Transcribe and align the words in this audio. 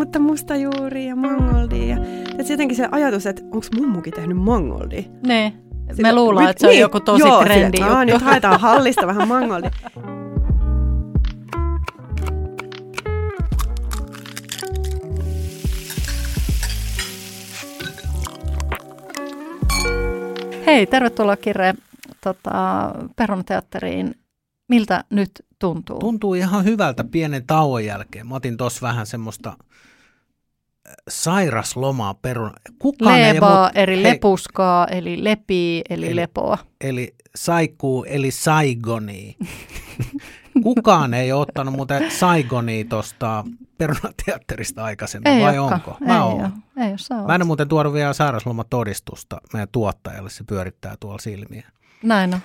mutta 0.00 0.18
mustajuuri 0.18 1.06
ja 1.06 1.16
mangoldi. 1.16 1.88
Ja, 1.88 1.96
jotenkin 2.48 2.76
se 2.76 2.88
ajatus, 2.90 3.26
että 3.26 3.42
onko 3.44 3.66
mummukin 3.76 4.12
tehnyt 4.12 4.36
mangoldi? 4.36 5.04
Ne. 5.26 5.52
Me 6.02 6.12
luullaan, 6.14 6.50
että 6.50 6.60
se 6.60 6.66
on 6.66 6.70
niin, 6.70 6.80
joku 6.80 7.00
tosi 7.00 7.22
joo, 7.22 7.44
trendi 7.44 7.76
sille, 7.76 7.86
juttu. 7.88 7.96
"Aa, 7.98 8.04
nyt 8.04 8.22
haetaan 8.22 8.60
hallista 8.60 9.06
vähän 9.06 9.28
mangoldi. 9.28 9.68
Hei, 20.66 20.86
tervetuloa 20.86 21.36
Kirre 21.36 21.74
tota, 22.24 22.50
Perunateatteriin. 23.16 24.14
Miltä 24.70 25.04
nyt 25.10 25.30
tuntuu? 25.58 25.98
Tuntuu 25.98 26.34
ihan 26.34 26.64
hyvältä 26.64 27.04
pienen 27.04 27.46
tauon 27.46 27.84
jälkeen. 27.84 28.26
Mä 28.26 28.34
otin 28.34 28.56
tuossa 28.56 28.86
vähän 28.86 29.06
semmoista 29.06 29.48
äh, 29.50 29.56
sairaslomaa 31.08 32.14
perun. 32.14 32.52
Kukaan 32.78 33.18
ei 33.18 33.34
Lebaa, 33.34 33.66
mut- 33.68 33.72
eli 33.78 33.94
hei, 33.96 34.02
lepuskaa, 34.02 34.86
eli 34.86 35.24
lepii, 35.24 35.82
eli, 35.90 36.06
Eli- 36.06 36.16
lepoa. 36.16 36.58
Eli 36.80 37.14
saikuu, 37.36 38.04
eli 38.04 38.30
saigoni. 38.30 39.36
Kukaan 40.62 41.14
ei 41.14 41.32
ole 41.32 41.40
ottanut 41.40 41.74
muuten 41.74 42.10
saigonia 42.10 42.84
tuosta 42.84 43.44
perunateatterista 43.78 44.84
aikaisemmin, 44.84 45.32
Ei 45.32 45.42
vai 45.44 45.58
olekaan. 45.58 45.80
onko? 45.86 45.96
Ei 46.00 46.06
Mä 46.06 46.24
ole. 46.24 46.42
oon. 46.42 46.52
Ei 46.76 46.90
ole, 47.10 47.26
Mä 47.26 47.34
en 47.34 47.40
ole 47.42 47.46
muuten 47.46 47.68
tuonut 47.68 47.92
vielä 47.92 48.12
sairauslomatodistusta 48.12 49.40
meidän 49.52 49.68
tuottajalle, 49.72 50.30
se 50.30 50.44
pyörittää 50.44 50.94
tuolla 51.00 51.18
silmiä. 51.18 51.68
Näin 52.02 52.34
on. 52.34 52.40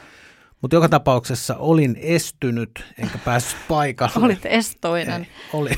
Mutta 0.65 0.75
joka 0.75 0.89
tapauksessa 0.89 1.55
olin 1.55 1.97
estynyt, 2.01 2.93
enkä 2.97 3.17
päässyt 3.17 3.57
paikalle. 3.67 4.25
Olit 4.25 4.45
estoinen. 4.45 5.21
Ei, 5.21 5.27
olin, 5.53 5.77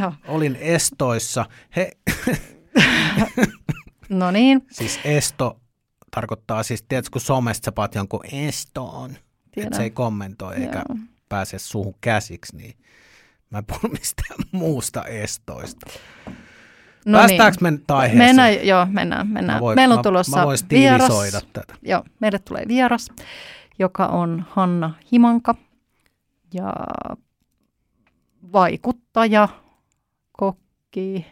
Joo. 0.00 0.12
olin 0.28 0.56
estoissa. 0.60 1.46
He, 1.76 1.90
No 4.08 4.30
niin, 4.30 4.66
siis 4.70 5.00
esto 5.04 5.60
tarkoittaa 6.10 6.62
siis, 6.62 6.82
tiedätkö, 6.88 7.10
kun 7.12 7.20
somesta 7.20 7.64
sä 7.64 7.72
paat 7.72 7.94
jonkun 7.94 8.20
estoon, 8.32 9.16
että 9.56 9.76
se 9.76 9.82
ei 9.82 9.90
kommentoi 9.90 10.54
eikä 10.56 10.82
Joo. 10.88 10.98
pääse 11.28 11.58
suhun 11.58 11.94
käsiksi, 12.00 12.56
niin 12.56 12.76
mä 13.50 13.58
en 13.58 13.64
puhu 13.66 13.88
mistään 14.00 14.38
muusta 14.52 15.04
estoista. 15.04 15.86
No 17.06 17.18
Päästäänkö 17.18 17.56
niin. 17.56 17.62
me 17.62 17.70
nyt 17.70 17.90
aiheeseen? 17.90 18.28
Mennään, 18.28 18.66
joo, 18.66 18.86
mennään. 18.90 19.28
mennään. 19.28 19.56
Mä 19.56 19.60
voin- 19.60 19.76
Meillä 19.76 19.92
on 19.92 19.98
mä- 19.98 20.02
tulossa 20.02 20.36
mä 20.36 20.46
vieras. 20.70 21.12
tätä. 21.52 21.74
Joo, 21.82 22.04
meille 22.20 22.38
tulee 22.38 22.64
vieras, 22.68 23.08
joka 23.78 24.06
on 24.06 24.44
Hanna 24.50 24.94
Himanka 25.12 25.54
ja 26.54 26.72
vaikuttaja, 28.52 29.48
kokki, 30.32 31.26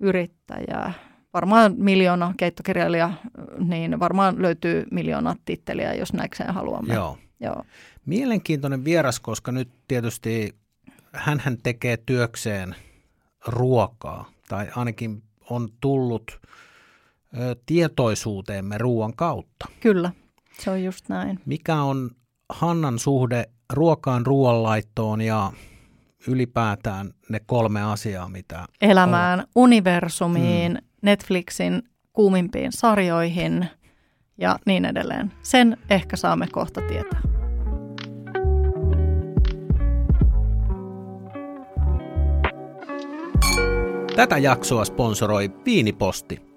yrittäjä, 0.00 0.92
varmaan 1.34 1.74
miljoona 1.76 2.34
keittokirjailija, 2.36 3.12
niin 3.58 4.00
varmaan 4.00 4.42
löytyy 4.42 4.86
miljoona 4.90 5.36
titteliä, 5.44 5.94
jos 5.94 6.12
näikseen 6.12 6.54
haluamme. 6.54 6.94
Joo. 6.94 7.18
Joo. 7.40 7.64
Mielenkiintoinen 8.06 8.84
vieras, 8.84 9.20
koska 9.20 9.52
nyt 9.52 9.68
tietysti 9.88 10.54
hän 11.12 11.58
tekee 11.62 11.96
työkseen 11.96 12.74
ruokaa, 13.46 14.30
tai 14.48 14.68
ainakin 14.76 15.22
on 15.50 15.68
tullut 15.80 16.40
tietoisuuteemme 17.66 18.78
ruoan 18.78 19.16
kautta. 19.16 19.66
Kyllä, 19.80 20.12
se 20.60 20.70
on 20.70 20.84
just 20.84 21.08
näin. 21.08 21.40
Mikä 21.46 21.82
on 21.82 22.10
Hannan 22.48 22.98
suhde 22.98 23.44
ruokaan, 23.72 24.26
ruoanlaittoon 24.26 25.20
ja 25.20 25.52
ylipäätään 26.28 27.10
ne 27.28 27.40
kolme 27.46 27.82
asiaa, 27.82 28.28
mitä 28.28 28.66
Elämään, 28.80 29.44
universumiin, 29.56 30.78
Netflixin 31.02 31.82
kuumimpiin 32.12 32.72
sarjoihin 32.72 33.66
ja 34.38 34.58
niin 34.66 34.84
edelleen. 34.84 35.32
Sen 35.42 35.76
ehkä 35.90 36.16
saamme 36.16 36.46
kohta 36.52 36.80
tietää. 36.80 37.20
Tätä 44.16 44.38
jaksoa 44.38 44.84
sponsoroi 44.84 45.50
Viiniposti. 45.64 46.50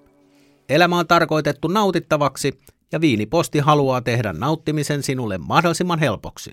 Elämä 0.68 0.98
on 0.98 1.06
tarkoitettu 1.06 1.68
nautittavaksi 1.68 2.60
ja 2.92 3.00
Viiniposti 3.00 3.58
haluaa 3.58 4.00
tehdä 4.00 4.32
nauttimisen 4.32 5.02
sinulle 5.02 5.38
mahdollisimman 5.38 5.98
helpoksi. 5.98 6.52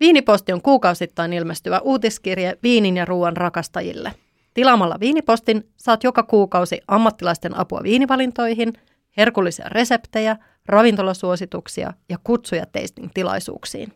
Viiniposti 0.00 0.52
on 0.52 0.62
kuukausittain 0.62 1.32
ilmestyvä 1.32 1.78
uutiskirje 1.78 2.58
viinin 2.62 2.96
ja 2.96 3.04
ruoan 3.04 3.36
rakastajille. 3.36 4.12
Tilaamalla 4.54 5.00
Viinipostin 5.00 5.68
saat 5.76 6.04
joka 6.04 6.22
kuukausi 6.22 6.80
ammattilaisten 6.88 7.58
apua 7.58 7.82
viinivalintoihin, 7.82 8.72
herkullisia 9.16 9.68
reseptejä, 9.68 10.36
ravintolasuosituksia 10.66 11.92
ja 12.08 12.18
kutsuja 12.24 12.66
tasting-tilaisuuksiin. 12.66 13.92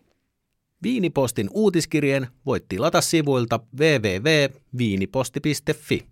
Viinipostin 0.83 1.51
uutiskirjeen 1.53 2.27
voit 2.47 2.69
tilata 2.69 3.01
sivuilta 3.01 3.61
www.viiniposti.fi. 3.79 6.07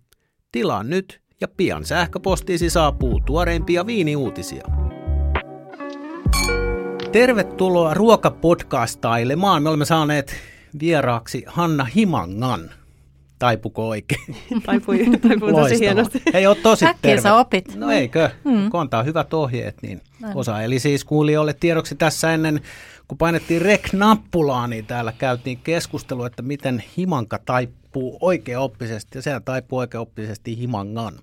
Tilaa 0.51 0.83
nyt 0.83 1.21
ja 1.41 1.47
pian 1.47 1.85
sähköpostiisi 1.85 2.69
saapuu 2.69 3.21
tuoreimpia 3.25 3.85
viiniuutisia. 3.85 4.90
Tervetuloa 7.11 7.93
ruokapodcastailemaan. 7.93 9.63
Me 9.63 9.69
olemme 9.69 9.85
saaneet 9.85 10.35
vieraaksi 10.79 11.43
Hanna 11.47 11.83
Himangan. 11.83 12.69
Taipuko 13.39 13.89
oikein? 13.89 14.35
Taipui, 14.65 15.05
taipui 15.27 15.53
tosi 15.53 15.79
hienosti. 15.79 16.21
Ei 16.33 16.47
ole 16.47 16.55
tosi 16.55 16.85
Äkkiä 16.85 17.01
terve. 17.01 17.21
sä 17.21 17.35
opit. 17.35 17.75
No 17.75 17.91
eikö? 17.91 18.29
Mm. 18.43 18.69
Kun 18.69 18.81
antaa 18.81 19.03
hyvät 19.03 19.33
ohjeet, 19.33 19.81
niin 19.81 20.01
osa. 20.35 20.61
Eli 20.61 20.79
siis 20.79 21.05
kuulijoille 21.05 21.53
tiedoksi 21.53 21.95
tässä 21.95 22.33
ennen, 22.33 22.61
kun 23.07 23.17
painettiin 23.17 23.61
rek-nappulaa, 23.61 24.67
niin 24.67 24.85
täällä 24.85 25.13
käytiin 25.17 25.57
keskustelua, 25.57 26.27
että 26.27 26.41
miten 26.41 26.83
himanka 26.97 27.39
taipuu 27.91 28.17
oikeaoppisesti, 28.21 29.17
ja 29.17 29.21
sehän 29.21 29.43
taipuu 29.43 29.79
oikeaoppisesti 29.79 30.57
himangan. 30.57 31.13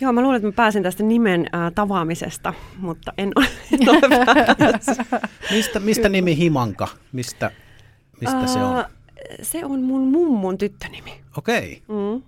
Joo, 0.00 0.12
mä 0.12 0.20
luulen, 0.22 0.36
että 0.36 0.48
mä 0.48 0.52
pääsen 0.52 0.82
tästä 0.82 1.02
nimen 1.02 1.40
äh, 1.54 1.72
tavaamisesta, 1.74 2.54
mutta 2.78 3.12
en 3.18 3.32
ole, 3.36 3.46
en 3.72 3.88
ole. 3.90 4.00
Mistä, 5.56 5.80
mistä 5.80 6.08
nimi 6.08 6.36
himanka? 6.36 6.88
Mistä, 7.12 7.50
mistä 8.20 8.46
se 8.46 8.58
on? 8.58 8.78
Äh, 8.78 8.86
Se 9.42 9.64
on 9.64 9.82
mun 9.82 10.00
mummun 10.08 10.58
tyttönimi. 10.58 11.20
Okei. 11.38 11.82
Mm. 11.88 12.22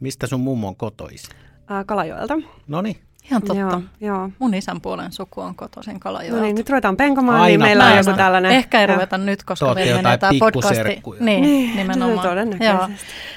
Mistä 0.00 0.26
sun 0.26 0.40
mummo 0.40 0.68
on 0.68 0.76
kotoisin? 0.76 1.30
Äh, 1.70 1.86
Kalajoelta. 1.86 2.34
No 2.68 2.82
niin. 2.82 2.96
Ihan 3.30 3.42
totta. 3.42 3.58
Joo, 3.60 3.82
joo. 4.00 4.30
Mun 4.38 4.54
isän 4.54 4.80
puolen 4.80 5.12
suku 5.12 5.40
on 5.40 5.54
kotoisin 5.54 6.00
Kalajoelta. 6.00 6.36
No 6.36 6.42
niin, 6.42 6.56
nyt 6.56 6.68
ruvetaan 6.70 6.96
penkomaan, 6.96 7.36
Aina 7.40 7.46
niin 7.48 7.60
meillä 7.60 7.86
on 7.86 7.96
joku 7.96 8.12
tällainen. 8.16 8.52
Ehkä 8.52 8.80
ei 8.80 8.86
Joo. 8.86 8.94
ruveta 8.94 9.18
nyt, 9.18 9.38
Te 9.38 9.44
koska 9.44 9.66
ootte 9.66 9.84
meillä 9.84 10.02
menee 10.02 10.18
tämä 10.18 10.32
podcasti. 10.38 11.02
Niin, 11.20 11.42
Niin, 11.42 11.76
nimenomaan. 11.76 12.16
no 12.16 12.22
todennäköisesti. 12.22 12.78
Joo. 12.78 12.88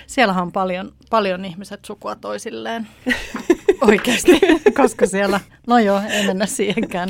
Siellähän 0.08 0.44
on 0.44 0.52
paljon, 0.52 0.92
paljon 1.09 1.46
ihmiset 1.46 1.86
sukua 1.86 2.16
toisilleen. 2.16 2.88
Oikeasti, 3.88 4.40
koska 4.81 5.06
siellä, 5.06 5.40
no 5.68 5.80
joo, 5.80 6.02
ei 6.09 6.28
mennä 6.28 6.46
siihenkään. 6.46 7.09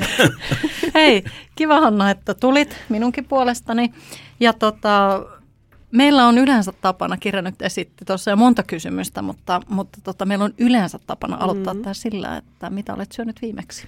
Hei, 0.94 1.24
kiva 1.56 1.80
Hanna, 1.82 2.10
että 2.12 2.34
tulit 2.34 2.78
minunkin 2.90 3.26
puolestani. 3.26 3.94
Ja 4.40 4.54
tota, 4.54 5.22
meillä 5.92 6.28
on 6.28 6.38
yleensä 6.38 6.72
tapana, 6.82 7.18
Kirja 7.18 7.42
nyt 7.42 7.62
esitti 7.62 8.06
tuossa 8.06 8.32
jo 8.32 8.36
monta 8.36 8.64
kysymystä, 8.64 9.22
mutta, 9.22 9.62
mutta 9.70 10.00
tota, 10.04 10.26
meillä 10.26 10.46
on 10.46 10.54
yleensä 10.58 11.00
tapana 11.08 11.38
aloittaa 11.40 11.74
mm. 11.74 11.82
tämä 11.82 11.94
sillä, 11.94 12.38
että 12.38 12.70
mitä 12.70 12.94
olet 12.94 13.12
syönyt 13.12 13.42
viimeksi? 13.42 13.88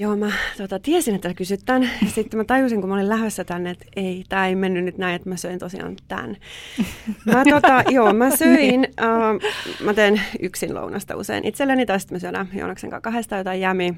Joo, 0.00 0.16
mä 0.16 0.32
tota, 0.56 0.78
tiesin, 0.78 1.14
että 1.14 1.34
kysyt 1.34 1.60
tämän. 1.64 1.82
Ja 1.82 2.10
sitten 2.14 2.38
mä 2.38 2.44
tajusin, 2.44 2.80
kun 2.80 2.88
mä 2.88 2.94
olin 2.94 3.08
lähdössä 3.08 3.44
tänne, 3.44 3.70
että 3.70 3.86
ei, 3.96 4.24
tämä 4.28 4.46
ei 4.46 4.54
mennyt 4.54 4.84
nyt 4.84 4.98
näin, 4.98 5.16
että 5.16 5.28
mä 5.28 5.36
söin 5.36 5.58
tosiaan 5.58 5.96
tämän. 6.08 6.36
Mä, 7.32 7.44
tota, 7.50 7.82
joo, 7.88 8.12
mä 8.12 8.36
söin, 8.36 8.88
äh, 9.00 9.50
mä 9.84 9.94
teen 9.94 10.20
yksin 10.40 10.74
lounasta 10.74 11.16
usein 11.16 11.44
itselleni, 11.44 11.86
tai 11.86 12.00
sitten 12.00 12.16
me 12.16 12.20
syödään 12.20 12.48
Joonaksen 12.54 12.90
kanssa 12.90 13.00
kahdesta 13.00 13.36
jotain 13.36 13.60
jämi. 13.60 13.94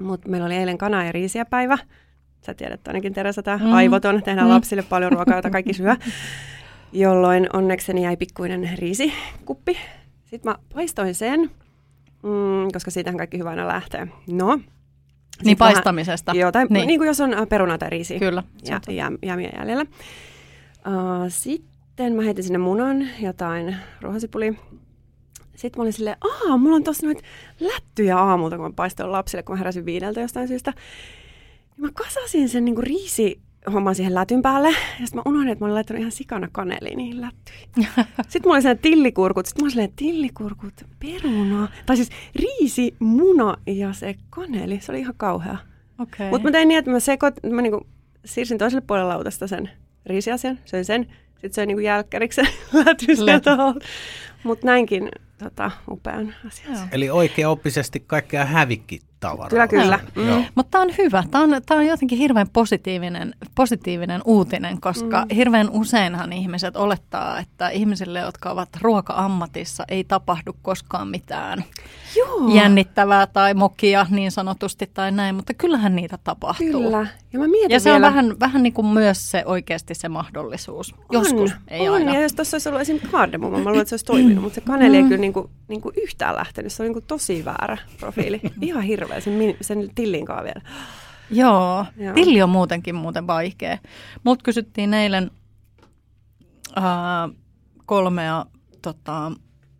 Mutta 0.00 0.28
meillä 0.28 0.46
oli 0.46 0.54
eilen 0.54 0.78
kana- 0.78 1.04
ja 1.04 1.12
riisiä 1.12 1.44
päivä. 1.44 1.78
Sä 2.40 2.54
tiedät 2.54 2.88
ainakin 2.88 3.12
Teresa, 3.14 3.42
tämä 3.42 3.56
Mm. 3.56 3.72
aivoton. 3.72 4.22
Tehdään 4.22 4.46
Mm. 4.46 4.52
lapsille 4.54 4.82
paljon 4.82 5.12
ruokaa, 5.12 5.36
jota 5.36 5.50
kaikki 5.50 5.72
syö. 5.72 5.96
Jolloin 6.92 7.46
onnekseni 7.52 8.02
jäi 8.04 8.16
pikkuinen 8.16 8.70
riisikuppi. 8.78 9.76
Sitten 10.24 10.50
mä 10.52 10.58
paistoin 10.74 11.14
sen, 11.14 11.40
mm, 12.22 12.68
koska 12.72 12.90
siitähän 12.90 13.18
kaikki 13.18 13.38
hyvä 13.38 13.50
aina 13.50 13.68
lähtee. 13.68 14.08
No, 14.30 14.56
Niin 14.56 15.50
Sit 15.50 15.60
vähän- 15.60 15.72
paistamisesta. 15.74 16.32
Joo, 16.34 16.52
tai 16.52 16.64
Niin. 16.64 16.72
niin. 16.72 16.86
niin 16.86 17.00
kuin 17.00 17.06
jos 17.06 17.20
on 17.20 17.34
äh, 17.34 17.48
peruna 17.48 17.78
tai 17.78 17.90
riisi 17.90 18.18
Kyllä. 18.18 18.42
ja, 18.68 18.80
ja, 18.88 19.10
jäämiä 19.22 19.50
jäljellä. 19.58 19.82
Uh, 20.86 21.24
sitten 21.28 22.12
mä 22.12 22.22
heitin 22.22 22.44
sinne 22.44 22.58
munan, 22.58 23.08
jotain 23.20 23.76
ruohosipuli. 24.00 24.56
Sitten 25.56 25.78
mä 25.78 25.82
olin 25.82 25.92
silleen, 25.92 26.16
aa, 26.48 26.56
mulla 26.56 26.76
on 26.76 26.84
tossa 26.84 27.06
noita 27.06 27.22
lättyjä 27.60 28.18
aamulta, 28.18 28.56
kun 28.56 28.64
mä 28.66 28.72
paistoin 28.76 29.12
lapsille, 29.12 29.42
kun 29.42 29.52
mä 29.54 29.58
heräsin 29.58 29.84
viideltä 29.86 30.20
jostain 30.20 30.48
syystä. 30.48 30.72
Mä 31.80 31.88
kasasin 31.94 32.48
sen 32.48 32.64
niinku 32.64 32.80
riisi 32.80 33.40
homman 33.72 33.94
siihen 33.94 34.14
lätyn 34.14 34.42
päälle. 34.42 34.68
Ja 34.68 35.06
sitten 35.06 35.14
mä 35.14 35.22
unohdin, 35.26 35.48
että 35.48 35.64
mä 35.64 35.66
olin 35.66 35.74
laittanut 35.74 36.00
ihan 36.00 36.12
sikana 36.12 36.48
kaneliin 36.52 36.96
niihin 36.96 37.20
lättyihin. 37.20 37.68
sitten 38.28 38.42
mulla 38.44 38.54
oli 38.54 38.62
sellainen 38.62 38.82
tillikurkut. 38.82 39.46
Sitten 39.46 39.62
mä 39.62 39.64
olin 39.64 39.70
silleen, 39.70 39.92
tillikurkut, 39.96 40.72
peruna. 40.98 41.68
Tai 41.86 41.96
siis 41.96 42.08
riisi, 42.36 42.94
muna 42.98 43.56
ja 43.66 43.92
se 43.92 44.14
kaneli. 44.30 44.80
Se 44.80 44.92
oli 44.92 45.00
ihan 45.00 45.14
kauhea. 45.16 45.56
Okay. 45.98 46.30
Mutta 46.30 46.48
mä 46.48 46.52
tein 46.52 46.68
niin, 46.68 46.78
että 46.78 46.90
mä, 46.90 47.00
sekoit, 47.00 47.34
mä 47.50 47.62
niinku 47.62 47.86
siirsin 48.24 48.58
toiselle 48.58 48.84
puolelle 48.86 49.08
lautasta 49.08 49.46
sen 49.46 49.70
riisiasian, 50.06 50.58
söin 50.64 50.84
sen. 50.84 51.06
Sitten 51.32 51.52
söin 51.52 51.68
niinku 51.68 51.80
jälkkäriksi 51.80 52.42
sen 52.42 52.52
lätyn 52.84 53.16
sieltä 53.16 53.56
Mutta 54.44 54.66
näinkin 54.66 55.08
tota, 55.44 55.70
upean 55.90 56.34
asian. 56.46 56.88
Eli 56.92 57.10
oikeaoppisesti 57.10 58.00
kaikkea 58.00 58.44
hävikki 58.44 59.00
tavaraa. 59.20 59.68
Kyllä, 59.68 59.98
kyllä. 60.14 60.36
Mm. 60.38 60.44
Mutta 60.54 60.70
tämä 60.70 60.82
on 60.82 60.90
hyvä. 60.98 61.24
Tämä 61.30 61.44
on, 61.44 61.62
on 61.70 61.86
jotenkin 61.86 62.18
hirveän 62.18 62.48
positiivinen, 62.48 63.34
positiivinen 63.54 64.20
uutinen, 64.24 64.80
koska 64.80 65.20
mm. 65.20 65.34
hirveän 65.34 65.70
useinhan 65.70 66.32
ihmiset 66.32 66.76
olettaa, 66.76 67.38
että 67.38 67.68
ihmisille, 67.68 68.18
jotka 68.18 68.50
ovat 68.50 68.68
ruoka-ammatissa, 68.80 69.84
ei 69.88 70.04
tapahdu 70.04 70.56
koskaan 70.62 71.08
mitään 71.08 71.64
Joo. 72.16 72.54
jännittävää 72.54 73.26
tai 73.26 73.54
mokia 73.54 74.06
niin 74.10 74.30
sanotusti 74.30 74.90
tai 74.94 75.12
näin, 75.12 75.34
mutta 75.34 75.54
kyllähän 75.54 75.96
niitä 75.96 76.18
tapahtuu. 76.24 76.66
Kyllä. 76.66 77.06
Ja, 77.32 77.38
mä 77.38 77.48
mietin 77.48 77.74
ja 77.74 77.80
se 77.80 77.90
vielä... 77.90 78.06
on 78.06 78.12
vähän, 78.14 78.40
vähän 78.40 78.62
niin 78.62 78.72
kuin 78.72 78.86
myös 78.86 79.30
se 79.30 79.42
oikeasti 79.46 79.94
se 79.94 80.08
mahdollisuus. 80.08 80.94
On, 80.94 81.00
Joskus, 81.10 81.52
ei 81.68 81.88
on. 81.88 81.94
aina. 81.94 82.14
Ja 82.14 82.20
jos 82.20 82.32
tuossa 82.32 82.54
olisi 82.54 82.68
ollut 82.68 82.80
esimerkiksi 82.80 83.10
kardemumma, 83.10 83.58
mä 83.58 83.64
luulen, 83.64 83.80
että 83.80 83.88
se 83.88 83.94
olisi 83.94 84.04
toiminut, 84.04 84.29
mutta 84.34 84.54
se 84.54 84.60
kaneli 84.60 84.96
ei 84.96 85.02
mm. 85.02 85.08
kyllä 85.08 85.20
niin 85.20 85.32
kuin, 85.32 85.50
niin 85.68 85.80
kuin 85.80 85.94
yhtään 86.02 86.36
lähtenyt. 86.36 86.72
Se 86.72 86.82
oli 86.82 86.88
niin 86.88 86.94
kuin 86.94 87.04
tosi 87.06 87.44
väärä 87.44 87.78
profiili. 88.00 88.40
Ihan 88.60 88.82
hirveä 88.82 89.20
sen, 89.20 89.34
sen 89.60 89.90
tillin 89.94 90.26
kanssa 90.26 90.44
vielä. 90.44 90.62
Joo, 91.30 91.86
Joo, 91.96 92.14
tilli 92.14 92.42
on 92.42 92.50
muutenkin 92.50 92.94
muuten 92.94 93.26
vaikea. 93.26 93.78
Mut 94.24 94.42
kysyttiin 94.42 94.94
eilen 94.94 95.30
äh, 96.78 96.84
kolmea 97.86 98.46
tota, 98.82 99.32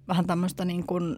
vähän 0.09 0.27
tämmöistä 0.27 0.65
niin 0.65 0.87
kuin 0.87 1.17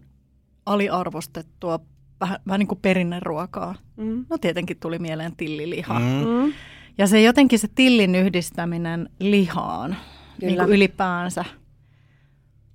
aliarvostettua, 0.67 1.81
vähän, 2.21 2.39
vähän 2.47 2.59
niin 2.59 2.69
kuin 2.69 2.81
perinneruokaa. 2.83 3.75
Mm. 3.97 4.25
No 4.31 4.39
tietenkin 4.39 4.77
tuli 4.81 4.99
mieleen 4.99 5.37
tilliliha. 5.37 5.99
Mm. 5.99 6.05
mm. 6.05 6.53
Ja 6.99 7.07
se 7.07 7.23
jotenkin 7.23 7.59
se 7.59 7.69
tillin 7.75 8.15
yhdistäminen 8.15 9.09
lihaan 9.19 9.97
niin 10.41 10.57
kuin 10.57 10.69
ylipäänsä. 10.69 11.45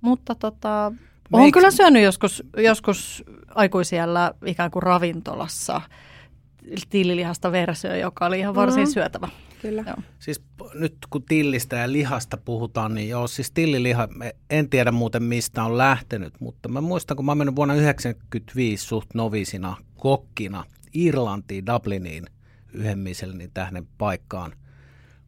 Mutta 0.00 0.34
tota, 0.34 0.92
olen 1.32 1.52
kyllä 1.52 1.70
syönyt 1.70 2.02
joskus, 2.02 2.42
joskus 2.56 3.24
aikuisiellä 3.54 4.34
ikään 4.46 4.70
kuin 4.70 4.82
ravintolassa 4.82 5.80
tillilihasta 6.90 7.52
versio, 7.52 7.94
joka 7.94 8.26
oli 8.26 8.38
ihan 8.38 8.54
varsin 8.54 8.84
mm. 8.84 8.92
syötävä. 8.92 9.28
Kyllä. 9.62 9.84
Joo. 9.86 9.96
Siis 10.18 10.42
nyt 10.74 10.96
kun 11.10 11.22
tillistä 11.22 11.76
ja 11.76 11.92
lihasta 11.92 12.36
puhutaan, 12.36 12.94
niin 12.94 13.08
joo, 13.08 13.26
siis 13.26 13.50
tilliliha, 13.50 14.08
en 14.50 14.70
tiedä 14.70 14.92
muuten 14.92 15.22
mistä 15.22 15.64
on 15.64 15.78
lähtenyt, 15.78 16.34
mutta 16.40 16.68
mä 16.68 16.80
muistan, 16.80 17.16
kun 17.16 17.26
mä 17.26 17.34
mennyt 17.34 17.56
vuonna 17.56 17.74
1995 17.74 18.86
suht 18.86 19.14
novisina 19.14 19.76
kokkina 19.96 20.64
Irlantiin, 20.94 21.66
Dubliniin, 21.66 22.26
yhden 22.72 22.98
Michelinin 22.98 23.50
tähden 23.54 23.88
paikkaan 23.98 24.52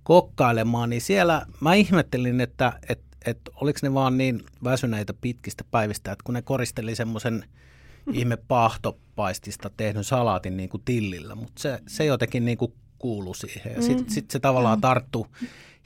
kokkailemaan, 0.02 0.90
niin 0.90 1.02
siellä 1.02 1.46
mä 1.60 1.74
ihmettelin, 1.74 2.40
että, 2.40 2.72
että 2.88 3.09
että 3.26 3.50
oliko 3.54 3.78
ne 3.82 3.94
vaan 3.94 4.18
niin 4.18 4.42
väsyneitä 4.64 5.14
pitkistä 5.14 5.64
päivistä, 5.70 6.12
että 6.12 6.22
kun 6.24 6.34
ne 6.34 6.42
koristeli 6.42 6.94
semmoisen 6.94 7.44
ihme 8.12 8.36
paahtopaistista 8.36 9.70
tehdyn 9.76 10.04
salaatin 10.04 10.56
niin 10.56 10.68
kuin 10.68 10.82
tillillä, 10.84 11.34
mutta 11.34 11.62
se, 11.62 11.78
se 11.88 12.04
jotenkin 12.04 12.44
niin 12.44 12.58
kuin 12.58 12.72
kuului 12.98 13.34
siihen. 13.34 13.72
Ja 13.76 13.82
sitten 13.82 14.10
sit 14.10 14.30
se 14.30 14.40
tavallaan 14.40 14.78
mm. 14.78 14.80
tarttu 14.80 15.26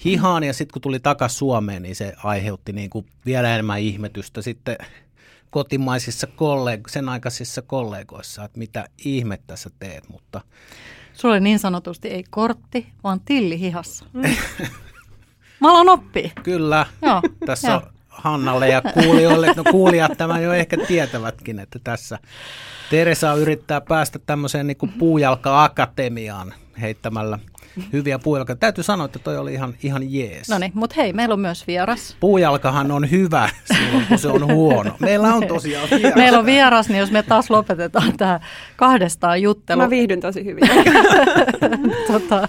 hihaan 0.05 0.45
ja 0.45 0.55
sitten 0.55 0.73
kun 0.73 0.83
tuli 0.83 1.01
takaisin 1.01 1.39
Suomeen, 1.39 1.83
niin 1.83 1.97
se 1.97 2.13
aiheutti 2.25 2.73
niin 2.73 2.91
kuin 2.91 3.07
vielä 3.27 3.53
enemmän 3.55 3.81
ihmetystä 3.81 4.43
sitten 4.43 4.77
kotimaisissa 5.51 6.27
kolleg- 6.27 6.91
sen 6.91 7.09
aikaisissa 7.09 7.63
kollegoissa, 7.63 8.45
että 8.45 8.59
mitä 8.59 8.89
ihmettä 9.05 9.57
sä 9.57 9.71
teet, 9.79 10.09
mutta... 10.09 10.41
Sulla 11.13 11.35
oli 11.35 11.41
niin 11.41 11.59
sanotusti 11.59 12.09
ei 12.09 12.25
kortti, 12.31 12.87
vaan 13.05 13.21
tilli 13.21 13.59
hihassa. 13.61 14.05
Mm. 14.13 14.23
Mä 15.65 15.71
alan 15.71 15.89
oppia. 15.89 16.31
Kyllä. 16.43 16.87
Joo. 17.03 17.23
Tässä 17.47 17.69
Joo. 17.69 17.77
on 17.77 17.83
Hannalle 18.09 18.69
ja 18.69 18.83
kuulijoille, 18.83 19.53
no 19.57 19.65
kuulijat 19.71 20.13
tämän 20.19 20.43
jo 20.43 20.53
ehkä 20.53 20.77
tietävätkin, 20.77 21.59
että 21.59 21.79
tässä 21.85 22.19
Teresa 22.91 23.35
yrittää 23.35 23.81
päästä 23.81 24.19
tämmöiseen 24.19 24.67
niin 24.67 24.93
puujalka-akatemiaan 24.99 26.55
heittämällä 26.81 27.39
hyviä 27.93 28.19
puujalka. 28.19 28.57
Täytyy 28.57 28.85
sanoa, 28.85 29.07
että 29.07 29.19
toi 29.19 29.39
oli 29.39 29.53
ihan, 29.53 29.75
ihan 29.83 30.13
jees. 30.13 30.49
No 30.49 30.59
niin, 30.59 30.73
mutta 30.75 30.95
hei, 30.99 31.13
meillä 31.13 31.33
on 31.33 31.41
myös 31.41 31.67
vieras. 31.67 32.17
Puujalkahan 32.21 32.91
on 32.91 33.11
hyvä 33.11 33.49
silloin, 33.65 34.07
kun 34.07 34.19
se 34.19 34.29
on 34.29 34.47
huono. 34.47 34.97
Meillä 35.01 35.35
on 35.35 35.47
tosiaan 35.47 35.89
vieras. 35.91 36.15
Meillä 36.15 36.39
on 36.39 36.47
vieras, 36.47 36.89
niin 36.89 36.99
jos 36.99 37.11
me 37.11 37.23
taas 37.23 37.51
lopetetaan 37.51 38.17
tämä 38.17 38.41
kahdestaan 38.77 39.43
juttelu. 39.43 39.81
Mä 39.81 39.91
viihdyn 39.91 40.21
tosi 40.21 40.45
hyvin. 40.45 40.65
tota, 42.13 42.49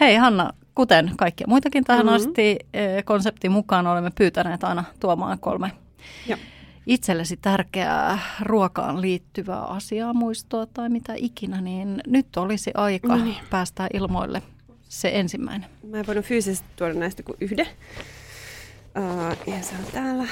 hei 0.00 0.16
Hanna, 0.16 0.52
kuten 0.74 1.12
kaikkia 1.16 1.46
muitakin 1.46 1.84
tähän 1.84 2.06
mm-hmm. 2.06 2.16
asti 2.16 2.58
eh, 2.74 3.04
konseptin 3.04 3.52
mukaan 3.52 3.86
olemme 3.86 4.10
pyytäneet 4.14 4.64
aina 4.64 4.84
tuomaan 5.00 5.38
kolme 5.38 5.72
Joo. 6.26 6.38
itsellesi 6.86 7.36
tärkeää 7.36 8.18
ruokaan 8.42 9.00
liittyvää 9.00 9.62
asiaa, 9.62 10.14
muistoa 10.14 10.66
tai 10.66 10.88
mitä 10.88 11.14
ikinä, 11.16 11.60
niin 11.60 12.02
nyt 12.06 12.36
olisi 12.36 12.70
aika 12.74 13.16
no 13.16 13.24
niin. 13.24 13.36
päästä 13.50 13.88
ilmoille 13.94 14.42
se 14.88 15.10
ensimmäinen. 15.14 15.70
Mä 15.90 15.98
en 15.98 16.06
voinut 16.06 16.24
fyysisesti 16.24 16.68
tuoda 16.76 16.94
näistä 16.94 17.22
kuin 17.22 17.36
yhden. 17.40 17.66
Uh, 18.96 19.54
ja 19.54 19.62
se 19.62 19.74
on 19.78 19.92
täällä, 19.92 20.28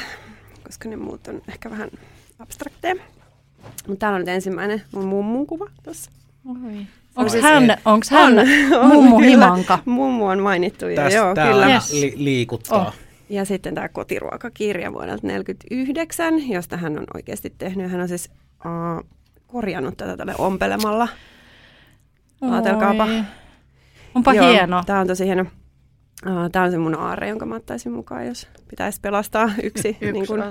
koska 0.65 0.89
ne 0.89 0.97
muut 0.97 1.29
on 1.29 1.43
ehkä 1.49 1.71
vähän 1.71 1.91
abstrakteja. 2.39 2.95
Mutta 3.89 3.99
täällä 3.99 4.17
on 4.17 4.21
nyt 4.21 4.29
ensimmäinen 4.29 4.83
mun 4.93 5.07
mummun 5.07 5.47
kuva 5.47 5.67
tuossa. 5.83 6.11
Onko 7.17 7.29
siis 7.29 7.43
hän, 7.43 7.77
onks 7.85 8.11
hän 8.11 8.39
on, 8.81 8.89
mummu 8.89 9.17
kyllä, 9.17 9.31
himanka? 9.31 9.79
Mummu 9.85 10.27
on 10.27 10.43
mainittu 10.43 10.89
jo, 10.89 10.97
Tästä 10.97 11.19
joo, 11.19 11.35
kyllä. 11.35 11.69
Yes. 11.69 11.93
Li- 11.93 12.15
liikuttaa. 12.17 12.87
Oh. 12.87 12.95
Ja 13.29 13.45
sitten 13.45 13.75
tämä 13.75 13.89
kotiruokakirja 13.89 14.93
vuodelta 14.93 15.21
1949, 15.21 16.49
josta 16.49 16.77
hän 16.77 16.99
on 16.99 17.05
oikeasti 17.15 17.55
tehnyt. 17.59 17.91
Hän 17.91 18.01
on 18.01 18.09
siis 18.09 18.31
uh, 18.51 19.09
korjannut 19.47 19.97
tätä 19.97 20.17
tälle 20.17 20.35
ompelemalla. 20.39 21.09
Ajatelkaapa. 22.41 23.09
Onpa 24.15 24.35
joo, 24.35 24.49
hieno. 24.49 24.83
Tämä 24.87 25.01
on 25.01 25.07
tosi 25.07 25.25
hieno. 25.27 25.43
Uh, 26.27 26.51
tämä 26.53 26.65
on 26.65 26.71
se 26.71 26.79
mun 26.79 26.99
aarre, 26.99 27.29
jonka 27.29 27.47
mä 27.47 27.55
ottaisin 27.55 27.93
mukaan, 27.93 28.27
jos 28.27 28.49
pitäisi 28.69 29.01
pelastaa 29.01 29.51
yksi, 29.63 29.89
yksi 30.01 30.13
niin 30.13 30.27
kuin, 30.27 30.43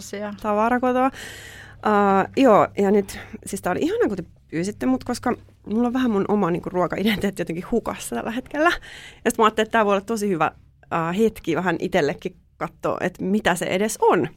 tavara 0.41 0.79
kotoa. 0.79 1.07
Uh, 1.07 2.31
joo, 2.37 2.67
ja 2.77 2.91
nyt, 2.91 3.19
siis 3.45 3.61
tämä 3.61 3.71
oli 3.71 3.79
ihana, 3.81 4.07
kun 4.07 4.17
te 4.17 4.23
pyysitte 4.55 4.85
mut, 4.85 5.03
koska 5.03 5.33
mulla 5.67 5.87
on 5.87 5.93
vähän 5.93 6.11
mun 6.11 6.25
oma 6.27 6.51
niin 6.51 6.61
kuin, 6.61 6.73
ruoka-identiteetti 6.73 7.41
jotenkin 7.41 7.65
hukassa 7.71 8.15
tällä 8.15 8.31
hetkellä. 8.31 8.69
Ja 8.69 9.31
sitten 9.31 9.33
mä 9.37 9.45
ajattelin, 9.45 9.65
että 9.65 9.71
tämä 9.71 9.85
voi 9.85 9.93
olla 9.93 10.05
tosi 10.05 10.29
hyvä 10.29 10.51
uh, 10.83 11.17
hetki 11.17 11.55
vähän 11.55 11.75
itsellekin 11.79 12.35
katsoa, 12.57 12.97
että 13.01 13.23
mitä 13.23 13.55
se 13.55 13.65
edes 13.65 13.97
on. 14.01 14.27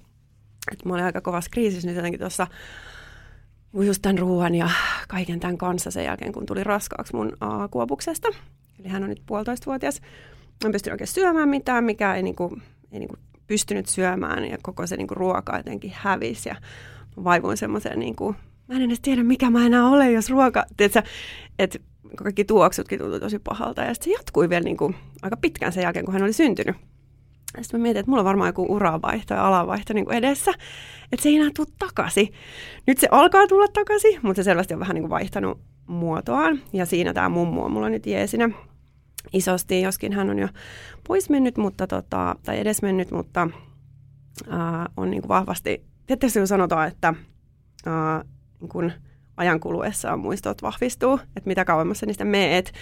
Et 0.72 0.84
mä 0.84 0.94
olin 0.94 1.04
aika 1.04 1.20
kovassa 1.20 1.50
kriisissä 1.50 1.88
nyt 1.88 1.96
jotenkin 1.96 2.20
tuossa 2.20 2.46
just 3.84 4.02
tämän 4.02 4.18
ruoan 4.18 4.54
ja 4.54 4.70
kaiken 5.08 5.40
tämän 5.40 5.58
kanssa 5.58 5.90
sen 5.90 6.04
jälkeen, 6.04 6.32
kun 6.32 6.46
tuli 6.46 6.64
raskaaksi 6.64 7.16
mun 7.16 7.26
uh, 7.26 7.70
kuopuksesta. 7.70 8.28
Eli 8.80 8.88
hän 8.88 9.02
on 9.02 9.08
nyt 9.08 9.22
puolitoistavuotias. 9.26 10.00
Mä 10.64 10.66
en 10.66 10.72
pystynyt 10.72 10.94
oikein 10.94 11.08
syömään 11.08 11.48
mitään, 11.48 11.84
mikä 11.84 12.14
ei, 12.14 12.22
niinku, 12.22 12.58
ei 12.92 12.98
niinku 12.98 13.16
pystynyt 13.46 13.86
syömään 13.86 14.44
ja 14.44 14.58
koko 14.62 14.86
se 14.86 14.96
niinku 14.96 15.14
ruoka 15.14 15.56
jotenkin 15.56 15.92
hävisi. 15.94 16.48
Ja 16.48 16.56
vaivuin 17.24 17.56
semmoiseen 17.56 17.98
niinku 17.98 18.34
mä 18.68 18.76
en 18.76 18.82
edes 18.82 19.00
tiedä, 19.00 19.22
mikä 19.22 19.50
mä 19.50 19.66
enää 19.66 19.88
olen, 19.88 20.14
jos 20.14 20.30
ruoka, 20.30 20.64
tiedätkö, 20.76 21.02
että 21.58 21.78
kaikki 22.16 22.44
tuoksutkin 22.44 22.98
tuntui 22.98 23.20
tosi 23.20 23.38
pahalta. 23.38 23.82
Ja 23.82 23.94
sitten 23.94 24.12
se 24.12 24.18
jatkui 24.18 24.48
vielä 24.48 24.64
niin 24.64 24.76
kuin, 24.76 24.94
aika 25.22 25.36
pitkään 25.36 25.72
sen 25.72 25.82
jälkeen, 25.82 26.04
kun 26.04 26.14
hän 26.14 26.22
oli 26.22 26.32
syntynyt. 26.32 26.76
Sitten 27.60 27.80
mä 27.80 27.82
mietin, 27.82 28.00
että 28.00 28.10
mulla 28.10 28.20
on 28.20 28.26
varmaan 28.26 28.48
joku 28.48 28.66
uravaihto 28.68 29.34
ja 29.34 29.46
alavaihto 29.46 29.92
niin 29.92 30.04
kuin 30.04 30.16
edessä, 30.16 30.50
että 31.12 31.22
se 31.22 31.28
ei 31.28 31.36
enää 31.36 31.50
tule 31.56 31.66
takaisin. 31.78 32.28
Nyt 32.86 32.98
se 32.98 33.08
alkaa 33.10 33.46
tulla 33.46 33.68
takaisin, 33.68 34.20
mutta 34.22 34.42
se 34.42 34.44
selvästi 34.44 34.74
on 34.74 34.80
vähän 34.80 34.94
niin 34.94 35.02
kuin 35.02 35.10
vaihtanut 35.10 35.60
muotoaan. 35.86 36.60
Ja 36.72 36.86
siinä 36.86 37.14
tämä 37.14 37.28
mummu 37.28 37.64
on 37.64 37.72
mulla 37.72 37.88
nyt 37.88 38.06
jeesinä 38.06 38.50
isosti, 39.32 39.82
joskin 39.82 40.12
hän 40.12 40.30
on 40.30 40.38
jo 40.38 40.48
pois 41.08 41.30
mennyt, 41.30 41.56
mutta 41.56 41.86
tota, 41.86 42.36
tai 42.44 42.58
edes 42.58 42.82
mennyt, 42.82 43.10
mutta 43.10 43.48
ää, 44.48 44.86
on 44.96 45.10
niin 45.10 45.22
kuin 45.22 45.28
vahvasti, 45.28 45.84
tietysti 46.06 46.38
kun 46.38 46.46
sanotaan, 46.46 46.88
että 46.88 47.14
ää, 47.86 48.24
niin 48.60 48.68
kun 48.68 48.92
ajan 49.36 49.60
kuluessa 49.60 50.16
muistot 50.16 50.62
vahvistuu, 50.62 51.20
että 51.36 51.48
mitä 51.48 51.64
kauemmassa 51.64 52.06
niistä 52.06 52.24
meet, 52.24 52.72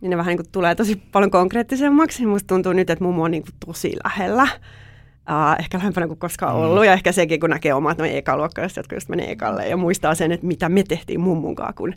niin 0.00 0.10
ne 0.10 0.16
vähän 0.16 0.30
niin 0.30 0.38
kuin 0.38 0.52
tulee 0.52 0.74
tosi 0.74 1.02
paljon 1.12 1.30
konkreettisemmaksi. 1.30 2.26
Musta 2.26 2.46
tuntuu 2.46 2.72
nyt, 2.72 2.90
että 2.90 3.04
mummo 3.04 3.22
on 3.22 3.30
niin 3.30 3.42
kuin 3.42 3.54
tosi 3.66 3.92
lähellä. 4.04 4.42
Uh, 4.42 5.60
ehkä 5.60 5.78
lähempänä 5.78 6.06
kuin 6.06 6.18
koskaan 6.18 6.56
mm. 6.56 6.62
ollut. 6.62 6.84
Ja 6.84 6.92
ehkä 6.92 7.12
sekin, 7.12 7.40
kun 7.40 7.50
näkee 7.50 7.74
omat 7.74 7.98
noin 7.98 8.12
ekaluokkalaiset, 8.12 8.76
jotka 8.76 8.96
just 8.96 9.08
menee 9.08 9.30
ekalle 9.30 9.68
ja 9.68 9.76
muistaa 9.76 10.14
sen, 10.14 10.32
että 10.32 10.46
mitä 10.46 10.68
me 10.68 10.82
tehtiin 10.82 11.20
mummunkaan, 11.20 11.74
kun 11.74 11.94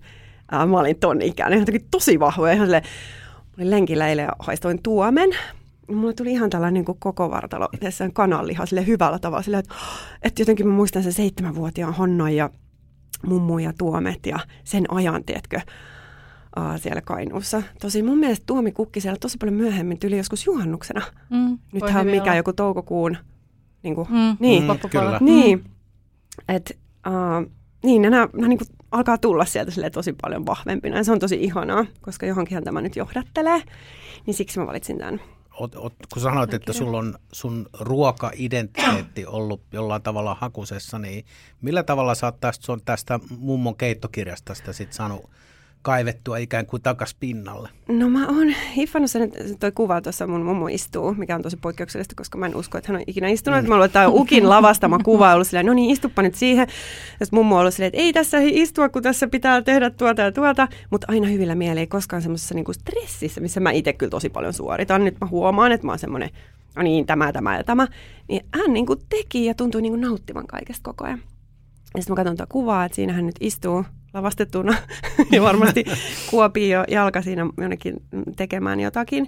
uh, 0.53 0.69
mä 0.69 0.79
olin 0.79 0.99
ton 0.99 1.21
ikäinen. 1.21 1.59
Jotenkin 1.59 1.87
tosi 1.91 2.19
vahvoja. 2.19 2.53
Ihan 2.53 2.67
silleen, 2.67 2.83
olin 3.57 3.71
lenkillä 3.71 4.07
eilen 4.07 4.23
ja 4.23 4.31
haistoin 4.39 4.83
tuomen. 4.83 5.29
Mulla 5.91 6.13
tuli 6.13 6.31
ihan 6.31 6.49
tällainen 6.49 6.73
niin 6.73 6.85
kuin 6.85 6.97
koko 6.99 7.31
vartalo, 7.31 7.69
tässä 7.79 8.09
kananliha 8.13 8.65
sille 8.65 8.87
hyvällä 8.87 9.19
tavalla. 9.19 9.43
Sille, 9.43 9.57
että, 9.57 9.75
että 10.21 10.41
jotenkin 10.41 10.67
mä 10.67 10.73
muistan 10.73 11.03
sen 11.03 11.13
seitsemänvuotiaan 11.13 11.93
Honnan 11.93 12.35
ja 12.35 12.49
mummu 13.25 13.59
ja 13.59 13.73
tuomet 13.77 14.25
ja 14.25 14.39
sen 14.63 14.85
ajan, 14.93 15.23
tiedätkö, 15.23 15.59
uh, 16.59 16.81
siellä 16.81 17.01
Kainuussa. 17.01 17.63
Tosi 17.81 18.03
mun 18.03 18.17
mielestä 18.17 18.43
tuomi 18.45 18.71
kukki 18.71 19.01
siellä 19.01 19.17
tosi 19.21 19.37
paljon 19.37 19.55
myöhemmin, 19.55 19.99
tuli 19.99 20.17
joskus 20.17 20.45
juhannuksena. 20.45 21.01
Mm, 21.29 21.57
Nythän 21.73 22.07
mikä 22.07 22.23
olla. 22.23 22.35
joku 22.35 22.53
toukokuun, 22.53 23.17
niin 23.83 23.95
kuin, 23.95 24.07
mm, 24.11 24.37
niin, 24.39 24.63
mm, 24.63 24.89
kyllä. 24.89 25.17
niin, 25.21 25.63
että 26.49 26.73
uh, 27.07 27.51
niin, 27.83 28.01
nämä, 28.01 28.29
nämä 28.33 28.47
niin 28.47 28.57
kuin 28.57 28.67
alkaa 28.91 29.17
tulla 29.17 29.45
sieltä 29.45 29.89
tosi 29.89 30.15
paljon 30.21 30.45
vahvempina 30.45 30.97
ja 30.97 31.03
se 31.03 31.11
on 31.11 31.19
tosi 31.19 31.43
ihanaa, 31.43 31.85
koska 32.01 32.25
johonkinhan 32.25 32.63
tämä 32.63 32.81
nyt 32.81 32.95
johdattelee, 32.95 33.61
niin 34.25 34.33
siksi 34.33 34.59
mä 34.59 34.67
valitsin 34.67 34.97
tämän. 34.97 35.21
Ot, 35.59 35.75
ot, 35.75 35.93
kun 36.13 36.21
sanoit, 36.21 36.53
että 36.53 36.73
sulla 36.73 36.97
on 36.97 37.15
sun 37.31 37.69
ruoka-identiteetti 37.79 39.25
ollut 39.25 39.61
jollain 39.71 40.01
tavalla 40.01 40.37
hakusessa, 40.39 40.99
niin 40.99 41.25
millä 41.61 41.83
tavalla 41.83 42.15
sä 42.15 42.27
oot 42.27 42.39
tästä, 42.39 42.65
tästä 42.85 43.19
mummon 43.37 43.75
keittokirjasta 43.75 44.55
sitä 44.55 44.73
sit 44.73 44.93
saanut 44.93 45.29
kaivettua 45.85 46.37
ikään 46.37 46.65
kuin 46.65 46.81
takas 46.81 47.15
pinnalle? 47.19 47.69
No 47.87 48.09
mä 48.09 48.27
oon 48.27 48.47
hiffannut 48.75 49.11
sen, 49.11 49.21
että 49.21 49.39
toi 49.59 49.71
kuva 49.71 50.01
tuossa 50.01 50.27
mun 50.27 50.41
mummo 50.41 50.67
istuu, 50.67 51.13
mikä 51.13 51.35
on 51.35 51.41
tosi 51.41 51.57
poikkeuksellista, 51.57 52.15
koska 52.15 52.37
mä 52.37 52.45
en 52.45 52.55
usko, 52.55 52.77
että 52.77 52.91
hän 52.91 52.95
on 52.95 53.03
ikinä 53.07 53.27
istunut. 53.27 53.61
Mm. 53.61 53.69
Mä 53.69 53.75
luulen, 53.75 53.85
että 53.85 53.93
tämä 53.93 54.07
on 54.07 54.21
Ukin 54.21 54.49
lavastama 54.55 54.99
kuva 54.99 55.33
ollut 55.33 55.47
silleen, 55.47 55.65
no 55.65 55.73
niin, 55.73 55.89
istuppa 55.89 56.21
nyt 56.21 56.35
siihen. 56.35 56.67
Ja 57.19 57.25
mummo 57.31 57.55
on 57.55 57.61
ollut 57.61 57.73
silleen, 57.73 57.87
että 57.87 58.01
ei 58.01 58.13
tässä 58.13 58.37
ei 58.37 58.61
istua, 58.61 58.89
kun 58.89 59.03
tässä 59.03 59.27
pitää 59.27 59.61
tehdä 59.61 59.89
tuota 59.89 60.21
ja 60.21 60.31
tuota. 60.31 60.67
Mutta 60.89 61.07
aina 61.09 61.27
hyvillä 61.27 61.55
mieleen, 61.55 61.77
ei 61.77 61.87
koskaan 61.87 62.21
semmoisessa 62.21 62.55
niinku 62.55 62.73
stressissä, 62.73 63.41
missä 63.41 63.59
mä 63.59 63.71
itse 63.71 63.93
kyllä 63.93 64.09
tosi 64.09 64.29
paljon 64.29 64.53
suoritan. 64.53 65.05
Nyt 65.05 65.17
mä 65.21 65.27
huomaan, 65.27 65.71
että 65.71 65.87
mä 65.87 65.91
oon 65.91 65.99
semmoinen, 65.99 66.29
no 66.75 66.81
niin, 66.81 67.05
tämä, 67.05 67.31
tämä 67.31 67.57
ja 67.57 67.63
tämä. 67.63 67.87
Niin 68.27 68.45
hän 68.53 68.73
niinku 68.73 68.95
teki 68.95 69.45
ja 69.45 69.53
tuntui 69.53 69.81
niinku 69.81 69.99
nauttivan 69.99 70.47
kaikesta 70.47 70.83
koko 70.83 71.05
ajan. 71.05 71.19
Ja 71.95 72.01
sitten 72.01 72.11
mä 72.11 72.15
katson 72.15 72.37
tuota 72.37 72.51
kuvaa, 72.51 72.85
että 72.85 72.95
siinä 72.95 73.13
hän 73.13 73.25
nyt 73.25 73.35
istuu 73.39 73.85
lavastettuna 74.15 74.77
ja 75.31 75.41
varmasti 75.41 75.85
kuopii 76.29 76.69
jo 76.69 76.83
jalka 76.87 77.21
siinä 77.21 77.45
jonnekin 77.57 77.95
tekemään 78.35 78.79
jotakin, 78.79 79.27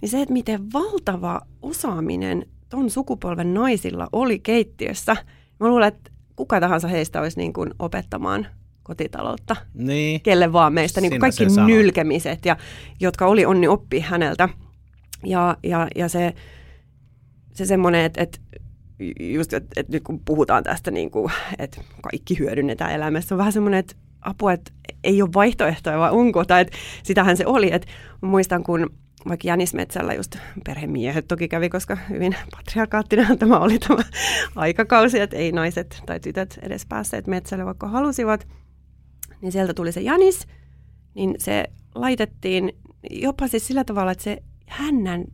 niin 0.00 0.08
se, 0.08 0.22
että 0.22 0.32
miten 0.32 0.72
valtava 0.72 1.40
osaaminen 1.62 2.46
ton 2.68 2.90
sukupolven 2.90 3.54
naisilla 3.54 4.08
oli 4.12 4.38
keittiössä, 4.38 5.16
mä 5.60 5.68
luulen, 5.68 5.88
että 5.88 6.10
kuka 6.36 6.60
tahansa 6.60 6.88
heistä 6.88 7.20
olisi 7.20 7.38
niin 7.38 7.52
kuin 7.52 7.70
opettamaan 7.78 8.46
kotitaloutta. 8.82 9.56
Niin. 9.74 10.20
Kelle 10.20 10.52
vaan 10.52 10.72
meistä, 10.72 11.00
niin 11.00 11.10
kuin 11.10 11.20
kaikki 11.20 11.44
nylkemiset, 11.66 12.44
ja, 12.44 12.56
jotka 13.00 13.26
oli 13.26 13.46
onni 13.46 13.68
oppi 13.68 14.00
häneltä. 14.00 14.48
Ja, 15.24 15.56
ja, 15.62 15.88
ja 15.96 16.08
se, 16.08 16.34
se 17.52 17.66
semmoinen, 17.66 18.04
että, 18.04 18.22
että 18.22 18.38
just, 19.20 19.52
että, 19.52 19.68
että 19.76 19.92
nyt 19.92 20.02
kun 20.02 20.20
puhutaan 20.24 20.62
tästä, 20.62 20.90
niin 20.90 21.10
kuin, 21.10 21.32
että 21.58 21.80
kaikki 22.02 22.38
hyödynnetään 22.38 22.92
elämässä, 22.92 23.34
on 23.34 23.38
vähän 23.38 23.52
semmoinen, 23.52 23.80
että 23.80 23.94
apua, 24.22 24.52
että 24.52 24.72
ei 25.04 25.22
ole 25.22 25.30
vaihtoehtoja, 25.34 25.98
vai 25.98 26.10
onko? 26.10 26.44
Tai 26.44 26.60
että 26.60 26.76
sitähän 27.02 27.36
se 27.36 27.46
oli. 27.46 27.72
Että 27.72 27.88
muistan, 28.20 28.62
kun 28.62 28.90
vaikka 29.28 29.48
Jänismetsällä 29.48 30.14
just 30.14 30.36
perhemiehet 30.64 31.28
toki 31.28 31.48
kävi, 31.48 31.68
koska 31.68 31.96
hyvin 32.10 32.36
patriarkaattinen 32.56 33.38
tämä 33.38 33.58
oli 33.58 33.78
tämä 33.78 34.02
aikakausi, 34.56 35.20
että 35.20 35.36
ei 35.36 35.52
naiset 35.52 36.02
tai 36.06 36.20
tytöt 36.20 36.58
edes 36.62 36.86
päässeet 36.86 37.26
metsälle, 37.26 37.64
vaikka 37.64 37.88
halusivat. 37.88 38.48
Niin 39.40 39.52
sieltä 39.52 39.74
tuli 39.74 39.92
se 39.92 40.00
Janis, 40.00 40.46
niin 41.14 41.34
se 41.38 41.64
laitettiin 41.94 42.72
jopa 43.10 43.48
siis 43.48 43.66
sillä 43.66 43.84
tavalla, 43.84 44.12
että 44.12 44.24
se 44.24 44.42
hännän 44.68 45.24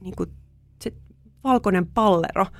niin 0.00 0.16
kuin, 0.16 0.30
se 0.82 0.92
valkoinen 1.44 1.86
pallero– 1.86 2.46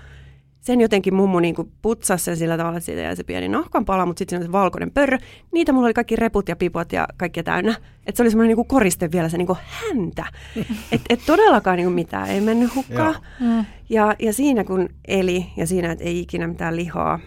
sen 0.66 0.80
jotenkin 0.80 1.14
mummu 1.14 1.38
niin 1.38 1.54
kuin 1.54 1.72
putsasi 1.82 2.24
sen 2.24 2.36
sillä 2.36 2.56
tavalla, 2.56 2.78
että 2.78 2.84
siitä 2.84 3.00
jäi 3.00 3.16
se 3.16 3.24
pieni 3.24 3.48
nahkan 3.48 3.84
pala, 3.84 4.06
mutta 4.06 4.18
sitten 4.18 4.32
siinä 4.32 4.40
oli 4.40 4.48
se 4.48 4.52
valkoinen 4.52 4.90
pörrö. 4.90 5.18
Niitä 5.52 5.72
mulla 5.72 5.86
oli 5.86 5.94
kaikki 5.94 6.16
reput 6.16 6.48
ja 6.48 6.56
pipot 6.56 6.92
ja 6.92 7.08
kaikki 7.16 7.42
täynnä. 7.42 7.76
Että 8.06 8.16
se 8.16 8.22
oli 8.22 8.30
semmoinen 8.30 8.56
niin 8.56 8.66
koriste 8.66 9.12
vielä 9.12 9.28
se 9.28 9.38
niin 9.38 9.46
kuin 9.46 9.58
häntä. 9.62 10.24
Että 10.92 11.06
et 11.10 11.20
todellakaan 11.26 11.76
niin 11.76 11.86
kuin 11.86 11.94
mitään 11.94 12.28
ei 12.28 12.40
mennyt 12.40 12.74
hukkaan. 12.74 13.14
Mm. 13.40 13.64
Ja, 13.88 14.14
ja 14.18 14.32
siinä 14.32 14.64
kun 14.64 14.88
eli 15.08 15.46
ja 15.56 15.66
siinä, 15.66 15.92
että 15.92 16.04
ei 16.04 16.20
ikinä 16.20 16.46
mitään 16.46 16.76
lihaa 16.76 17.18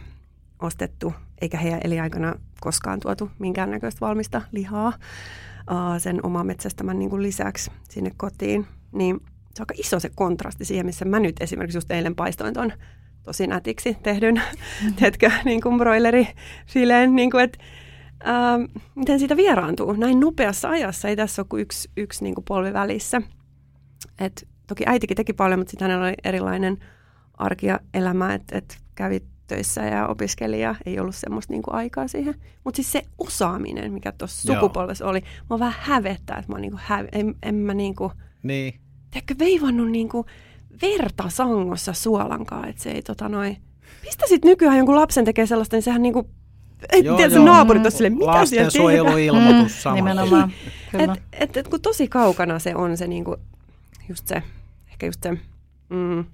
ostettu, 0.62 1.13
eikä 1.41 1.58
heidän 1.58 1.81
eliaikana 1.84 2.36
koskaan 2.62 3.00
tuotu 3.00 3.31
minkäännäköistä 3.39 4.01
valmista 4.01 4.41
lihaa 4.51 4.88
uh, 4.88 6.01
sen 6.01 6.25
oma 6.25 6.43
metsästämän 6.43 7.00
niin 7.00 7.10
kuin 7.10 7.24
lisäksi 7.24 7.72
sinne 7.89 8.12
kotiin, 8.17 8.67
niin 8.91 9.19
se 9.55 9.62
on 9.62 9.65
aika 9.69 9.74
iso 9.77 10.00
se 10.00 10.10
kontrasti 10.15 10.65
siihen, 10.65 10.86
missä 10.86 11.05
mä 11.05 11.19
nyt 11.19 11.41
esimerkiksi 11.41 11.77
just 11.77 11.91
eilen 11.91 12.15
paistoin 12.15 12.53
tuon 12.53 12.72
tosi 13.23 13.47
nätiksi 13.47 13.97
tehdyn, 14.03 14.35
mm-hmm. 14.35 14.93
teetkö, 14.99 15.31
niin 15.45 15.61
kuin 15.61 15.77
broileri 15.77 16.27
fileen, 16.67 17.15
niin 17.15 17.31
kuin, 17.31 17.43
että 17.43 17.59
ää, 18.23 18.59
miten 18.95 19.19
siitä 19.19 19.38
vieraantuu 19.38 19.93
näin 19.93 20.19
nopeassa 20.19 20.69
ajassa, 20.69 21.07
ei 21.07 21.15
tässä 21.15 21.41
ole 21.41 21.47
kuin 21.49 21.61
yksi, 21.61 21.89
yksi 21.97 22.23
niin 22.23 22.35
kuin 22.35 22.45
polvi 22.45 22.73
välissä. 22.73 23.21
Et, 24.19 24.47
toki 24.67 24.83
äitikin 24.88 25.17
teki 25.17 25.33
paljon, 25.33 25.59
mutta 25.59 25.71
sitten 25.71 25.85
hänellä 25.85 26.07
oli 26.07 26.15
erilainen 26.23 26.77
arki 27.33 27.67
ja 27.67 27.79
elämä, 27.93 28.33
että 28.33 28.57
et 28.57 28.77
kävi 28.95 29.21
töissä 29.47 29.81
ja 29.81 30.07
opiskeli 30.07 30.61
ja 30.61 30.75
ei 30.85 30.99
ollut 30.99 31.15
semmoista 31.15 31.53
niin 31.53 31.61
kuin 31.61 31.75
aikaa 31.75 32.07
siihen. 32.07 32.35
Mutta 32.63 32.75
siis 32.75 32.91
se 32.91 33.01
osaaminen, 33.17 33.93
mikä 33.93 34.11
tuossa 34.11 34.53
sukupolvessa 34.53 35.05
oli, 35.05 35.23
mä 35.49 35.59
vähän 35.59 35.81
hävettää, 35.81 36.38
että 36.38 36.51
mä 36.51 36.59
niin 36.59 36.71
kuin 36.71 36.81
häve, 36.83 37.09
en, 37.11 37.35
en 37.43 37.55
mä 37.55 37.73
niin 37.73 37.95
kuin, 37.95 38.11
niin. 38.43 38.79
Tiedätkö, 39.11 39.35
veivannut 39.39 39.91
niin 39.91 40.09
kuin, 40.09 40.25
verta 40.81 41.29
sangossa 41.29 41.93
suolankaa, 41.93 42.67
että 42.67 42.83
se 42.83 42.91
ei 42.91 43.01
tota 43.01 43.29
noin... 43.29 43.57
Mistä 44.03 44.25
sitten 44.27 44.50
nykyään 44.50 44.77
jonkun 44.77 44.95
lapsen 44.95 45.25
tekee 45.25 45.45
sellaista, 45.45 45.75
niin 45.75 45.83
sehän 45.83 46.01
niinku 46.01 46.29
ei 46.91 47.03
joo, 47.03 47.17
tiedä, 47.17 47.36
joo. 47.36 47.45
naapurit 47.45 47.86
on 47.86 47.91
silleen, 47.91 48.13
mitä 48.13 48.45
siellä 48.45 48.65
Lastensuojeluilmoitus 48.65 49.86
mm, 49.86 49.93
Nimenomaan, 49.93 50.51
Et, 50.93 51.09
et, 51.33 51.57
et, 51.57 51.67
kun 51.67 51.81
tosi 51.81 52.07
kaukana 52.07 52.59
se 52.59 52.75
on 52.75 52.98
se 52.98 53.07
niinku, 53.07 53.38
just 54.09 54.27
se, 54.27 54.43
ehkä 54.91 55.05
just 55.05 55.24
se, 55.24 55.31
mm, 55.89 56.25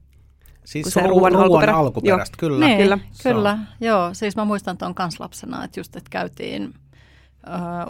Siis 0.66 0.88
se 0.90 1.02
ruoan, 1.02 1.32
ruoan 1.32 1.36
alkuperä. 1.36 1.76
alkuperästä, 1.76 2.38
joo. 2.42 2.50
kyllä. 2.50 2.66
Niin, 2.66 2.78
kyllä, 2.78 3.00
kyllä. 3.24 3.58
Joo, 3.82 4.14
siis 4.14 4.36
mä 4.36 4.46
muistan 4.46 4.78
tuon 4.78 4.96
kanslapsena, 4.96 5.64
että 5.64 5.80
just, 5.80 5.96
että 5.96 6.10
käytiin 6.10 6.74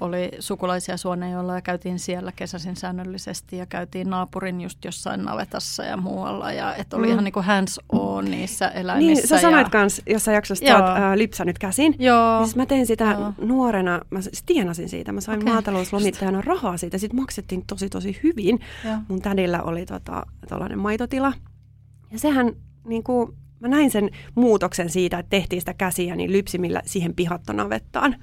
oli 0.02 0.32
sukulaisia 0.40 0.98
Suonejolla 0.98 1.56
ja 1.56 1.62
käytiin 1.62 2.00
siellä 2.00 2.32
kesäsin 2.36 2.76
säännöllisesti 2.76 3.58
ja 3.58 3.66
käytiin 3.66 4.10
naapurin 4.10 4.62
just 4.62 4.86
jossain 4.86 5.24
navetassa 5.24 5.84
ja 5.84 5.98
muualla. 5.98 6.52
Ja 6.52 6.76
että 6.76 6.98
oli 6.98 7.08
mm. 7.08 7.12
ihan 7.12 7.24
niin 7.24 7.34
kuin 7.34 7.46
hands 7.46 7.80
on 7.92 8.26
niissä 8.26 8.68
eläimissä. 8.68 9.22
Niin, 9.22 9.28
sä 9.28 9.42
sanoit 9.42 9.68
ja... 9.68 9.70
kans 9.70 10.02
jossain 10.10 10.36
jaksossa, 10.36 10.66
että 10.66 10.78
oot 10.78 10.98
äh, 10.98 11.14
lipsannut 11.16 11.60
käsin. 11.60 11.96
Joo. 12.00 12.44
Siis 12.44 12.56
mä 12.56 12.66
tein 12.66 12.86
sitä 12.86 13.12
Joo. 13.20 13.34
nuorena, 13.42 14.02
mä 14.10 14.20
tienasin 14.46 14.90
siitä. 14.90 15.12
Mä 15.12 15.22
sain 15.22 15.42
okay. 15.42 15.54
maatalouslomittajana 15.54 16.42
rahaa 16.42 16.78
siitä. 16.78 16.98
Sitten 16.98 17.20
maksettiin 17.20 17.64
tosi 17.68 17.90
tosi 17.90 18.20
hyvin. 18.24 18.60
Joo. 18.86 18.98
Mun 19.08 19.22
tädillä 19.22 19.64
oli 19.64 19.86
tota, 19.86 20.26
maitotila. 20.76 21.34
Ja 22.12 22.20
sehän 22.20 22.54
niin 22.88 23.04
kuin, 23.04 23.34
mä 23.60 23.68
näin 23.68 23.92
sen 23.92 24.10
muutoksen 24.36 24.90
siitä, 24.90 25.20
että 25.20 25.30
tehtiin 25.30 25.62
sitä 25.62 25.74
käsiä 25.74 26.16
niin 26.16 26.32
lypsimillä 26.32 26.82
siihen 26.86 27.16
pihattonavettaan. 27.16 28.16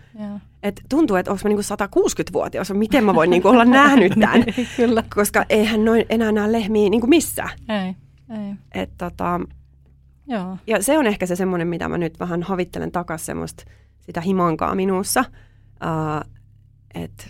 Et 0.62 0.80
tuntuu, 0.88 1.16
että 1.16 1.30
onko 1.30 1.40
mä 1.44 1.48
niinku 1.48 1.62
160-vuotias, 1.62 2.72
miten 2.72 3.04
mä 3.04 3.14
voin 3.14 3.30
niinku 3.30 3.48
olla 3.48 3.64
nähnyt 3.80 4.12
tämän. 4.20 4.44
Kyllä. 4.76 5.04
Koska 5.14 5.44
eihän 5.48 5.84
noin 5.84 6.06
enää 6.08 6.32
näe 6.32 6.52
lehmiä 6.52 6.90
niinku 6.90 7.06
missään. 7.06 7.50
Ei, 7.68 7.94
ei. 8.38 8.54
Et 8.74 8.90
tota, 8.98 9.40
Joo. 10.26 10.56
Ja 10.66 10.82
se 10.82 10.98
on 10.98 11.06
ehkä 11.06 11.26
se 11.26 11.36
semmoinen, 11.36 11.68
mitä 11.68 11.88
mä 11.88 11.98
nyt 11.98 12.20
vähän 12.20 12.42
havittelen 12.42 12.92
takaisin, 12.92 13.26
semmoista 13.26 13.64
sitä 14.00 14.20
himankaa 14.20 14.74
minussa. 14.74 15.24
Uh, 15.84 16.30
että 16.94 17.24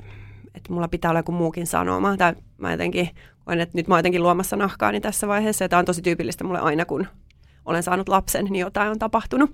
et 0.54 0.68
mulla 0.68 0.88
pitää 0.88 1.10
olla 1.10 1.18
joku 1.18 1.32
muukin 1.32 1.66
sanoma. 1.66 2.16
Tai 2.16 2.34
mä 2.58 2.70
jotenkin 2.70 3.08
koen, 3.44 3.60
että 3.60 3.78
nyt 3.78 3.88
mä 3.88 3.94
oon 3.94 3.98
jotenkin 3.98 4.22
luomassa 4.22 4.56
nahkaani 4.56 5.00
tässä 5.00 5.28
vaiheessa. 5.28 5.64
Ja 5.64 5.68
tämä 5.68 5.80
on 5.80 5.84
tosi 5.84 6.02
tyypillistä 6.02 6.44
mulle 6.44 6.60
aina, 6.60 6.84
kun 6.84 7.06
olen 7.64 7.82
saanut 7.82 8.08
lapsen, 8.08 8.44
niin 8.44 8.60
jotain 8.60 8.90
on 8.90 8.98
tapahtunut. 8.98 9.50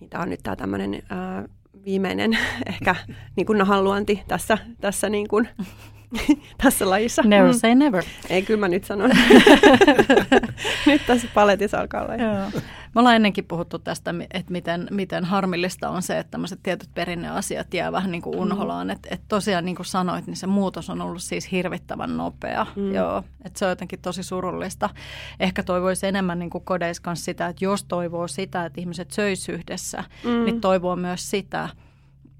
Niin 0.00 0.10
tämä 0.10 0.22
on 0.22 0.30
nyt 0.30 0.40
tämä 0.42 0.56
tämmöinen 0.56 1.02
viimeinen 1.84 2.38
ehkä 2.66 2.96
niin 3.36 3.46
kuin 3.46 3.58
nahanluonti 3.58 4.22
tässä, 4.28 4.58
tässä, 4.80 5.08
niin 5.08 5.28
kuin, 5.28 5.48
tässä 6.62 6.90
lajissa. 6.90 7.22
Never 7.22 7.52
mm. 7.52 7.58
say 7.58 7.74
never. 7.74 8.04
Ei, 8.30 8.42
kyllä 8.42 8.60
mä 8.60 8.68
nyt 8.68 8.84
sanon. 8.84 9.10
nyt 10.86 11.02
tässä 11.06 11.28
paletissa 11.34 11.80
alkaa 11.80 12.02
olla. 12.02 12.14
Joo. 12.14 12.50
Me 12.94 13.00
ollaan 13.00 13.16
ennenkin 13.16 13.44
puhuttu 13.44 13.78
tästä, 13.78 14.14
että 14.30 14.52
miten, 14.52 14.88
miten 14.90 15.24
harmillista 15.24 15.88
on 15.88 16.02
se, 16.02 16.18
että 16.18 16.30
tämmöiset 16.30 16.60
tietyt 16.62 16.88
perinneasiat 16.94 17.74
jää 17.74 17.92
vähän 17.92 18.10
niin 18.10 18.22
kuin 18.22 18.36
unholaan. 18.36 18.86
Mm. 18.86 18.90
Että 18.90 19.08
et 19.12 19.20
tosiaan 19.28 19.64
niin 19.64 19.76
kuin 19.76 19.86
sanoit, 19.86 20.26
niin 20.26 20.36
se 20.36 20.46
muutos 20.46 20.90
on 20.90 21.02
ollut 21.02 21.22
siis 21.22 21.52
hirvittävän 21.52 22.16
nopea. 22.16 22.66
Mm. 22.76 22.94
Joo, 22.94 23.24
että 23.44 23.58
se 23.58 23.64
on 23.64 23.70
jotenkin 23.70 23.98
tosi 24.00 24.22
surullista. 24.22 24.90
Ehkä 25.40 25.62
toivoisi 25.62 26.06
enemmän 26.06 26.38
niin 26.38 26.50
kuin 26.50 26.64
kodeissa 26.64 27.14
sitä, 27.14 27.46
että 27.46 27.64
jos 27.64 27.84
toivoo 27.84 28.28
sitä, 28.28 28.64
että 28.64 28.80
ihmiset 28.80 29.10
söisi 29.10 29.52
yhdessä, 29.52 30.04
mm. 30.24 30.44
niin 30.44 30.60
toivoo 30.60 30.96
myös 30.96 31.30
sitä, 31.30 31.68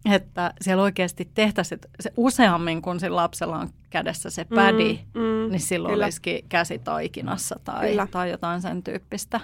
että 0.04 0.54
siellä 0.60 0.82
oikeasti 0.82 1.28
tehtäisiin 1.34 1.80
se 2.00 2.12
useammin, 2.16 2.82
kun 2.82 3.00
sillä 3.00 3.16
lapsella 3.16 3.58
on 3.58 3.68
kädessä 3.90 4.30
se 4.30 4.44
pädi, 4.44 4.98
mm, 5.14 5.20
mm, 5.20 5.50
niin 5.50 5.60
silloin 5.60 5.92
kyllä. 5.92 6.04
olisikin 6.04 6.44
käsi 6.48 6.78
taikinassa 6.78 7.60
tai, 7.64 7.96
tai 8.10 8.30
jotain 8.30 8.62
sen 8.62 8.82
tyyppistä. 8.82 9.40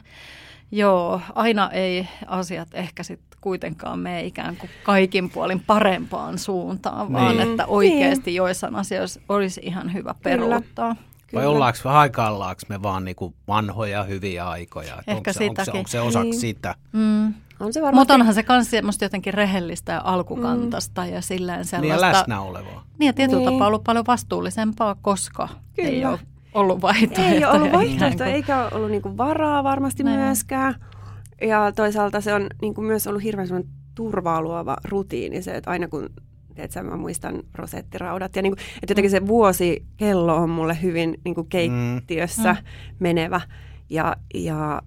Joo, 0.73 1.21
aina 1.35 1.71
ei 1.71 2.09
asiat 2.27 2.69
ehkä 2.73 3.03
sitten 3.03 3.39
kuitenkaan 3.41 3.99
mene 3.99 4.25
ikään 4.25 4.57
kuin 4.57 4.71
kaikin 4.83 5.31
puolin 5.31 5.61
parempaan 5.61 6.39
suuntaan, 6.39 7.07
niin. 7.07 7.13
vaan 7.13 7.41
että 7.41 7.67
oikeasti 7.67 8.31
niin. 8.31 8.37
joissain 8.37 8.77
asioissa 8.77 9.21
olisi 9.29 9.61
ihan 9.65 9.93
hyvä 9.93 10.15
peruuttaa. 10.23 10.97
Kyllä. 11.27 11.43
Vai 11.43 11.47
ollaanko 11.47 11.79
me 11.85 11.91
haikaillaanko 11.91 12.63
me 12.69 12.83
vaan 12.83 13.05
niinku 13.05 13.35
vanhoja 13.49 14.03
hyviä 14.03 14.49
aikoja? 14.49 14.97
Ehkä 14.97 15.13
onko, 15.13 15.33
se, 15.33 15.45
onko, 15.45 15.65
se, 15.65 15.71
onko 15.71 15.89
se 15.89 16.01
osaksi 16.01 16.31
niin. 16.31 16.41
sitä? 16.41 16.75
Mm. 16.93 17.35
On 17.61 17.73
se 17.73 17.81
Mutta 17.93 18.15
onhan 18.15 18.35
se 18.35 18.45
myös 18.49 18.71
semmoista 18.71 19.05
jotenkin 19.05 19.35
rehellistä 19.35 19.93
ja 19.93 20.01
alkukantasta 20.05 21.05
mm. 21.05 21.13
ja 21.13 21.21
silleen 21.21 21.65
sellaista. 21.65 21.97
Niin 21.97 22.13
ja 22.13 22.19
läsnä 22.19 22.41
olevaa. 22.41 22.85
Niin 22.99 23.07
ja 23.07 23.13
tietyllä 23.13 23.41
niin. 23.41 23.53
tapaa 23.53 23.67
ollut 23.67 23.85
paljon 23.85 24.05
vastuullisempaa, 24.07 24.97
koska 25.03 25.49
Kyllä. 25.77 25.89
ei 25.89 26.05
ole 26.05 26.19
ollut 26.55 26.83
vaihtoehtoja. 26.83 27.29
Ei 27.29 27.45
ole 27.45 27.55
ollut 27.55 27.73
vaihtoehtoja, 27.73 28.31
eikä 28.31 28.59
ole 28.63 28.71
ollut 28.73 28.91
niinku 28.91 29.17
varaa 29.17 29.65
varmasti 29.65 30.03
Näin. 30.03 30.21
myöskään. 30.21 30.75
Ja 31.41 31.73
toisaalta 31.73 32.21
se 32.21 32.35
on 32.35 32.47
niinku 32.63 32.81
myös 32.81 33.07
ollut 33.07 33.23
hirveän 33.23 33.49
turvaa 33.95 34.43
luova 34.43 34.77
rutiini 34.85 35.43
se, 35.43 35.57
että 35.57 35.71
aina 35.71 35.89
kun 35.89 36.11
Tiedätkö, 36.55 36.83
mä 36.83 36.97
muistan 36.97 37.43
rosettiraudat. 37.55 38.37
Ja 38.37 38.43
niin 38.43 38.57
kuin, 38.57 38.67
että 38.83 38.93
jotenkin 38.93 39.11
se 39.11 39.27
vuosikello 39.27 40.37
on 40.37 40.51
mulle 40.51 40.83
hyvin 40.83 41.21
niin 41.25 41.35
kuin 41.35 41.49
keittiössä 41.49 42.53
mm. 42.53 42.97
menevä. 42.99 43.41
Ja, 43.91 44.17
ja 44.35 44.83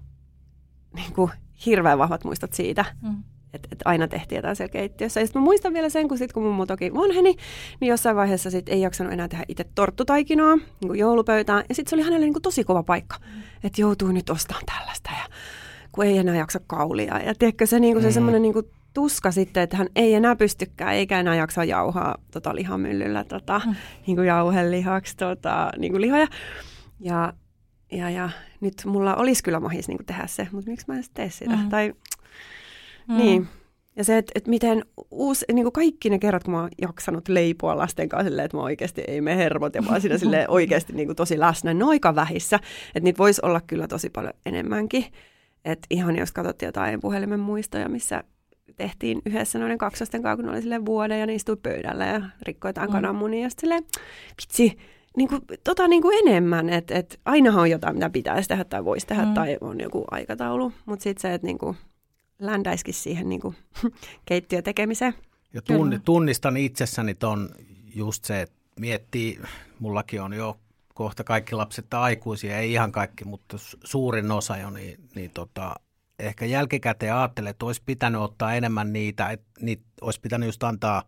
niin 0.94 1.12
kuin, 1.12 1.30
hirveän 1.66 1.98
vahvat 1.98 2.24
muistot 2.24 2.52
siitä. 2.52 2.84
Mm. 3.02 3.22
Että 3.52 3.68
et 3.72 3.82
aina 3.84 4.08
tehtiin 4.08 4.36
jotain 4.36 4.56
siellä 4.56 4.72
keittiössä. 4.72 5.20
Ja 5.20 5.26
sitten 5.26 5.42
mä 5.42 5.44
muistan 5.44 5.74
vielä 5.74 5.88
sen, 5.88 6.08
kun, 6.08 6.18
sit, 6.18 6.32
kun 6.32 6.42
mummo 6.42 6.66
toki 6.66 6.94
vanheni, 6.94 7.36
niin 7.80 7.88
jossain 7.88 8.16
vaiheessa 8.16 8.50
sit 8.50 8.68
ei 8.68 8.80
jaksanut 8.80 9.12
enää 9.12 9.28
tehdä 9.28 9.44
itse 9.48 9.64
torttutaikinaa 9.74 10.56
niin 10.56 10.86
kuin 10.86 10.98
joulupöytään. 10.98 11.64
Ja 11.68 11.74
sitten 11.74 11.90
se 11.90 11.96
oli 11.96 12.02
hänelle 12.02 12.26
niin 12.26 12.32
kuin 12.32 12.42
tosi 12.42 12.64
kova 12.64 12.82
paikka, 12.82 13.16
mm. 13.18 13.42
että 13.64 13.80
joutuu 13.80 14.08
nyt 14.08 14.30
ostamaan 14.30 14.66
tällaista 14.66 15.10
ja 15.10 15.34
kun 15.92 16.04
ei 16.04 16.18
enää 16.18 16.36
jaksa 16.36 16.60
kaulia. 16.66 17.18
Ja 17.18 17.34
tiedätkö, 17.34 17.66
se, 17.66 17.80
niin 17.80 17.94
kuin 17.94 18.02
se 18.02 18.08
mm. 18.08 18.14
semmoinen 18.14 18.42
niin 18.42 18.52
kuin 18.52 18.66
tuska 18.94 19.30
sitten, 19.30 19.62
että 19.62 19.76
hän 19.76 19.88
ei 19.96 20.14
enää 20.14 20.36
pystykään, 20.36 20.94
eikä 20.94 21.20
enää 21.20 21.34
jaksa 21.34 21.64
jauhaa 21.64 22.16
tota, 22.30 22.54
lihamyllyllä 22.54 23.24
tota, 23.24 23.60
mm. 23.66 23.74
niin 24.06 24.16
kuin 24.16 24.26
jauhelihaksi 24.26 25.16
tota, 25.16 25.70
niin 25.78 25.92
kuin 25.92 26.00
lihoja. 26.00 26.26
Ja, 27.00 27.32
ja, 27.92 28.10
ja 28.10 28.30
nyt 28.60 28.74
mulla 28.86 29.16
olisi 29.16 29.42
kyllä 29.42 29.60
mahis 29.60 29.88
niin 29.88 30.06
tehdä 30.06 30.26
se, 30.26 30.48
mutta 30.52 30.70
miksi 30.70 30.86
mä 30.88 30.96
en 30.96 31.04
tee 31.14 31.30
sitä? 31.30 31.56
Mm. 31.56 31.68
Tai, 31.68 31.94
mm. 33.08 33.16
Niin. 33.16 33.48
Ja 33.96 34.04
se, 34.04 34.18
että, 34.18 34.32
että 34.34 34.50
miten 34.50 34.84
uusi, 35.10 35.44
niin 35.52 35.64
kuin 35.64 35.72
kaikki 35.72 36.10
ne 36.10 36.18
kerrat, 36.18 36.44
kun 36.44 36.54
mä 36.54 36.60
oon 36.60 36.70
jaksanut 36.80 37.28
leipoa 37.28 37.76
lasten 37.76 38.08
kanssa 38.08 38.28
silleen, 38.28 38.44
että 38.44 38.56
mä 38.56 38.62
oikeasti 38.62 39.02
ei 39.08 39.20
me 39.20 39.36
hermot 39.36 39.74
ja 39.74 39.82
mä 39.82 39.90
oon 39.90 40.00
siinä 40.00 40.18
silleen 40.18 40.50
oikeasti 40.60 40.92
niin 40.92 41.08
kuin 41.08 41.16
tosi 41.16 41.38
läsnä, 41.38 41.74
ne 41.74 41.84
on 41.84 41.90
aika 41.90 42.14
vähissä. 42.14 42.56
Että 42.86 43.00
niitä 43.00 43.18
voisi 43.18 43.40
olla 43.44 43.60
kyllä 43.60 43.88
tosi 43.88 44.10
paljon 44.10 44.34
enemmänkin. 44.46 45.04
Että 45.64 45.86
ihan 45.90 46.16
jos 46.16 46.32
katsottiin 46.32 46.66
jotain 46.66 47.00
puhelimen 47.00 47.40
muistoja, 47.40 47.88
missä 47.88 48.24
tehtiin 48.76 49.22
yhdessä 49.26 49.58
noiden 49.58 49.78
kaksosten 49.78 50.22
kanssa, 50.22 50.42
kun 50.42 50.52
oli 50.52 50.62
sille 50.62 50.84
vuoden 50.84 51.20
ja 51.20 51.26
ne 51.26 51.34
istui 51.34 51.56
pöydällä 51.56 52.06
ja 52.06 52.22
rikkoi 52.42 52.68
jotain 52.68 52.90
mm. 52.90 52.92
kananmunia. 52.92 53.42
Ja 53.42 53.50
sitten 53.50 53.84
vitsi, 54.42 54.78
niin 55.16 55.28
kuin, 55.28 55.42
tota 55.64 55.88
niin 55.88 56.02
kuin 56.02 56.28
enemmän, 56.28 56.70
että 56.70 56.94
et 56.94 57.20
ainahan 57.24 57.60
on 57.60 57.70
jotain, 57.70 57.96
mitä 57.96 58.10
pitäisi 58.10 58.48
tehdä 58.48 58.64
tai 58.64 58.84
voisi 58.84 59.06
tehdä 59.06 59.24
mm. 59.24 59.34
tai 59.34 59.58
on 59.60 59.80
joku 59.80 60.04
aikataulu. 60.10 60.72
Mutta 60.86 61.02
sitten 61.02 61.22
se, 61.22 61.34
että 61.34 61.46
niin 61.46 61.58
kuin 61.58 61.76
ländäisikin 62.38 62.94
siihen 62.94 63.28
niin 63.34 63.40
kuin 63.40 63.56
keittiötekemiseen. 64.26 65.14
Ja 65.52 65.62
tunni, 65.62 65.98
tunnistan 66.04 66.56
itsessäni 66.56 67.14
ton 67.14 67.48
just 67.94 68.24
se, 68.24 68.40
että 68.40 68.56
miettii, 68.80 69.40
mullakin 69.78 70.22
on 70.22 70.32
jo 70.32 70.58
kohta 70.94 71.24
kaikki 71.24 71.54
lapset 71.54 71.94
aikuisia, 71.94 72.58
ei 72.58 72.72
ihan 72.72 72.92
kaikki, 72.92 73.24
mutta 73.24 73.56
suurin 73.84 74.30
osa 74.30 74.56
jo, 74.56 74.70
niin, 74.70 75.00
niin 75.14 75.30
tota, 75.30 75.74
ehkä 76.18 76.44
jälkikäteen 76.44 77.14
ajattelee, 77.14 77.50
että 77.50 77.66
olisi 77.66 77.82
pitänyt 77.86 78.20
ottaa 78.20 78.54
enemmän 78.54 78.92
niitä, 78.92 79.30
että 79.30 79.46
niitä 79.60 79.82
olisi 80.00 80.20
pitänyt 80.20 80.46
just 80.46 80.62
antaa 80.62 81.02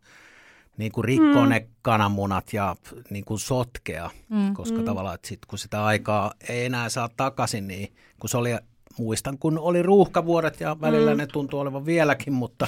niin 0.77 0.93
kuin 0.93 1.05
rikkoa 1.05 1.43
mm. 1.43 1.49
ne 1.49 1.67
kananmunat 1.83 2.53
ja 2.53 2.77
niin 3.11 3.25
kuin 3.25 3.41
sotkea, 3.41 4.11
mm. 4.29 4.55
koska 4.55 4.79
mm. 4.79 4.85
tavallaan, 4.85 5.15
että 5.15 5.29
sit, 5.29 5.47
kun 5.47 5.59
sitä 5.59 5.85
aikaa 5.85 6.33
ei 6.49 6.65
enää 6.65 6.89
saa 6.89 7.09
takaisin, 7.17 7.69
niin 7.69 7.93
kun 8.21 8.31
se 8.31 8.37
oli, 8.37 8.51
muistan 8.99 9.39
kun 9.39 9.59
oli 9.59 9.83
ruuhkavuodet 9.83 10.61
ja 10.61 10.77
välillä 10.81 11.11
mm. 11.15 11.19
ne 11.19 11.27
tuntuu 11.27 11.61
olevan 11.61 11.87
vieläkin, 11.87 12.33
mutta, 12.33 12.67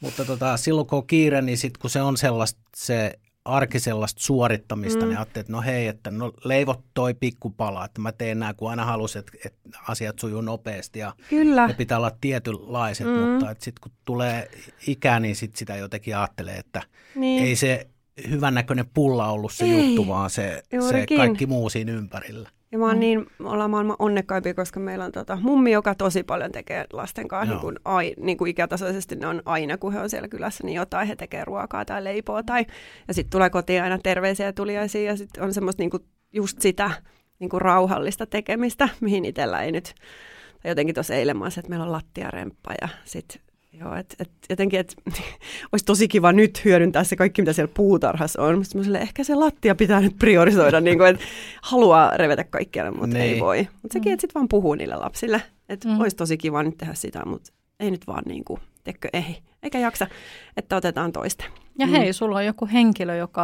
mutta 0.00 0.24
tota, 0.24 0.56
silloin 0.56 0.86
kun 0.86 0.98
on 0.98 1.06
kiire, 1.06 1.42
niin 1.42 1.58
sitten 1.58 1.80
kun 1.80 1.90
se 1.90 2.02
on 2.02 2.16
sellaista, 2.16 2.60
se 2.76 3.18
arkisellasta 3.48 4.22
suorittamista, 4.22 5.00
mm. 5.00 5.08
niin 5.08 5.18
ajattelin, 5.18 5.42
että 5.42 5.52
no 5.52 5.62
hei, 5.62 5.86
että 5.86 6.10
no 6.10 6.32
leivot 6.44 6.80
toi 6.94 7.14
pikkupala, 7.14 7.84
että 7.84 8.00
mä 8.00 8.12
teen 8.12 8.38
nämä, 8.38 8.54
kun 8.54 8.70
aina 8.70 8.84
halusin, 8.84 9.18
että, 9.18 9.32
että 9.44 9.78
asiat 9.88 10.18
sujuu 10.18 10.40
nopeasti 10.40 10.98
ja 10.98 11.14
Kyllä. 11.30 11.66
ne 11.66 11.74
pitää 11.74 11.98
olla 11.98 12.12
tietynlaiset, 12.20 13.06
mm. 13.06 13.12
mutta 13.12 13.46
sitten 13.48 13.80
kun 13.82 13.92
tulee 14.04 14.50
ikää, 14.86 15.20
niin 15.20 15.36
sit 15.36 15.56
sitä 15.56 15.76
jotenkin 15.76 16.16
ajattelee, 16.16 16.56
että 16.56 16.82
niin. 17.14 17.44
ei 17.44 17.56
se 17.56 17.86
hyvännäköinen 18.30 18.86
pulla 18.94 19.30
ollut 19.30 19.52
se 19.52 19.64
ei, 19.64 19.86
juttu, 19.86 20.08
vaan 20.08 20.30
se, 20.30 20.62
se 20.90 21.06
kaikki 21.16 21.46
muu 21.46 21.70
siinä 21.70 21.92
ympärillä. 21.92 22.50
Ja 22.72 22.78
mä 22.78 22.86
oon 22.86 22.94
mm. 22.96 23.00
niin, 23.00 23.26
ollaan 23.44 23.70
maailman 23.70 23.96
onnekkaimpia, 23.98 24.54
koska 24.54 24.80
meillä 24.80 25.04
on 25.04 25.12
tota, 25.12 25.38
mummi, 25.42 25.72
joka 25.72 25.94
tosi 25.94 26.22
paljon 26.22 26.52
tekee 26.52 26.84
lasten 26.92 27.28
kanssa 27.28 27.54
niin 27.54 27.60
kuin, 27.60 27.76
ai, 27.84 28.14
niin 28.16 28.38
kuin 28.38 28.50
ikätasoisesti. 28.50 29.16
Ne 29.16 29.26
on 29.26 29.42
aina, 29.44 29.78
kun 29.78 29.92
he 29.92 30.00
on 30.00 30.10
siellä 30.10 30.28
kylässä, 30.28 30.64
niin 30.64 30.76
jotain 30.76 31.08
he 31.08 31.16
tekee 31.16 31.44
ruokaa 31.44 31.84
tai 31.84 32.04
leipoa. 32.04 32.42
Tai, 32.42 32.66
ja 33.08 33.14
sitten 33.14 33.30
tulee 33.30 33.50
kotiin 33.50 33.82
aina 33.82 33.98
terveisiä 33.98 34.52
tuliaisia. 34.52 35.02
Ja 35.02 35.16
sitten 35.16 35.44
on 35.44 35.54
semmoista 35.54 35.82
niin 35.82 35.90
kuin, 35.90 36.04
just 36.32 36.60
sitä 36.60 36.90
niin 37.38 37.50
kuin 37.50 37.60
rauhallista 37.60 38.26
tekemistä, 38.26 38.88
mihin 39.00 39.24
itsellä 39.24 39.62
ei 39.62 39.72
nyt... 39.72 39.94
Tai 40.62 40.70
jotenkin 40.70 40.94
tuossa 40.94 41.14
eilen 41.14 41.36
mä 41.36 41.46
että 41.46 41.68
meillä 41.68 41.84
on 41.84 41.92
lattiaremppa 41.92 42.72
ja 42.80 42.88
sitten 43.04 43.40
Joo, 43.80 43.94
et, 43.94 44.14
et, 44.18 44.30
jotenkin, 44.50 44.80
että 44.80 44.94
olisi 45.72 45.84
tosi 45.84 46.08
kiva 46.08 46.32
nyt 46.32 46.64
hyödyntää 46.64 47.04
se 47.04 47.16
kaikki, 47.16 47.42
mitä 47.42 47.52
siellä 47.52 47.72
puutarhassa 47.74 48.42
on. 48.42 48.58
Mutta 48.58 48.98
ehkä 48.98 49.24
se 49.24 49.34
lattia 49.34 49.74
pitää 49.74 50.00
nyt 50.00 50.18
priorisoida, 50.18 50.80
niin 50.80 50.98
kuin, 50.98 51.10
että 51.10 51.24
haluaa 51.62 52.16
revetä 52.16 52.44
kaikkialle, 52.44 52.90
mutta 52.90 53.18
niin. 53.18 53.34
ei 53.34 53.40
voi. 53.40 53.68
Mutta 53.82 53.92
sekin, 53.92 54.12
että 54.12 54.20
sitten 54.20 54.34
vaan 54.34 54.48
puhuu 54.48 54.74
niille 54.74 54.96
lapsille. 54.96 55.42
Että 55.68 55.88
mm. 55.88 56.00
olisi 56.00 56.16
tosi 56.16 56.36
kiva 56.36 56.62
nyt 56.62 56.78
tehdä 56.78 56.94
sitä, 56.94 57.24
mutta 57.24 57.52
ei 57.80 57.90
nyt 57.90 58.06
vaan 58.06 58.22
niin 58.26 58.44
kuin, 58.44 58.60
tekkö, 58.84 59.08
ei, 59.12 59.38
eikä 59.62 59.78
jaksa, 59.78 60.06
että 60.56 60.76
otetaan 60.76 61.12
toista. 61.12 61.44
Ja 61.78 61.86
mm. 61.86 61.92
hei, 61.92 62.12
sulla 62.12 62.36
on 62.36 62.46
joku 62.46 62.68
henkilö, 62.72 63.16
joka 63.16 63.42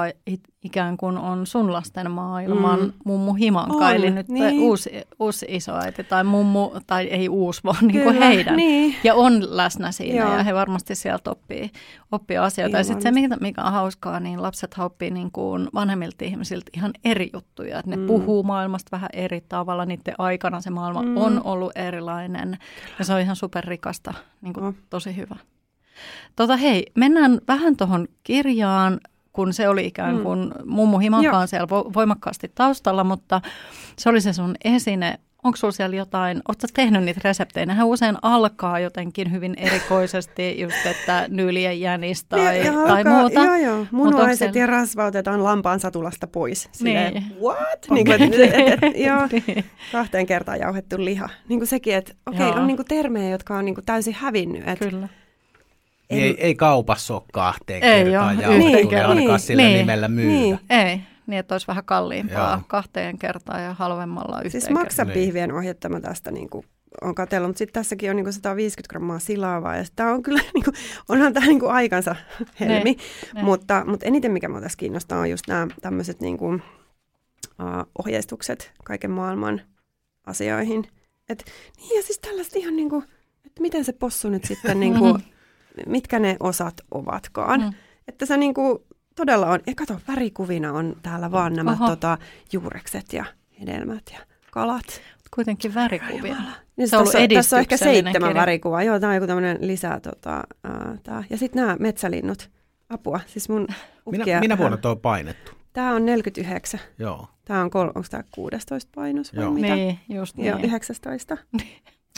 ikään 0.64 0.96
kuin 0.96 1.18
on 1.18 1.46
sun 1.46 1.72
lasten 1.72 2.10
maailman 2.10 2.80
mm. 2.80 2.92
mummu 3.04 3.34
Himanka, 3.34 3.90
eli 3.90 4.10
nyt 4.10 4.28
niin. 4.28 4.60
uusi, 4.60 4.90
uusi 5.18 5.46
isoäiti 5.48 6.04
tai 6.04 6.24
mummu, 6.24 6.70
tai 6.86 7.04
ei 7.04 7.28
uusi, 7.28 7.60
vaan 7.64 7.86
niin 7.86 8.02
kuin 8.02 8.18
heidän. 8.18 8.56
Niin. 8.56 8.96
Ja 9.04 9.14
on 9.14 9.56
läsnä 9.56 9.92
siinä 9.92 10.24
Joo. 10.24 10.36
ja 10.36 10.42
he 10.42 10.54
varmasti 10.54 10.94
sieltä 10.94 11.30
oppii, 11.30 11.70
oppii 12.12 12.36
asioita. 12.36 12.76
Ihan 12.76 12.80
ja 12.80 12.84
sitten 12.84 13.02
se, 13.02 13.10
mikä, 13.20 13.36
mikä 13.40 13.62
on 13.62 13.72
hauskaa, 13.72 14.20
niin 14.20 14.42
lapset 14.42 14.74
oppii 14.78 15.10
niin 15.10 15.30
kuin 15.32 15.68
vanhemmilta 15.74 16.24
ihmisiltä 16.24 16.70
ihan 16.76 16.92
eri 17.04 17.30
juttuja. 17.32 17.78
Että 17.78 17.90
ne 17.90 17.96
mm. 17.96 18.06
puhuu 18.06 18.42
maailmasta 18.42 18.88
vähän 18.92 19.10
eri 19.12 19.40
tavalla, 19.48 19.86
niiden 19.86 20.14
aikana 20.18 20.60
se 20.60 20.70
maailma 20.70 21.02
mm. 21.02 21.16
on 21.16 21.40
ollut 21.44 21.72
erilainen 21.74 22.58
ja 22.98 23.04
se 23.04 23.14
on 23.14 23.20
ihan 23.20 23.36
superrikasta, 23.36 24.14
niin 24.42 24.54
kuin, 24.54 24.66
oh. 24.66 24.74
tosi 24.90 25.16
hyvä. 25.16 25.36
Tota 26.36 26.56
hei, 26.56 26.86
mennään 26.94 27.40
vähän 27.48 27.76
tuohon 27.76 28.08
kirjaan, 28.22 29.00
kun 29.34 29.52
se 29.52 29.68
oli 29.68 29.86
ikään 29.86 30.16
mm. 30.16 30.22
kuin 30.22 30.38
mm. 30.38 30.52
mummu 30.64 30.98
himankaan 30.98 31.48
siellä 31.48 31.68
voimakkaasti 31.68 32.52
taustalla, 32.54 33.04
mutta 33.04 33.40
se 33.98 34.08
oli 34.08 34.20
se 34.20 34.32
sun 34.32 34.54
esine. 34.64 35.18
Onko 35.44 35.56
sulla 35.56 35.72
siellä 35.72 35.96
jotain, 35.96 36.42
ootko 36.48 36.66
tehnyt 36.74 37.04
niitä 37.04 37.20
reseptejä? 37.24 37.66
Nehän 37.66 37.86
usein 37.86 38.16
alkaa 38.22 38.78
jotenkin 38.78 39.32
hyvin 39.32 39.54
erikoisesti, 39.56 40.60
just 40.60 40.86
että 40.86 41.26
nyylien 41.28 41.80
jänis 41.80 42.24
tai, 42.24 42.66
ja, 42.66 42.72
tai 42.72 43.00
alkaa, 43.00 43.20
muuta. 43.20 43.40
Joo, 43.40 43.56
joo. 43.56 43.86
Munuaiset 43.90 44.38
siellä... 44.38 44.58
ja 44.58 44.66
rasva 44.66 45.04
otetaan 45.04 45.44
lampaan 45.44 45.80
satulasta 45.80 46.26
pois. 46.26 46.68
Silleen, 46.72 47.14
niin. 47.14 47.36
what? 47.42 47.86
Niin 47.90 48.06
kuin, 48.06 48.22
et, 48.22 48.34
et, 48.34 48.82
et, 48.82 48.96
joo, 48.96 49.28
niin. 49.32 49.64
kahteen 49.92 50.26
kertaan 50.26 50.58
jauhettu 50.58 50.96
liha. 50.98 51.28
Niin 51.48 51.60
kuin 51.60 51.68
sekin, 51.68 51.94
että 51.94 52.14
okei, 52.26 52.48
okay, 52.48 52.60
on 52.60 52.66
niin 52.66 52.76
kuin 52.76 52.86
termejä, 52.86 53.30
jotka 53.30 53.56
on 53.56 53.64
niin 53.64 53.74
kuin 53.74 53.84
täysin 53.84 54.14
hävinnyt. 54.14 54.68
Et, 54.68 54.78
Kyllä 54.78 55.08
en... 56.10 56.18
Ei, 56.18 56.36
ei 56.38 56.54
kaupassa 56.54 57.14
ole 57.14 57.22
kahteen 57.32 57.82
ei 57.82 58.04
kertaan 58.04 58.40
ja 58.40 58.48
niin, 58.48 58.76
ainakaan 58.76 59.16
niin, 59.16 59.38
sillä 59.38 59.62
niin, 59.62 59.78
nimellä 59.78 60.08
myydä. 60.08 60.30
Niin. 60.30 60.58
Ei, 60.70 61.00
niin 61.26 61.38
että 61.38 61.54
olisi 61.54 61.66
vähän 61.66 61.84
kalliimpaa 61.84 62.50
Joo. 62.50 62.62
kahteen 62.66 63.18
kertaan 63.18 63.62
ja 63.64 63.74
halvemmalla 63.74 64.36
yhteen 64.36 64.50
Siis 64.50 64.70
maksapihvien 64.70 65.48
niin. 65.48 65.56
ohjettama 65.56 66.00
tästä 66.00 66.30
niin 66.30 66.50
kuin 66.50 66.66
on 67.02 67.14
katsellut, 67.14 67.48
mutta 67.48 67.58
sitten 67.58 67.72
tässäkin 67.72 68.10
on 68.10 68.16
niin 68.16 68.24
kuin 68.24 68.32
150 68.32 68.90
grammaa 68.90 69.18
silavaa 69.18 69.76
ja 69.76 69.84
tämä 69.96 70.12
on 70.12 70.22
kyllä, 70.22 70.40
niin 70.54 70.64
kuin, 70.64 70.74
onhan 71.08 71.32
tämä 71.32 71.46
niin 71.46 71.60
kuin 71.60 71.72
aikansa 71.72 72.16
helmi, 72.60 72.92
ne, 72.92 72.96
ne. 73.34 73.42
Mutta, 73.42 73.84
mutta 73.86 74.06
eniten 74.06 74.32
mikä 74.32 74.48
minua 74.48 74.60
tässä 74.60 74.78
kiinnostaa 74.78 75.20
on 75.20 75.30
just 75.30 75.44
nämä 75.48 75.66
tämmöiset 75.80 76.20
niin 76.20 76.38
kuin, 76.38 76.62
uh, 77.62 77.86
ohjeistukset 77.98 78.72
kaiken 78.84 79.10
maailman 79.10 79.60
asioihin. 80.26 80.86
Et, 81.28 81.44
niin 81.76 81.96
ja 81.96 82.02
siis 82.02 82.18
tällaista 82.18 82.58
ihan 82.58 82.76
niin 82.76 82.90
kuin, 82.90 83.04
että 83.46 83.60
miten 83.60 83.84
se 83.84 83.92
possu 83.92 84.28
nyt 84.28 84.44
sitten 84.44 84.80
niin 84.80 84.98
kuin, 84.98 85.22
mitkä 85.86 86.18
ne 86.18 86.36
osat 86.40 86.74
ovatkaan. 86.90 87.60
Mm. 87.60 87.72
Että 88.08 88.26
se 88.26 88.36
niinku 88.36 88.86
todella 89.16 89.46
on, 89.46 89.60
ja 89.66 89.72
kato, 89.76 90.00
värikuvina 90.08 90.72
on 90.72 90.96
täällä 91.02 91.30
vaan 91.30 91.52
nämä 91.52 91.72
Oho. 91.72 91.88
tota, 91.88 92.18
juurekset 92.52 93.12
ja 93.12 93.24
hedelmät 93.60 94.02
ja 94.12 94.18
kalat. 94.50 94.84
Kuitenkin 95.34 95.74
värikuvia. 95.74 96.36
Niin 96.76 96.88
Se 96.88 96.96
on 96.96 97.00
ollut 97.00 97.12
tässä, 97.12 97.28
tässä 97.34 97.56
on 97.56 97.60
ehkä 97.60 97.76
seitsemän 97.76 98.28
kirja. 98.30 98.34
värikuvaa. 98.40 98.82
Joo, 98.82 99.00
tämä 99.00 99.10
on 99.10 99.14
joku 99.14 99.26
tämmöinen 99.26 99.58
lisää. 99.60 100.00
Tota, 100.00 100.42
ää, 100.64 100.96
tää. 101.02 101.24
Ja 101.30 101.38
sitten 101.38 101.62
nämä 101.62 101.76
metsälinnut. 101.80 102.50
Apua. 102.88 103.20
Siis 103.26 103.48
mun 103.48 103.66
ukkia, 104.06 104.24
Minä, 104.24 104.40
minä 104.40 104.58
vuonna 104.58 104.76
tuo 104.76 104.90
on 104.90 105.00
painettu? 105.00 105.52
Tämä 105.72 105.94
on 105.94 106.06
49. 106.06 106.80
Joo. 106.98 107.28
Tämä 107.44 107.60
on, 107.62 107.70
kol- 107.70 107.88
onko 107.94 108.02
tämä 108.10 108.22
16 108.34 108.90
painos 108.94 109.36
vai 109.36 109.44
Joo. 109.44 109.52
mitä? 109.52 109.74
Niin, 109.74 109.98
just 110.08 110.38
Joo, 110.38 110.56
niin. 110.56 110.64
19. 110.66 111.36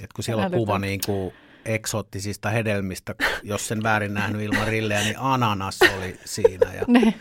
Et 0.03 0.13
kun 0.13 0.25
siellä 0.25 0.45
on 0.45 0.51
kuva 0.53 0.79
niin 0.79 1.01
kuin 1.07 1.33
eksoottisista 1.67 2.51
hedelmistä, 2.51 3.15
jos 3.43 3.69
sen 3.69 3.83
väärin 3.83 4.15
nähnyt 4.15 4.43
ilman 4.43 4.69
rilleä, 4.69 5.01
niin 5.01 5.19
ananas 5.19 5.79
oli 5.99 6.17
siinä. 6.25 6.75
Ja 6.75 6.83
Niin. 6.87 7.15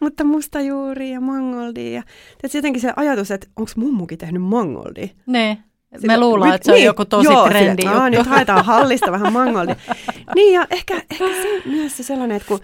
Mutta 0.00 0.24
mustajuuri 0.24 1.10
ja 1.10 1.20
mangoldi. 1.20 1.92
Ja, 1.92 2.02
tietysti 2.40 2.58
jotenkin 2.58 2.82
se 2.82 2.92
ajatus, 2.96 3.30
että 3.30 3.46
onko 3.56 3.70
mummukin 3.76 4.18
tehnyt 4.18 4.42
mangoldi. 4.42 5.10
niin. 5.26 5.58
Sillä- 6.00 6.12
Me 6.12 6.20
luullaan, 6.20 6.54
että 6.54 6.66
se 6.66 6.72
on 6.72 6.76
niin, 6.76 6.86
joku 6.86 7.04
tosi 7.04 7.32
joo, 7.32 7.48
trendi 7.48 7.82
sille, 7.82 7.94
"Aa, 7.96 8.06
juttu. 8.08 8.18
nyt 8.18 8.26
haetaan 8.26 8.64
hallista 8.64 9.12
vähän 9.12 9.32
mangoldi. 9.32 9.72
niin 10.34 10.54
ja 10.54 10.66
ehkä, 10.70 10.94
ehkä 11.10 11.24
se 11.42 11.62
myös 11.68 11.96
se 11.96 12.02
sellainen, 12.02 12.36
että 12.36 12.48
kun 12.48 12.60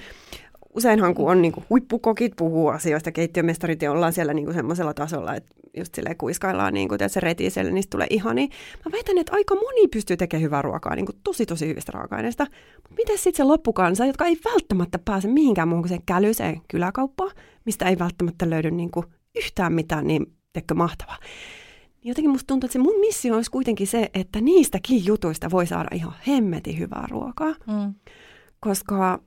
useinhan 0.74 1.14
kun 1.14 1.30
on 1.30 1.42
niin 1.42 1.52
kuin 1.52 1.64
huippukokit 1.70 2.32
puhuu 2.36 2.68
asioista, 2.68 3.12
keittiömestarit 3.12 3.82
ja 3.82 3.92
ollaan 3.92 4.12
siellä 4.12 4.34
niin 4.34 4.44
kuin 4.44 4.54
semmoisella 4.54 4.94
tasolla, 4.94 5.34
että 5.34 5.54
just 5.76 5.94
silleen 5.94 6.16
kuiskaillaan, 6.16 6.74
niin 6.74 6.88
kuin, 6.88 6.96
että 6.96 7.08
se 7.08 7.20
retii 7.20 7.50
siellä, 7.50 7.70
niistä 7.70 7.90
tulee 7.90 8.06
ihani. 8.10 8.48
Mä 8.84 8.92
väitän, 8.92 9.18
että 9.18 9.32
aika 9.32 9.54
moni 9.54 9.88
pystyy 9.88 10.16
tekemään 10.16 10.42
hyvää 10.42 10.62
ruokaa, 10.62 10.94
niin 10.96 11.06
kuin 11.06 11.16
tosi 11.24 11.46
tosi 11.46 11.68
hyvistä 11.68 11.92
raaka-aineista. 11.92 12.46
Mutta 12.76 12.94
miten 12.96 13.18
sitten 13.18 13.36
se 13.36 13.44
loppukansa, 13.44 14.06
jotka 14.06 14.24
ei 14.24 14.38
välttämättä 14.44 14.98
pääse 15.04 15.28
mihinkään 15.28 15.68
muuhun 15.68 15.82
kuin 15.82 15.88
sen 15.88 16.02
kälyiseen 16.06 16.60
kyläkauppaan, 16.68 17.30
mistä 17.64 17.88
ei 17.88 17.98
välttämättä 17.98 18.50
löydy 18.50 18.70
niin 18.70 18.90
kuin 18.90 19.06
yhtään 19.36 19.72
mitään 19.72 20.06
niin 20.06 20.26
tekö 20.52 20.74
mahtavaa. 20.74 21.18
Niin 22.02 22.08
jotenkin 22.08 22.30
musta 22.30 22.46
tuntuu, 22.46 22.66
että 22.66 22.72
se 22.72 22.78
mun 22.78 23.00
missio 23.00 23.34
olisi 23.34 23.50
kuitenkin 23.50 23.86
se, 23.86 24.10
että 24.14 24.40
niistäkin 24.40 25.06
jutuista 25.06 25.50
voi 25.50 25.66
saada 25.66 25.88
ihan 25.94 26.14
hemmetin 26.26 26.78
hyvää 26.78 27.06
ruokaa, 27.10 27.54
Mm. 27.66 27.94
koska 28.60 29.20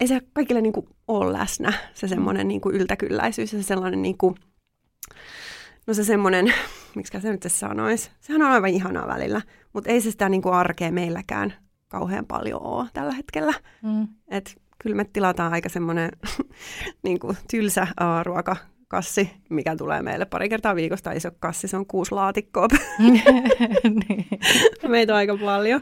ei 0.00 0.06
se 0.06 0.20
kaikille 0.32 0.60
niin 0.60 0.72
kuin 0.72 0.88
ole 1.08 1.32
läsnä, 1.32 1.72
se 1.94 2.08
semmoinen 2.08 2.48
niin 2.48 2.60
kuin 2.60 2.74
yltäkylläisyys 2.74 3.52
ja 3.52 3.62
se 3.62 3.66
sellainen, 3.66 4.02
niin 4.02 4.18
kuin, 4.18 4.34
no 5.86 5.94
se 5.94 6.04
semmoinen, 6.04 6.54
miksi 6.96 7.20
se 7.20 7.32
nyt 7.32 7.42
se 7.42 7.48
sanoisi, 7.48 8.10
sehän 8.20 8.42
on 8.42 8.50
aivan 8.50 8.70
ihanaa 8.70 9.08
välillä, 9.08 9.42
mutta 9.72 9.90
ei 9.90 10.00
se 10.00 10.10
sitä 10.10 10.28
niin 10.28 10.42
kuin 10.42 10.54
arkea 10.54 10.92
meilläkään 10.92 11.54
kauhean 11.88 12.26
paljon 12.26 12.62
ole 12.62 12.86
tällä 12.92 13.12
hetkellä. 13.12 13.52
Mm. 13.82 14.08
Et 14.28 14.60
kyllä 14.82 14.96
me 14.96 15.04
tilataan 15.04 15.52
aika 15.52 15.68
semmoinen 15.68 16.10
niin 17.04 17.20
kuin 17.20 17.36
tylsä 17.50 17.86
aa, 18.00 18.22
ruokakassi, 18.22 19.30
mikä 19.50 19.76
tulee 19.76 20.02
meille 20.02 20.24
pari 20.24 20.48
kertaa 20.48 20.74
viikosta. 20.74 21.12
Iso 21.12 21.30
kassi, 21.40 21.68
se 21.68 21.76
on 21.76 21.86
kuusi 21.86 22.12
laatikkoa. 22.12 22.68
Meitä 24.88 25.12
on 25.12 25.16
aika 25.16 25.36
paljon. 25.36 25.80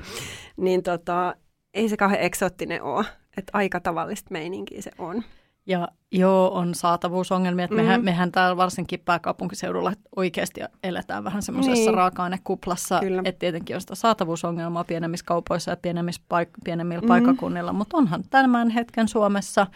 Niin 0.57 0.83
tota, 0.83 1.35
ei 1.75 1.89
se 1.89 1.97
kauhean 1.97 2.23
eksoottinen 2.23 2.83
ole. 2.83 3.05
Että 3.39 3.51
aika 3.55 3.81
tavallista 3.81 4.29
meininkiä 4.31 4.83
se 4.83 4.91
on. 4.99 5.23
Ja 5.67 5.89
joo, 6.13 6.55
on 6.55 6.75
saatavuusongelmia. 6.75 7.65
Että 7.65 7.77
mehän, 7.77 8.01
Mm. 8.01 8.05
mehän 8.05 8.33
täällä 8.33 8.57
varsinkin 8.57 9.01
pääkaupunkiseudulla 9.05 9.93
oikeasti 10.17 10.61
eletään 10.85 11.25
vähän 11.25 11.43
semmoisessa 11.43 11.85
Niin. 11.91 11.95
raaka-ainekuplassa. 11.95 13.01
Kyllä. 13.01 13.23
Että 13.25 13.39
tietenkin 13.39 13.77
on 13.77 13.81
sitä 13.81 13.95
saatavuusongelmaa 13.95 14.85
pienemmissä 14.85 15.27
kaupoissa 15.27 15.71
ja 15.71 15.77
pienemmissä 15.77 16.23
paik- 16.29 16.59
pienemmillä 16.65 17.03
Mm. 17.03 17.09
paikakunnilla. 17.09 17.73
Mutta 17.73 17.97
onhan 17.97 18.25
tämän 18.31 18.71
hetken 18.71 19.09
Suomessa 19.09 19.67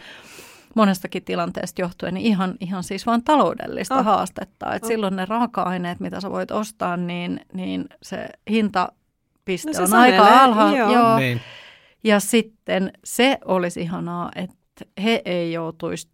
monestakin 0.75 1.23
tilanteesta 1.23 1.81
johtuen 1.81 2.13
niin 2.13 2.25
ihan, 2.25 2.53
ihan 2.59 2.83
siis 2.83 3.05
vain 3.05 3.23
taloudellista 3.23 3.95
Oh. 3.97 4.05
haastetta. 4.05 4.73
Että 4.75 4.85
Oh. 4.85 4.87
silloin 4.87 5.15
ne 5.15 5.25
raaka-aineet, 5.25 5.99
mitä 5.99 6.21
sä 6.21 6.31
voit 6.31 6.51
ostaa, 6.51 6.97
niin, 6.97 7.39
niin 7.53 7.85
se 8.03 8.29
hintapiste 8.49 9.69
No 9.69 9.73
se 9.73 9.81
on 9.81 9.87
sanelee, 9.87 10.19
aika 10.19 10.43
alhaalla. 10.43 10.77
joo. 10.77 10.91
Joo. 10.91 11.17
niin. 11.17 11.41
Ja 12.03 12.19
sitten 12.19 12.91
se 13.03 13.37
olisi 13.45 13.81
ihanaa, 13.81 14.31
että 14.35 14.55
he 15.03 15.21
ei 15.25 15.53
joutuisi 15.53 16.07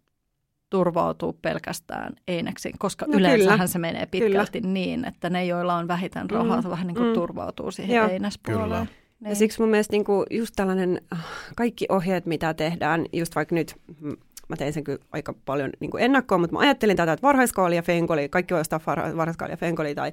turvautua 0.70 1.34
pelkästään 1.42 2.12
eineksiin, 2.28 2.74
koska 2.78 3.06
No 3.06 3.18
yleensähän 3.18 3.58
kyllä. 3.58 3.66
se 3.66 3.78
menee 3.78 4.06
pitkälti 4.06 4.60
kyllä. 4.60 4.72
niin, 4.72 5.04
että 5.04 5.30
ne, 5.30 5.44
joilla 5.44 5.74
on 5.74 5.88
vähiten 5.88 6.30
rahaa, 6.30 6.60
Mm, 6.60 6.70
vähän 6.70 6.86
niin 6.86 6.94
kuin 6.94 7.08
mm. 7.08 7.14
turvautuu 7.14 7.70
siihen 7.70 7.96
Joo. 7.96 8.08
einespuoleen. 8.08 8.62
Kyllä. 8.64 8.76
Ja 8.78 8.86
Niin. 9.28 9.36
siksi 9.36 9.60
mun 9.60 9.68
mielestä 9.68 9.92
niinku 9.92 10.24
just 10.30 10.52
tällainen, 10.56 11.00
äh, 11.12 11.24
kaikki 11.56 11.86
ohjeet, 11.88 12.26
mitä 12.26 12.54
tehdään, 12.54 13.06
just 13.12 13.34
vaikka 13.36 13.54
nyt, 13.54 13.74
mm, 14.00 14.16
mä 14.48 14.56
tein 14.56 14.72
sen 14.72 14.84
kyllä 14.84 14.98
aika 15.12 15.34
paljon 15.44 15.70
niin 15.80 15.90
kuin 15.90 16.02
ennakkoon, 16.04 16.40
mutta 16.40 16.54
mä 16.56 16.60
ajattelin 16.60 16.96
tätä, 16.96 17.12
että 17.12 17.22
varhaiskaali 17.26 17.76
ja 17.76 17.82
fenkoli, 17.82 18.28
kaikki 18.28 18.54
voi 18.54 18.60
ostaa 18.60 18.80
varha- 18.86 19.16
varhaiskaali 19.16 19.52
ja 19.52 19.56
fenkoli, 19.56 19.94
tai 19.94 20.12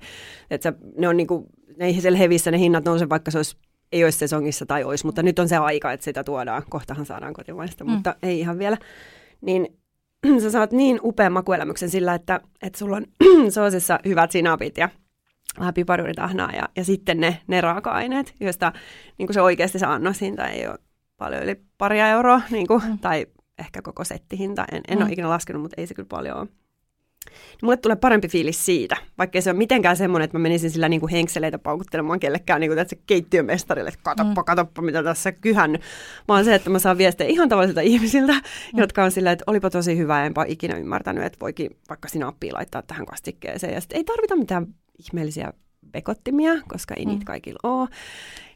että 0.51 0.71
se, 0.71 0.77
ne 0.97 1.07
on 1.07 1.17
niin 1.17 1.27
kuin, 1.27 1.45
ne 1.77 1.85
ei 1.85 2.01
siellä 2.01 2.17
hevissä 2.17 2.51
ne 2.51 2.59
hinnat 2.59 2.85
nouse, 2.85 3.09
vaikka 3.09 3.31
se 3.31 3.37
olisi, 3.37 3.57
ei 3.91 4.03
olisi 4.03 4.17
sesongissa 4.17 4.65
tai 4.65 4.83
olisi, 4.83 5.05
mutta 5.05 5.23
nyt 5.23 5.39
on 5.39 5.49
se 5.49 5.57
aika, 5.57 5.91
että 5.91 6.03
sitä 6.03 6.23
tuodaan, 6.23 6.63
kohtahan 6.69 7.05
saadaan 7.05 7.33
kotimaista, 7.33 7.83
Mm. 7.83 7.91
mutta 7.91 8.15
ei 8.23 8.39
ihan 8.39 8.59
vielä. 8.59 8.77
Niin 9.41 9.67
sä 10.41 10.51
saat 10.51 10.71
niin 10.71 10.99
upean 11.03 11.33
makuelämyksen 11.33 11.89
sillä, 11.89 12.13
että, 12.13 12.39
että 12.61 12.79
sulla 12.79 12.97
on 12.97 13.05
soosissa 13.49 13.99
hyvät 14.05 14.31
sinapit 14.31 14.77
ja 14.77 14.89
vähän 15.59 15.73
piparjuuritahnaa 15.73 16.51
ja, 16.51 16.69
ja 16.75 16.83
sitten 16.83 17.19
ne, 17.19 17.41
ne 17.47 17.61
raaka-aineet, 17.61 18.33
joista 18.39 18.73
niin 19.17 19.33
se 19.33 19.41
oikeasti 19.41 19.79
se 19.79 19.85
annoshinta 19.85 20.47
ei 20.47 20.67
ole 20.67 20.77
paljon 21.17 21.43
yli 21.43 21.61
paria 21.77 22.07
euroa, 22.09 22.41
niin 22.51 22.67
kuin, 22.67 22.81
Mm. 22.87 22.99
tai 22.99 23.25
ehkä 23.59 23.81
koko 23.81 24.03
settihinta. 24.03 24.65
En, 24.71 24.81
en 24.87 24.97
Mm. 24.97 25.03
ole 25.03 25.11
ikinä 25.13 25.29
laskenut, 25.29 25.61
mutta 25.61 25.81
ei 25.81 25.87
se 25.87 25.93
kyllä 25.93 26.07
paljon 26.09 26.37
ole. 26.37 26.47
Niin 27.29 27.59
mulle 27.61 27.77
tulee 27.77 27.95
parempi 27.95 28.27
fiilis 28.27 28.65
siitä, 28.65 28.97
vaikka 29.17 29.41
se 29.41 29.49
on 29.49 29.57
mitenkään 29.57 29.97
semmoinen, 29.97 30.23
että 30.25 30.37
mä 30.37 30.41
menisin 30.41 30.71
sillä 30.71 30.89
niin 30.89 30.99
kuin 30.99 31.11
henkseleitä 31.11 31.59
paukuttelemaan 31.59 32.19
kellekään 32.19 32.61
niin 32.61 32.69
kuin 32.69 32.77
tässä 32.77 32.95
keittiömestarille, 33.07 33.87
että 33.89 33.99
katoppa, 34.03 34.43
katoppa, 34.43 34.81
mitä 34.81 35.03
tässä 35.03 35.31
kyhännyt. 35.31 35.81
Vaan 36.27 36.45
se, 36.45 36.55
että 36.55 36.69
mä 36.69 36.79
saan 36.79 36.97
viestejä 36.97 37.29
ihan 37.29 37.49
tavallisilta 37.49 37.81
ihmisiltä, 37.93 38.33
mm. 38.33 38.79
jotka 38.79 39.03
on 39.03 39.11
sillä, 39.11 39.31
että 39.31 39.43
olipa 39.47 39.69
tosi 39.69 39.97
hyvä, 39.97 40.25
enpä 40.25 40.45
ikinä 40.47 40.77
ymmärtänyt, 40.77 41.23
että 41.23 41.39
voikin 41.39 41.77
vaikka 41.89 42.07
sinappia 42.07 42.53
laittaa 42.53 42.81
tähän 42.81 43.05
kastikkeeseen. 43.05 43.73
Ja 43.73 43.81
sitten 43.81 43.97
ei 43.97 44.03
tarvita 44.03 44.35
mitään 44.35 44.67
ihmeellisiä 44.99 45.53
bekottimia, 45.91 46.53
koska 46.67 46.93
ei 46.93 47.05
Mm. 47.05 47.11
niitä 47.11 47.25
kaikilla 47.25 47.59
ole. 47.63 47.89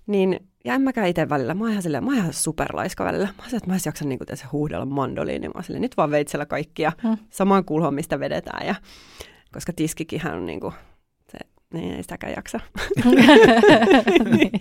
Niin, 0.08 0.40
ja 0.66 0.74
en 0.74 0.82
mäkään 0.82 1.08
itse 1.08 1.30
välillä. 1.30 1.54
Mä 1.54 1.64
oon 1.64 1.72
ihan, 1.72 1.84
silleen, 1.84 2.04
mä 2.04 2.10
oon 2.10 2.18
ihan 2.18 2.34
superlaiska 2.34 3.06
välillä. 3.06 3.26
Mä 3.26 3.44
oon 3.44 3.56
että 3.56 3.68
mä 3.70 3.74
en 3.74 3.80
jaksa 3.86 4.06
niin 4.06 4.20
tässä 4.26 4.48
huudella 4.52 4.86
mandoliin. 4.86 5.42
Niin 5.42 5.50
mä 5.50 5.58
oon 5.58 5.64
silleen, 5.64 5.82
nyt 5.82 5.98
vaan 5.98 6.12
veitsellä 6.12 6.46
kaikkia 6.46 6.92
Mm. 7.04 7.18
samaan 7.30 7.66
kulhoon, 7.66 7.94
mistä 7.94 8.20
vedetään. 8.20 8.68
Ja, 8.68 8.76
koska 9.54 9.74
tiskikinhän 9.74 10.34
on 10.34 10.46
niin 10.46 10.60
kuin, 10.60 10.74
se, 11.32 11.38
niin 11.74 11.96
ei 11.96 12.04
sitäkään 12.04 12.34
jaksa. 12.36 12.60
niin. 14.38 14.52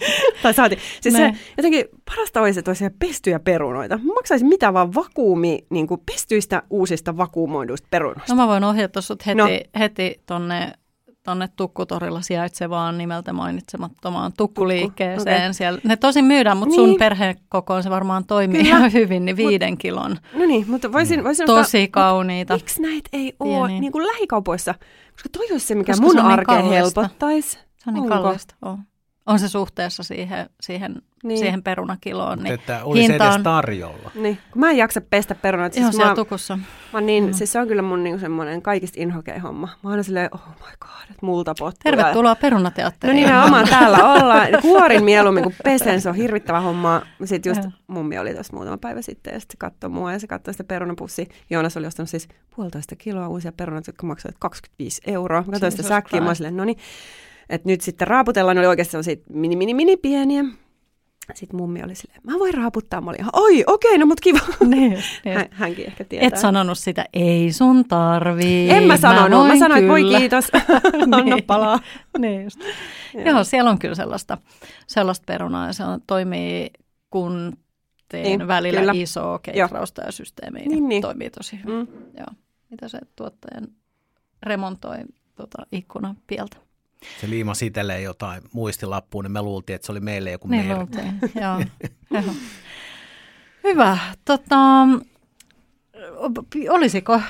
tai 0.42 0.54
saati. 0.54 0.78
Siis 1.00 1.14
se, 1.14 1.32
jotenkin 1.56 1.84
parasta 2.04 2.40
olisi, 2.40 2.58
että 2.58 2.70
olisi 2.70 2.90
pestyjä 2.98 3.38
perunoita. 3.40 3.98
Mä 3.98 4.14
maksaisin 4.14 4.48
mitä 4.48 4.72
vaan 4.72 4.94
vakuumi, 4.94 5.58
niin 5.70 5.86
kuin 5.86 6.00
pestyistä 6.06 6.62
uusista 6.70 7.16
vakuumoiduista 7.16 7.88
perunoista. 7.90 8.34
No 8.34 8.42
mä 8.42 8.48
voin 8.48 8.64
ohjata 8.64 9.00
sut 9.00 9.26
heti, 9.26 9.36
no. 9.38 9.46
heti 9.78 10.22
tonne, 10.26 10.72
tonne 11.30 11.48
Tukkutorilla 11.56 12.20
sijaitsevaan 12.20 12.98
nimeltä 12.98 13.32
mainitsemattomaan 13.32 14.32
tukkuliikkeeseen. 14.36 15.36
okei. 15.42 15.54
Siellä, 15.54 15.80
ne 15.84 15.96
tosin 15.96 16.24
myydään, 16.24 16.56
mutta 16.56 16.76
Niin. 16.76 16.88
sun 16.90 16.98
perhekokoon 16.98 17.82
se 17.82 17.90
varmaan 17.90 18.24
toimii 18.24 18.62
Kyllä. 18.62 18.76
ihan 18.76 18.92
hyvin, 18.92 19.24
niin 19.24 19.36
viiden 19.36 19.78
kilon. 19.78 20.16
No 20.34 20.46
niin, 20.46 20.64
mutta 20.68 20.92
voisin, 20.92 21.24
voisin 21.24 21.46
Tosi 21.46 21.88
kauniita. 21.88 22.54
Miksi 22.54 22.82
näitä 22.82 23.08
ei 23.12 23.36
ole 23.40 23.68
niin 23.80 23.92
kuin 23.92 24.06
lähikaupoissa? 24.06 24.74
Koska 25.12 25.28
toi 25.32 25.46
olisi 25.52 25.66
se, 25.66 25.74
mikä 25.74 25.92
Koska 25.92 26.06
mun 26.06 26.12
se 26.14 26.20
niin 26.22 26.30
arkea 26.32 26.56
kallista. 26.56 27.00
helpottaisi. 27.00 27.50
Se 27.50 27.84
on 27.86 27.94
niin 27.94 28.12
Onko? 28.12 28.22
kallista. 28.22 28.54
On 29.26 29.38
se 29.38 29.48
suhteessa 29.48 30.02
siihen, 30.02 30.50
siihen, 30.60 30.92
Niin. 30.92 31.02
niin. 31.22 31.38
siihen 31.38 31.62
perunakiloon. 31.62 32.38
Niin 32.42 32.54
että 32.54 32.84
olisi 32.84 33.02
hinta 33.08 33.24
edes 33.24 33.36
on- 33.36 33.42
tarjolla. 33.42 34.10
Niin, 34.14 34.38
kun 34.52 34.60
mä 34.60 34.70
en 34.70 34.76
jaksa 34.76 35.00
pestä 35.00 35.34
perunoita. 35.34 35.78
Ihan 35.80 35.92
Siis 35.92 35.96
siellä 35.96 36.12
mä, 36.12 36.16
tukussa. 36.16 36.58
mä 36.92 37.00
niin, 37.00 37.24
Mm. 37.26 37.32
siis 37.32 37.52
se 37.52 37.60
on 37.60 37.68
kyllä 37.68 37.82
mun 37.82 38.04
niinku 38.04 38.20
semmoinen 38.20 38.62
kaikista 38.62 39.00
inhokein 39.00 39.40
homma. 39.42 39.66
Mä 39.66 39.72
oon 39.82 39.90
aina 39.90 40.02
silleen, 40.02 40.28
oh 40.34 40.40
my 40.48 40.76
god, 40.80 41.02
että 41.10 41.26
multa 41.26 41.54
pottuu. 41.58 41.80
Tervetuloa 41.84 42.30
No 42.32 42.36
perunateatteriin. 42.40 43.16
nimenomaan 43.26 43.68
täällä 43.78 44.12
ollaan. 44.12 44.48
Kuorin 44.62 45.04
mieluummin 45.04 45.42
kuin 45.42 45.54
pesen, 45.64 46.00
se 46.00 46.08
on 46.08 46.14
hirvittävä 46.14 46.60
homma. 46.60 47.02
Sitten 47.24 47.50
just 47.50 47.62
mummi 47.86 48.18
oli 48.18 48.34
tuossa 48.34 48.56
muutama 48.56 48.78
päivä 48.78 49.02
sitten 49.02 49.34
ja 49.34 49.40
sitten 49.40 49.58
katsoi 49.58 49.90
mua 49.90 50.12
ja 50.12 50.18
se 50.18 50.26
katsoi 50.26 50.54
sitä 50.54 50.64
perunapussia. 50.64 51.26
Joonas 51.50 51.76
oli 51.76 51.86
ostanut 51.86 52.10
siis 52.10 52.28
puolitoista 52.56 52.96
kiloa 52.96 53.28
uusia 53.28 53.52
perunoita, 53.52 53.88
jotka 53.88 54.06
maksoivat 54.06 54.36
25 54.38 55.02
euroa. 55.06 55.42
Mä 55.46 55.52
katsoin 55.52 55.72
sitä 55.72 55.82
säkkiä, 55.82 56.20
mä 56.20 56.24
olin 56.24 56.26
Christ. 56.28 56.36
silleen, 56.38 56.56
no 56.56 56.64
niin, 56.64 56.78
että 57.50 57.68
nyt 57.68 57.80
sitten 57.80 58.08
raaputellaan, 58.08 58.56
ne 58.56 58.60
oli 58.60 58.66
oikeasti 58.66 58.90
sellaisia 58.90 59.16
mini, 59.32 59.56
mini, 59.56 59.74
mini 59.74 59.96
pieniä. 59.96 60.44
Sitten 61.34 61.56
mummi 61.56 61.82
oli 61.84 61.94
silleen, 61.94 62.20
mä 62.24 62.38
voin 62.38 62.54
raaputtaa. 62.54 63.00
Mä 63.00 63.10
olin 63.10 63.20
ihan, 63.20 63.30
oi, 63.32 63.64
okei, 63.66 63.98
no 63.98 64.06
mut 64.06 64.20
kiva. 64.20 64.38
Niin, 64.60 64.92
niin. 65.24 65.36
Hän, 65.36 65.46
hänkin 65.50 65.86
ehkä 65.86 66.04
tietää. 66.04 66.28
Et 66.28 66.36
sanonut 66.36 66.78
sitä, 66.78 67.04
ei 67.12 67.52
sun 67.52 67.84
tarvii. 67.88 68.70
En 68.70 68.82
mä 68.84 68.96
sanonut, 68.96 69.30
mä, 69.30 69.48
voin 69.48 69.58
sanoin, 69.58 69.78
että 69.78 69.92
voi 69.92 70.04
kiitos, 70.18 70.44
anna 71.02 71.20
Niin. 71.20 71.44
palaa. 71.44 71.80
niin 72.18 72.44
just. 72.44 72.60
Joo, 73.26 73.44
siellä 73.44 73.70
on 73.70 73.78
kyllä 73.78 73.94
sellaista, 73.94 74.38
sellaista 74.86 75.24
perunaa 75.26 75.66
ja 75.66 75.72
se 75.72 75.84
on, 75.84 76.00
toimii, 76.06 76.70
kun 77.10 77.56
tein 78.08 78.24
Niin, 78.24 78.48
välillä 78.48 78.80
kyllä. 78.80 78.92
isoa 78.96 79.38
keitrausta 79.38 80.02
ja 80.02 80.12
systeemiä. 80.12 80.60
Niin, 80.62 80.70
Niin, 80.70 80.88
niin. 80.88 81.02
Toimii 81.02 81.30
tosi 81.30 81.58
hyvin. 81.64 81.74
Mm. 81.74 81.80
Mm. 81.92 82.02
Joo. 82.18 82.26
Mitä 82.70 82.88
se 82.88 82.98
tuottajan 83.16 83.68
remontoi 84.42 84.98
tota, 85.34 85.66
ikkunan 85.72 86.16
pieltä? 86.26 86.56
Se 87.20 87.30
liimasi 87.30 87.66
itselleen 87.66 88.02
jotain 88.02 88.42
muistilappuun, 88.52 89.24
niin 89.24 89.32
me 89.32 89.42
luultiin, 89.42 89.74
että 89.74 89.86
se 89.86 89.92
oli 89.92 90.00
meille 90.00 90.30
joku 90.30 90.48
Niin 90.48 90.66
merkki. 90.66 90.98
luultiin, 90.98 91.18
joo. 91.42 91.60
joo. 92.10 92.34
Hyvä. 93.64 93.98
Tota, 94.24 94.56
olisiko, 96.70 97.20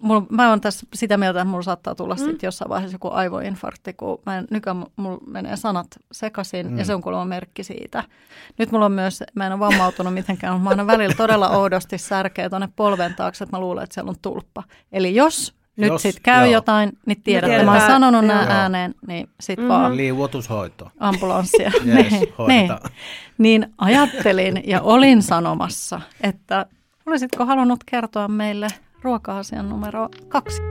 mulla, 0.00 0.26
mä 0.30 0.50
oon 0.50 0.60
tässä 0.60 0.86
sitä 0.94 1.16
mieltä, 1.16 1.40
että 1.40 1.50
mulla 1.50 1.62
saattaa 1.62 1.94
tulla 1.94 2.14
mm. 2.14 2.18
sitten 2.18 2.46
jossain 2.46 2.68
vaiheessa 2.68 2.94
joku 2.94 3.08
aivoinfarkti, 3.10 3.92
kun 3.92 4.18
mä 4.26 4.38
en, 4.38 4.46
nykyään 4.50 4.86
mulla 4.96 5.18
menee 5.26 5.56
sanat 5.56 5.86
sekaisin 6.12 6.70
mm. 6.70 6.78
ja 6.78 6.84
se 6.84 6.94
on 6.94 7.02
kuulemma 7.02 7.24
merkki 7.24 7.64
siitä. 7.64 8.04
Nyt 8.58 8.72
mulla 8.72 8.86
on 8.86 8.92
myös, 8.92 9.24
mä 9.34 9.46
en 9.46 9.52
ole 9.52 9.60
vammautunut 9.60 10.14
mitenkään, 10.14 10.52
mutta 10.52 10.64
mä 10.64 10.70
aina 10.70 10.86
välillä 10.86 11.14
todella 11.14 11.48
oudosti 11.58 11.98
särkeä 11.98 12.50
tuonne 12.50 12.68
polven 12.76 13.14
taakse, 13.14 13.44
että 13.44 13.56
mä 13.56 13.60
luulen, 13.60 13.84
että 13.84 13.94
siellä 13.94 14.10
on 14.10 14.16
tulppa. 14.22 14.62
Eli 14.92 15.14
jos 15.14 15.57
nyt 15.78 15.88
Jos, 15.88 16.02
sitten 16.02 16.22
käy 16.22 16.44
joo. 16.46 16.52
jotain, 16.52 16.88
niin 17.06 17.22
tiedätte, 17.22 17.46
tiedetään, 17.46 17.64
mä 17.66 17.72
oon 17.72 17.90
sanonut 17.92 18.24
nämä 18.26 18.46
ääneen, 18.48 18.94
niin 19.06 19.28
sitten 19.40 19.64
Mhm. 19.64 19.72
mm. 19.74 19.78
vaan 19.78 19.96
Liuotushoito. 19.96 20.90
ambulanssia. 21.00 21.70
Yes, 21.86 22.10
niin, 22.10 22.28
niin, 22.48 22.70
niin 23.38 23.66
ajattelin 23.78 24.62
ja 24.66 24.80
olin 24.82 25.22
sanomassa, 25.22 26.00
että 26.20 26.66
olisitko 27.06 27.44
halunnut 27.46 27.84
kertoa 27.86 28.28
meille 28.28 28.68
ruoka-asian 29.02 29.68
numero 29.68 30.08
kaksi? 30.28 30.62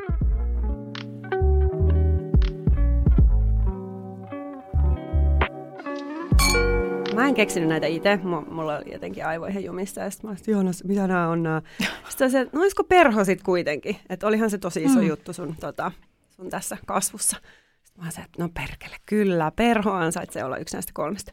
Mä 7.18 7.28
en 7.28 7.34
keksinyt 7.34 7.70
näitä 7.70 7.88
itse, 7.88 8.20
mulla 8.50 8.78
oli 8.78 8.94
jotenkin 8.94 9.26
aivoihin 9.26 9.64
jumissa 9.64 10.02
ja 10.02 10.10
sitten 10.10 10.28
mä 10.28 10.32
olisin, 10.32 10.52
Joonas, 10.52 10.84
mitä 10.84 11.08
nämä 11.08 11.30
on 11.30 11.44
nämä? 11.44 11.62
Sitten 12.10 12.32
se, 12.32 12.48
no 12.54 12.62
olisiko 12.62 12.84
perho 12.84 13.24
sitten 13.24 13.46
kuitenkin, 13.46 13.96
että 14.10 14.28
olihan 14.28 14.50
se 14.50 14.58
tosi 14.58 14.84
iso 14.84 15.00
mm. 15.00 15.08
juttu 15.08 15.34
sun, 15.34 15.56
tota, 15.60 15.92
sun 16.30 16.50
tässä 16.50 16.78
kasvussa. 16.86 17.38
Sitten 17.84 18.06
mä 18.06 18.12
sanoin, 18.12 18.26
että 18.26 18.44
no 18.44 18.50
perkele, 18.50 18.96
kyllä, 19.06 19.52
perho 19.56 19.92
ansaitsee 19.92 20.44
olla 20.44 20.58
yksi 20.58 20.76
näistä 20.76 20.92
kolmesta. 20.96 21.32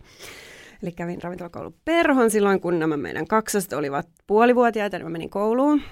Eli 0.83 0.93
kävin 0.93 1.23
ravintolakoulun 1.23 1.75
perhon 1.85 2.31
silloin, 2.31 2.61
kun 2.61 2.79
nämä 2.79 2.97
meidän 2.97 3.27
kaksoset 3.27 3.73
olivat 3.73 4.09
puolivuotiaita, 4.27 4.99
niin 4.99 5.07
mä 5.07 5.11
menin 5.11 5.31
kouluun. 5.31 5.83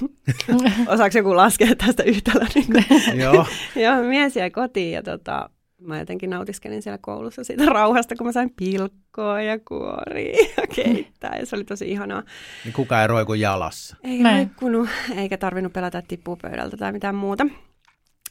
Osaako 0.88 1.18
joku 1.18 1.36
laskea 1.36 1.74
tästä 1.86 2.02
yhtälö? 2.02 2.46
Niin 2.54 2.84
Joo. 3.22 3.46
Joo, 3.76 4.02
mies 4.02 4.36
jäi 4.36 4.50
kotiin 4.50 4.92
ja 4.92 5.02
tota, 5.02 5.50
mä 5.80 5.98
jotenkin 5.98 6.30
nautiskelin 6.30 6.82
siellä 6.82 6.98
koulussa 7.00 7.44
siitä 7.44 7.64
rauhasta, 7.74 8.16
kun 8.16 8.26
mä 8.26 8.32
sain 8.32 8.52
pilkkoa 8.56 9.42
ja 9.42 9.58
kuoria 9.58 10.46
ja 10.56 10.66
keittää. 10.74 11.36
Ja 11.38 11.46
se 11.46 11.56
oli 11.56 11.64
tosi 11.64 11.90
ihanaa. 11.90 12.22
Niin 12.64 12.72
kuka 12.72 13.02
ei 13.02 13.06
roiku 13.08 13.34
jalassa. 13.34 13.96
Ei 14.04 14.18
Näin. 14.18 14.36
roikkunut, 14.36 14.88
eikä 15.16 15.36
tarvinnut 15.36 15.72
pelätä 15.72 16.02
tippua 16.08 16.36
pöydältä 16.42 16.76
tai 16.76 16.92
mitään 16.92 17.14
muuta. 17.14 17.46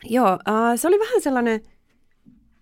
Joo, 0.04 0.28
äh, 0.28 0.76
se 0.76 0.88
oli 0.88 1.00
vähän 1.00 1.22
sellainen, 1.22 1.62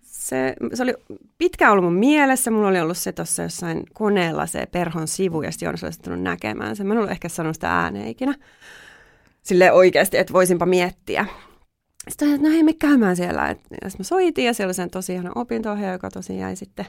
se, 0.02 0.54
se 0.74 0.82
oli 0.82 0.94
pitkään 1.38 1.72
ollut 1.72 1.84
mun 1.84 1.94
mielessä. 1.94 2.50
Mulla 2.50 2.68
oli 2.68 2.80
ollut 2.80 2.98
se 2.98 3.12
tuossa 3.12 3.42
jossain 3.42 3.82
koneella 3.94 4.46
se 4.46 4.66
perhon 4.66 5.08
sivu, 5.08 5.42
ja 5.42 5.50
sitten 5.50 5.66
Joonas 5.66 5.84
olisi 5.84 6.00
tullut 6.02 6.22
näkemään 6.22 6.76
sen. 6.76 6.86
Mä 6.86 6.94
en 6.94 6.98
ollut 6.98 7.10
ehkä 7.10 7.28
sanonut 7.28 7.56
sitä 7.56 7.80
ääneen 7.80 8.08
ikinä. 8.08 8.34
Sille 9.42 9.72
oikeasti, 9.72 10.18
että 10.18 10.32
voisinpa 10.32 10.66
miettiä. 10.66 11.26
Sitten 12.08 12.34
että 12.34 12.48
no 12.48 12.52
hei, 12.52 12.62
me 12.62 12.72
käymään 12.72 13.16
siellä. 13.16 13.48
Et, 13.48 13.60
ja 13.70 13.90
mä 13.98 14.04
soitin 14.04 14.44
ja 14.44 14.54
siellä 14.54 14.68
oli 14.68 14.74
sen 14.74 14.90
tosi 14.90 15.12
ihana 15.12 15.32
opinto 15.34 15.76
joka 15.92 16.10
tosi 16.10 16.38
jäi 16.38 16.56
sitten 16.56 16.86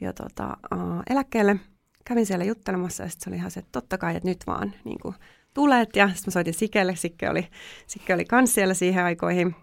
jo 0.00 0.12
tota, 0.12 0.56
uh, 0.74 1.02
eläkkeelle. 1.10 1.56
Kävin 2.04 2.26
siellä 2.26 2.44
juttelemassa 2.44 3.02
ja 3.02 3.08
sitten 3.08 3.24
se 3.24 3.30
oli 3.30 3.36
ihan 3.36 3.50
se, 3.50 3.60
että 3.60 3.72
totta 3.72 3.98
kai, 3.98 4.16
että 4.16 4.28
nyt 4.28 4.46
vaan 4.46 4.72
niin 4.84 4.98
kuin, 5.02 5.14
tulet. 5.54 5.96
Ja 5.96 6.08
sitten 6.08 6.22
mä 6.26 6.32
soitin 6.32 6.54
Sikelle, 6.54 6.96
Sikke 6.96 7.30
oli, 7.30 7.48
Sikke 7.86 8.14
oli 8.14 8.24
kans 8.24 8.54
siellä 8.54 8.74
siihen 8.74 9.04
aikoihin. 9.04 9.54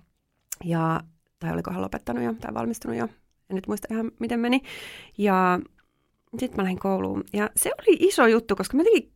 Ja, 0.65 1.01
tai 1.39 1.53
oliko 1.53 1.71
hän 1.71 1.81
lopettanut 1.81 2.23
jo 2.23 2.33
tai 2.33 2.53
valmistunut 2.53 2.97
jo. 2.97 3.03
En 3.49 3.55
nyt 3.55 3.67
muista 3.67 3.87
ihan 3.91 4.11
miten 4.19 4.39
meni. 4.39 4.61
Ja 5.17 5.59
sitten 6.39 6.57
mä 6.57 6.63
lähdin 6.63 6.79
kouluun. 6.79 7.23
Ja 7.33 7.49
se 7.55 7.71
oli 7.81 7.97
iso 7.99 8.27
juttu, 8.27 8.55
koska 8.55 8.77
mä 8.77 8.83
jotenkin 8.83 9.13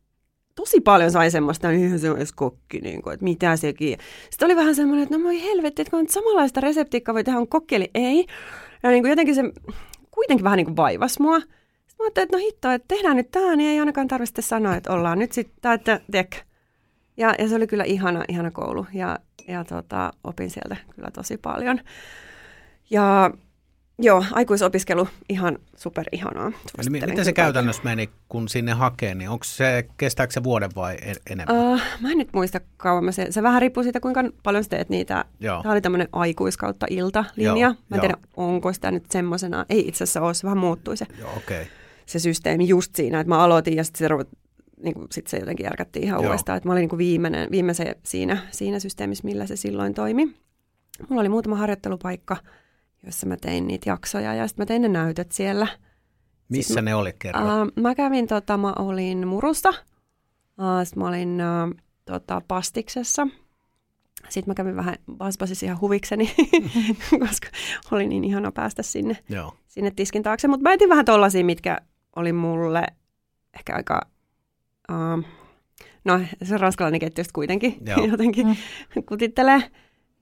tosi 0.54 0.80
paljon 0.80 1.10
sai 1.10 1.30
semmoista, 1.30 1.70
eihän 1.70 1.98
se 1.98 2.10
ole 2.10 2.18
edes 2.18 2.32
kokki, 2.32 2.80
niin 2.80 3.02
kuin, 3.02 3.14
että 3.14 3.24
mitä 3.24 3.56
sekin. 3.56 3.98
Sitten 4.30 4.46
oli 4.46 4.56
vähän 4.56 4.74
semmoinen, 4.74 5.02
että 5.02 5.16
no 5.16 5.22
moi 5.22 5.42
helvetti, 5.42 5.82
että 5.82 5.90
kun 5.90 6.00
on 6.00 6.08
samanlaista 6.08 6.60
reseptiikkaa 6.60 7.14
voi 7.14 7.24
tehdä 7.24 7.38
on 7.38 7.48
kokki, 7.48 7.74
eli 7.74 7.90
ei. 7.94 8.26
Ja 8.82 8.90
niin 8.90 9.02
kuin 9.02 9.10
jotenkin 9.10 9.34
se 9.34 9.42
kuitenkin 10.10 10.44
vähän 10.44 10.56
niin 10.56 10.66
kuin 10.66 10.76
vaivasi 10.76 11.22
mua. 11.22 11.40
Sitten 11.40 11.96
mä 11.98 12.04
ajattelin, 12.04 12.24
että 12.24 12.36
no 12.36 12.42
hitto, 12.42 12.70
että 12.70 12.88
tehdään 12.88 13.16
nyt 13.16 13.30
tämä, 13.30 13.56
niin 13.56 13.70
ei 13.70 13.80
ainakaan 13.80 14.08
tarvitse 14.08 14.42
sanoa, 14.42 14.76
että 14.76 14.92
ollaan 14.92 15.18
nyt 15.18 15.32
sitten, 15.32 15.72
että 15.72 16.00
tiedätkö. 16.10 16.36
Ja, 17.16 17.34
ja 17.38 17.48
se 17.48 17.54
oli 17.54 17.66
kyllä 17.66 17.84
ihana, 17.84 18.24
ihana 18.28 18.50
koulu 18.50 18.86
ja, 18.92 19.18
ja 19.48 19.64
tota, 19.64 20.12
opin 20.24 20.50
sieltä 20.50 20.76
kyllä 20.94 21.10
tosi 21.10 21.36
paljon. 21.36 21.80
Ja 22.90 23.30
joo, 23.98 24.24
aikuisopiskelu 24.32 25.08
ihan 25.28 25.58
super 25.76 26.04
ihanaa. 26.12 26.52
Eli 26.78 26.90
mi- 26.90 27.00
miten 27.06 27.24
se 27.24 27.32
käytännössä 27.32 27.82
meni, 27.84 28.08
kun 28.28 28.48
sinne 28.48 28.72
hakee, 28.72 29.14
niin 29.14 29.30
onko 29.30 29.44
se, 29.44 29.88
kestääkö 29.96 30.32
se 30.32 30.42
vuoden 30.44 30.70
vai 30.76 30.96
en- 31.02 31.16
enemmän? 31.30 31.56
Uh, 31.56 31.80
mä 32.00 32.10
en 32.10 32.18
nyt 32.18 32.28
muista 32.32 32.60
kauan. 32.76 33.12
Se, 33.12 33.26
se 33.30 33.42
vähän 33.42 33.60
riippuu 33.62 33.82
siitä, 33.82 34.00
kuinka 34.00 34.24
paljon 34.42 34.64
sä 34.64 34.70
teet 34.70 34.88
niitä. 34.88 35.24
Joo. 35.40 35.62
Tämä 35.62 35.72
oli 35.72 35.80
tämmöinen 35.80 36.08
aikuiskautta 36.12 36.86
iltalinja. 36.90 37.56
Joo, 37.56 37.74
Mä 37.88 37.94
en 37.96 38.00
tiedä, 38.00 38.16
onko 38.36 38.72
sitä 38.72 38.90
nyt 38.90 39.04
semmoisena. 39.10 39.66
Ei 39.68 39.88
itse 39.88 40.04
asiassa 40.04 40.20
ole, 40.20 40.34
se 40.34 40.44
vähän 40.44 40.58
muuttui 40.58 40.96
se, 40.96 41.06
Joo. 41.20 41.30
Okay. 41.36 41.64
se 42.06 42.18
systeemi 42.18 42.68
just 42.68 42.94
siinä, 42.96 43.20
että 43.20 43.28
mä 43.28 43.38
aloitin 43.38 43.76
ja 43.76 43.84
sitten 43.84 43.98
se, 43.98 44.14
ruv- 44.14 44.36
niin 44.82 44.94
kuin, 44.94 45.06
sit 45.12 45.26
se 45.26 45.36
jotenkin 45.36 45.64
järkättiin 45.64 46.04
ihan 46.04 46.22
Joo. 46.22 46.26
uudestaan. 46.30 46.56
Että 46.56 46.68
mä 46.68 46.72
olin 46.72 46.80
niin 46.80 46.88
kuin 46.88 46.98
viimeinen, 46.98 47.50
viimeisen 47.50 47.94
siinä, 48.02 48.38
siinä 48.50 48.78
systeemissä, 48.78 49.24
millä 49.24 49.46
se 49.46 49.56
silloin 49.56 49.94
toimi. 49.94 50.34
Mulla 51.08 51.20
oli 51.20 51.28
muutama 51.28 51.56
harjoittelupaikka, 51.56 52.36
jossa 53.06 53.26
mä 53.26 53.36
tein 53.36 53.66
niitä 53.66 53.90
jaksoja 53.90 54.34
ja 54.34 54.48
sitten 54.48 54.62
mä 54.62 54.66
tein 54.66 54.82
ne 54.82 54.88
näytöt 54.88 55.32
siellä. 55.32 55.66
Missä 56.48 56.82
ne 56.82 56.94
oli 56.94 57.12
kerran? 57.18 57.44
Uh, 57.44 57.82
mä 57.82 57.94
kävin, 57.94 58.26
tota, 58.26 58.56
mä 58.56 58.72
olin 58.78 59.28
Murusta, 59.28 59.68
uh, 59.68 59.74
sitten 60.84 61.02
mä 61.02 61.08
olin 61.08 61.38
uh, 61.68 61.74
tota, 62.04 62.42
Pastiksessa. 62.48 63.26
Sitten 64.28 64.50
mä 64.50 64.54
kävin 64.54 64.76
vähän 64.76 64.94
Basbasissa 65.16 65.66
ihan 65.66 65.80
huvikseni, 65.80 66.34
koska 67.28 67.48
oli 67.90 68.08
niin 68.08 68.24
ihana 68.24 68.52
päästä 68.52 68.82
sinne, 68.82 69.16
Joo. 69.28 69.54
sinne 69.66 69.90
tiskin 69.90 70.22
taakse. 70.22 70.48
Mutta 70.48 70.62
mä 70.62 70.72
etin 70.72 70.88
vähän 70.88 71.04
tollasia, 71.04 71.44
mitkä 71.44 71.78
oli 72.16 72.32
mulle 72.32 72.86
ehkä 73.54 73.74
aika... 73.76 74.00
Uh, 74.92 75.24
no, 76.04 76.20
se 76.42 76.58
ranskalainen 76.58 77.00
keittiö 77.00 77.20
just 77.20 77.32
kuitenkin 77.32 77.76
Joo. 77.86 78.06
jotenkin 78.10 78.46
Mm. 78.46 79.02
kutittelee. 79.08 79.62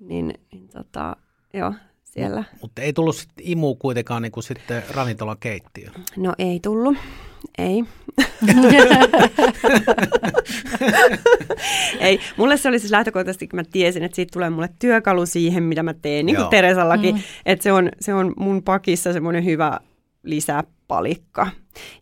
Niin, 0.00 0.34
niin 0.52 0.68
tota, 0.68 1.16
joo, 1.54 1.74
siellä. 2.12 2.44
Mutta 2.62 2.82
ei 2.82 2.92
tullut 2.92 3.16
sit 3.16 3.30
imu 3.40 3.74
kuitenkaan 3.74 4.22
niin 4.22 4.32
kuin 4.32 4.44
sitten 4.44 4.82
ravintolan 4.90 5.36
keittiö. 5.40 5.90
No 6.16 6.32
ei 6.38 6.60
tullut, 6.60 6.96
ei. 7.58 7.84
Ei, 12.00 12.20
mulle 12.36 12.56
se 12.56 12.68
oli 12.68 12.78
siis 12.78 12.90
lähtökohtaisesti, 12.90 13.48
kun 13.48 13.56
mä 13.56 13.64
tiesin, 13.72 14.02
että 14.02 14.16
siitä 14.16 14.32
tulee 14.32 14.50
mulle 14.50 14.68
työkalu 14.78 15.26
siihen, 15.26 15.62
mitä 15.62 15.82
mä 15.82 15.94
teen, 15.94 16.26
niin 16.26 16.36
kuin 16.36 16.42
Joo. 16.42 16.50
Teresallakin, 16.50 17.14
Mm. 17.14 17.20
että 17.46 17.62
se 17.62 17.72
on, 17.72 17.88
se 18.00 18.14
on 18.14 18.32
mun 18.36 18.62
pakissa 18.62 19.12
semmoinen 19.12 19.44
hyvä 19.44 19.80
lisäpalikka. 20.22 21.48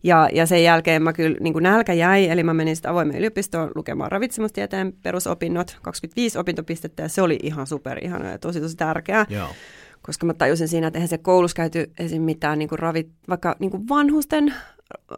Ja, 0.03 0.29
ja 0.33 0.45
sen 0.45 0.63
jälkeen 0.63 1.03
mä 1.03 1.13
kyllä, 1.13 1.37
niin 1.39 1.53
kuin 1.53 1.63
nälkä 1.63 1.93
jäi, 1.93 2.27
eli 2.29 2.43
mä 2.43 2.53
menin 2.53 2.75
sitten 2.75 2.91
avoimeen 2.91 3.19
yliopistoon 3.19 3.71
lukemaan 3.75 4.11
ravitsemustieteen 4.11 4.93
perusopinnot, 5.03 5.77
25 5.81 6.37
opintopistettä, 6.37 7.03
ja 7.03 7.09
se 7.09 7.21
oli 7.21 7.39
ihan 7.43 7.67
super 7.67 8.03
ihana 8.03 8.29
ja 8.31 8.37
tosi 8.37 8.61
tosi 8.61 8.77
tärkeää 8.77 9.25
Joo. 9.29 9.47
Koska 10.01 10.25
mä 10.25 10.33
tajusin 10.33 10.67
siinä, 10.67 10.87
että 10.87 10.97
eihän 10.97 11.07
se 11.07 11.17
koulussa 11.17 11.55
käyty 11.55 11.91
esim. 11.99 12.21
mitään 12.21 12.59
niin 12.59 12.69
kuin 12.69 12.79
ravit, 12.79 13.09
vaikka 13.29 13.55
niin 13.59 13.71
kuin 13.71 13.89
vanhusten 13.89 14.53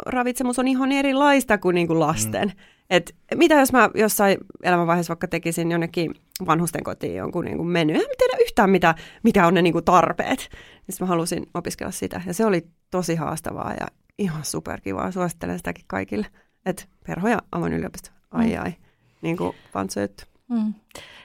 ravitsemus 0.05 0.59
on 0.59 0.67
ihan 0.67 0.91
erilaista 0.91 1.57
kuin, 1.57 1.73
niin 1.73 1.87
kuin 1.87 1.99
lasten. 1.99 2.47
Mm. 2.47 2.53
Et 2.89 3.15
mitä 3.35 3.55
jos 3.55 3.71
mä 3.71 3.89
jossain 3.95 4.37
elämänvaiheessa 4.63 5.11
vaikka 5.11 5.27
tekisin 5.27 5.71
jonnekin 5.71 6.15
vanhusten 6.45 6.83
kotiin 6.83 7.15
jonkun 7.15 7.45
niin 7.45 7.57
kuin 7.57 7.67
menu, 7.67 7.93
en 7.93 8.01
tiedä 8.17 8.37
yhtään 8.41 8.69
mitä, 8.69 8.95
mitä 9.23 9.47
on 9.47 9.53
ne 9.53 9.61
niin 9.61 9.73
kuin 9.73 9.85
tarpeet. 9.85 10.49
Niin 10.87 10.97
mä 10.99 11.05
halusin 11.05 11.45
opiskella 11.53 11.91
sitä 11.91 12.21
ja 12.25 12.33
se 12.33 12.45
oli 12.45 12.67
tosi 12.91 13.15
haastavaa 13.15 13.73
ja 13.79 13.87
ihan 14.17 14.45
superkivaa. 14.45 15.11
Suosittelen 15.11 15.57
sitäkin 15.57 15.85
kaikille. 15.87 16.27
Et 16.65 16.89
perho 17.07 17.27
ja 17.27 17.39
avoin 17.51 17.73
yliopisto, 17.73 18.09
ai 18.31 18.55
Mm. 18.55 18.61
ai, 18.63 18.73
niin 19.21 19.37
kuin. 19.37 19.55
Mm. 20.49 20.73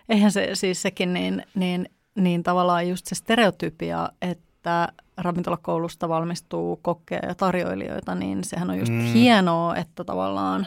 Eihän 0.08 0.32
se 0.32 0.50
siis 0.54 0.82
sekin 0.82 1.12
niin, 1.12 1.42
niin, 1.54 1.88
niin 2.18 2.42
tavallaan 2.42 2.88
just 2.88 3.06
se 3.06 3.14
stereotypia, 3.14 4.08
että 4.22 4.88
ravintolakoulusta 5.16 6.08
valmistuu 6.08 6.76
kokkeja 6.76 7.26
ja 7.28 7.34
tarjoilijoita, 7.34 8.14
niin 8.14 8.44
sehän 8.44 8.70
on 8.70 8.78
just 8.78 8.92
Mm. 8.92 9.00
hienoa, 9.00 9.76
että 9.76 10.04
tavallaan 10.04 10.66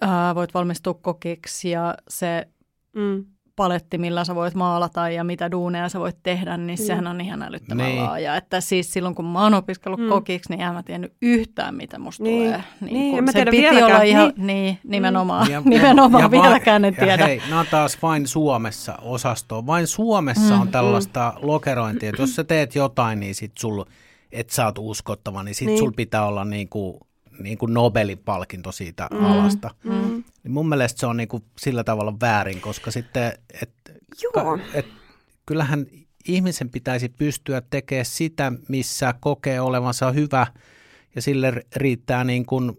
ää, 0.00 0.34
voit 0.34 0.54
valmistua 0.54 0.94
kokiksi 0.94 1.70
ja 1.70 1.94
se 2.08 2.48
Mm. 2.94 3.24
Paletti, 3.58 3.98
millä 3.98 4.24
sä 4.24 4.34
voit 4.34 4.54
maalata 4.54 5.08
ja 5.08 5.24
mitä 5.24 5.50
duuneja 5.50 5.88
sä 5.88 6.00
voit 6.00 6.16
tehdä, 6.22 6.56
niin 6.56 6.78
mm. 6.78 6.84
sehän 6.84 7.06
on 7.06 7.20
ihan 7.20 7.42
älyttömän 7.42 7.86
niin. 7.86 8.02
laaja. 8.02 8.36
Että 8.36 8.60
siis 8.60 8.92
silloin 8.92 9.14
kun 9.14 9.24
mä 9.24 9.42
oon 9.42 9.54
opiskellut 9.54 10.00
mm. 10.00 10.08
kokiksi, 10.08 10.50
niin 10.50 10.60
en 10.60 10.72
mä 10.72 10.82
tiennyt 10.82 11.12
yhtään, 11.22 11.74
mitä 11.74 11.98
musta 11.98 12.22
niin. 12.22 12.44
tulee. 12.44 12.64
Niin, 12.80 12.92
niin 12.94 13.18
en 13.18 13.24
mä 13.24 13.32
tiedä 13.32 13.50
piti 13.50 13.62
vieläkään. 13.62 13.90
olla 13.90 14.02
ihan, 14.02 14.32
niin, 14.36 14.46
niin 14.46 14.78
nimenomaan, 14.84 15.50
ja, 15.52 15.62
nimenomaan 15.64 16.22
ja, 16.22 16.30
vieläkään 16.30 16.84
en 16.84 16.96
tiedä. 16.96 17.26
hei, 17.26 17.42
nämä 17.48 17.60
on 17.60 17.66
taas 17.70 18.02
vain 18.02 18.26
Suomessa 18.26 18.98
osasto. 19.02 19.66
Vain 19.66 19.86
Suomessa 19.86 20.54
mm. 20.54 20.60
on 20.60 20.68
tällaista 20.68 21.32
mm. 21.36 21.48
lokerointia, 21.48 22.08
että 22.08 22.22
jos 22.22 22.34
sä 22.34 22.44
teet 22.44 22.74
jotain, 22.74 23.20
niin 23.20 23.34
sit 23.34 23.52
sul, 23.58 23.84
et 24.32 24.50
sä 24.50 24.64
oot 24.64 24.78
uskottava, 24.78 25.42
niin 25.42 25.54
sit 25.54 25.66
niin. 25.66 25.78
sul 25.78 25.92
pitää 25.96 26.26
olla 26.26 26.44
niinku 26.44 27.07
niin 27.38 27.58
kuin 27.58 27.74
Nobelin 27.74 28.18
palkinto 28.18 28.72
siitä 28.72 29.08
mm. 29.12 29.24
alasta. 29.24 29.70
Mm. 29.84 30.24
Niin 30.42 30.52
mun 30.52 30.68
mielestä 30.68 31.00
se 31.00 31.06
on 31.06 31.16
niin 31.16 31.28
kuin 31.28 31.42
sillä 31.58 31.84
tavalla 31.84 32.14
väärin, 32.20 32.60
koska 32.60 32.90
sitten, 32.90 33.32
et, 33.62 33.70
Joo. 34.22 34.58
et, 34.74 34.86
kyllähän 35.46 35.86
ihmisen 36.28 36.70
pitäisi 36.70 37.08
pystyä 37.08 37.62
tekemään 37.70 38.04
sitä, 38.04 38.52
missä 38.68 39.14
kokee 39.20 39.60
olevansa 39.60 40.12
hyvä 40.12 40.46
ja 41.14 41.22
sille 41.22 41.52
riittää 41.76 42.24
niin 42.24 42.46
kuin 42.46 42.72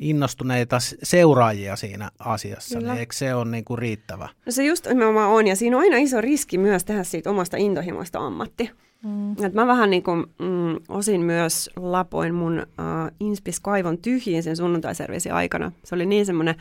innostuneita 0.00 0.78
seuraajia 1.02 1.76
siinä 1.76 2.10
asiassa, 2.18 2.74
niin 2.74 2.82
Kyllä. 2.82 2.92
niin 2.92 3.00
eikö 3.00 3.14
se 3.14 3.34
ole 3.34 3.50
niin 3.50 3.64
kuin 3.64 3.78
riittävä? 3.78 4.28
No 4.46 4.52
se 4.52 4.64
just 4.64 4.86
nimenomaan 4.86 5.30
on, 5.30 5.46
ja 5.46 5.56
siinä 5.56 5.76
on 5.76 5.82
aina 5.82 5.96
iso 5.96 6.20
riski 6.20 6.58
myös 6.58 6.84
tehdä 6.84 7.04
siitä 7.04 7.30
omasta 7.30 7.56
intohimoista 7.56 8.18
ammatti. 8.18 8.70
Mm. 9.04 9.44
Et 9.44 9.54
mä 9.54 9.66
vähän 9.66 9.90
niin 9.90 10.02
kuin, 10.02 10.26
mm, 10.38 10.76
osin 10.88 11.20
myös 11.20 11.70
lapoin 11.76 12.34
mun 12.34 12.58
uh, 12.58 13.12
Inspis-kaivon 13.20 13.98
tyhjiin 13.98 14.42
sen 14.42 14.56
sunnuntaiserviisin 14.56 15.34
aikana. 15.34 15.72
Se 15.84 15.94
oli 15.94 16.06
niin 16.06 16.26
semmoinen, 16.26 16.54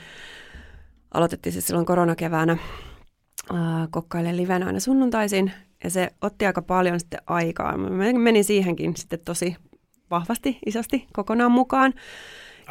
aloitettiin 1.13 1.53
siis 1.53 1.67
silloin 1.67 1.85
koronakeväänä 1.85 2.57
uh, 3.51 3.57
kokkailen 3.89 4.37
livenä 4.37 4.65
aina 4.65 4.79
sunnuntaisin, 4.79 5.51
ja 5.83 5.89
se 5.89 6.09
otti 6.21 6.45
aika 6.45 6.61
paljon 6.61 6.99
sitten 6.99 7.21
aikaa. 7.27 7.77
Mä 7.77 8.13
menin 8.13 8.43
siihenkin 8.43 8.97
sitten 8.97 9.19
tosi 9.25 9.55
vahvasti, 10.11 10.59
isosti 10.65 11.07
kokonaan 11.13 11.51
mukaan. 11.51 11.93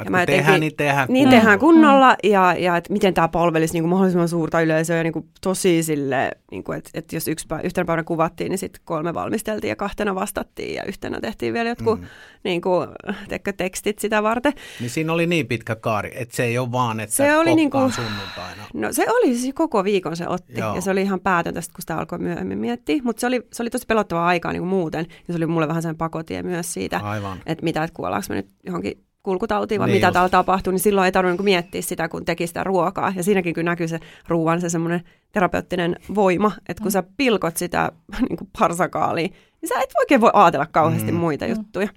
Ja 0.05 0.11
mä 0.11 0.23
jotenkin, 0.23 0.45
tehdään, 0.45 0.61
niin 0.61 0.77
tehdään 0.77 1.09
Niin 1.11 1.31
tehdään 1.31 1.59
kunnolla 1.59 2.11
mm. 2.11 2.31
ja, 2.31 2.55
ja 2.59 2.77
että 2.77 2.93
miten 2.93 3.15
tämä 3.15 3.29
palvelisi 3.29 3.73
niin 3.73 3.83
kuin 3.83 3.91
mahdollisimman 3.91 4.29
suurta 4.29 4.61
yleisöä 4.61 4.97
ja 4.97 5.03
niin 5.03 5.13
kuin 5.13 5.29
tosi 5.41 5.83
sille, 5.83 6.31
niin 6.51 6.65
kuin, 6.65 6.79
että, 6.79 6.91
että 6.95 7.17
jos 7.17 7.29
yksi 7.29 7.47
päivä, 7.47 7.63
yhtenä 7.63 7.85
päivänä 7.85 8.05
kuvattiin, 8.05 8.51
niin 8.51 8.59
sitten 8.59 8.83
kolme 8.85 9.15
valmisteltiin 9.15 9.69
ja 9.69 9.77
kahtena 9.77 10.15
vastattiin 10.15 10.75
ja 10.75 10.85
yhtenä 10.85 11.21
tehtiin 11.21 11.55
vielä 11.55 11.69
jotkut 11.69 12.01
mm. 12.01 12.07
niin 12.45 12.61
kuin, 12.61 12.89
tekkö, 13.29 13.53
tekstit 13.53 13.99
sitä 13.99 14.23
varten. 14.23 14.53
Niin 14.81 14.91
siinä 14.91 15.13
oli 15.13 15.27
niin 15.27 15.47
pitkä 15.47 15.77
kaari, 15.77 16.11
että 16.15 16.37
se 16.37 16.45
ei 16.45 16.59
ole 16.59 16.73
vaan, 16.73 17.01
että 17.01 17.17
se 17.17 17.37
oli 17.37 17.55
niin 17.55 17.71
kuin, 17.71 17.93
sunnuntaina. 17.93 18.63
No 18.75 18.93
se 18.93 19.07
oli 19.11 19.37
siis 19.37 19.55
koko 19.55 19.85
viikon 19.85 20.17
se 20.17 20.29
otti 20.29 20.61
Joo. 20.61 20.75
ja 20.75 20.81
se 20.81 20.91
oli 20.91 21.03
ihan 21.03 21.21
päätöntä, 21.21 21.61
kun 21.61 21.81
sitä 21.81 21.99
alkoi 21.99 22.19
myöhemmin 22.19 22.59
miettiä, 22.59 23.01
mutta 23.03 23.21
se 23.21 23.27
oli, 23.27 23.43
se 23.53 23.63
oli 23.63 23.71
tosi 23.71 23.87
pelottavaa 23.87 24.27
aikaa 24.27 24.53
niin 24.53 24.61
kuin 24.61 24.69
muuten 24.71 25.07
ja 25.29 25.35
se 25.35 25.37
oli 25.37 25.47
mulle 25.47 25.69
vähän 25.69 25.83
sen 25.83 25.97
pakotie 25.97 26.43
myös 26.43 26.75
siitä, 26.75 27.01
Aivan. 27.03 27.39
että 27.47 27.65
mitä, 27.65 27.85
että 27.85 27.95
kuollaanko 27.95 28.27
me 28.29 28.35
nyt 28.35 28.49
johonkin 28.65 29.08
kulkutautiin, 29.23 29.79
vai 29.79 29.89
niin 29.89 29.97
mitä 29.97 30.07
just. 30.07 30.13
täällä 30.13 30.29
tapahtuu, 30.29 30.71
niin 30.71 30.81
silloin 30.81 31.05
ei 31.05 31.13
tarvinnut 31.13 31.45
miettiä 31.45 31.83
sitä, 31.83 32.09
kun 32.09 32.25
teki 32.25 32.47
sitä 32.47 32.65
ruokaa. 32.65 33.13
Ja 33.17 33.23
siinäkin 33.23 33.55
kyllä 33.55 33.71
näkyy 33.71 33.89
se 33.89 33.99
ruoan 34.29 34.61
se 34.61 34.69
semmoinen 34.69 35.03
terapeuttinen 35.33 35.97
voima, 36.15 36.53
että 36.69 36.83
kun 36.83 36.89
mm. 36.89 36.93
sä 36.93 37.03
pilkot 37.17 37.57
sitä 37.57 37.93
niin 38.29 38.37
kuin 38.37 38.51
parsakaalia, 38.59 39.29
niin 39.61 39.69
sä 39.69 39.75
et 39.81 39.91
oikein 39.99 40.21
voi 40.21 40.31
ajatella 40.33 40.67
kauheasti 40.67 41.13
mm. 41.13 41.19
muita 41.19 41.45
mm. 41.45 41.51
juttuja. 41.51 41.89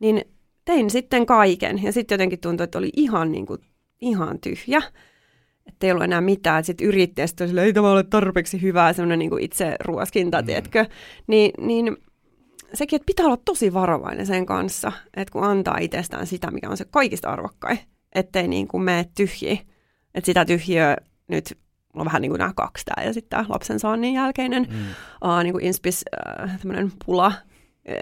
Niin 0.00 0.24
tein 0.64 0.90
sitten 0.90 1.26
kaiken, 1.26 1.82
ja 1.82 1.92
sitten 1.92 2.14
jotenkin 2.14 2.40
tuntui, 2.40 2.64
että 2.64 2.78
oli 2.78 2.90
ihan, 2.96 3.32
niin 3.32 3.46
kuin, 3.46 3.60
ihan 4.00 4.38
tyhjä. 4.40 4.82
Että 5.66 5.86
ei 5.86 5.90
ollut 5.90 6.04
enää 6.04 6.20
mitään. 6.20 6.64
Sitten 6.64 6.86
yritti, 6.86 7.20
ja 7.20 7.26
sitten 7.26 7.58
ei 7.58 7.72
tämä 7.72 7.90
ole 7.90 8.02
tarpeeksi 8.02 8.62
hyvää, 8.62 8.92
semmoinen 8.92 9.18
niin 9.18 9.40
itse 9.40 9.76
ruoskinta, 9.80 10.40
mm. 10.40 10.46
tiedätkö. 10.46 10.86
Niin, 11.26 11.50
niin 11.66 11.96
sekin, 12.76 12.96
että 12.96 13.06
pitää 13.06 13.26
olla 13.26 13.38
tosi 13.44 13.74
varovainen 13.74 14.26
sen 14.26 14.46
kanssa, 14.46 14.92
että 15.16 15.32
kun 15.32 15.44
antaa 15.44 15.78
itsestään 15.78 16.26
sitä, 16.26 16.50
mikä 16.50 16.70
on 16.70 16.76
se 16.76 16.84
kaikista 16.90 17.30
arvokkain, 17.30 17.78
ettei 18.14 18.48
niin 18.48 18.68
kuin 18.68 18.82
mene 18.82 19.06
tyhjiä. 19.14 19.58
Että 20.14 20.26
sitä 20.26 20.44
tyhjiöä 20.44 20.96
nyt 21.28 21.58
on 21.94 22.04
vähän 22.04 22.22
niin 22.22 22.30
kuin 22.30 22.38
nämä 22.38 22.52
kaksi 22.56 22.84
tämä 22.84 23.06
ja 23.06 23.12
sitten 23.12 23.30
tämä 23.30 23.44
lapsen 23.48 23.80
saannin 23.80 24.14
jälkeinen 24.14 24.66
mm. 24.70 24.76
uh, 25.28 25.42
niin 25.42 25.52
kuin 25.52 25.64
inspis, 25.64 26.04
uh, 26.64 26.90
pula, 27.06 27.32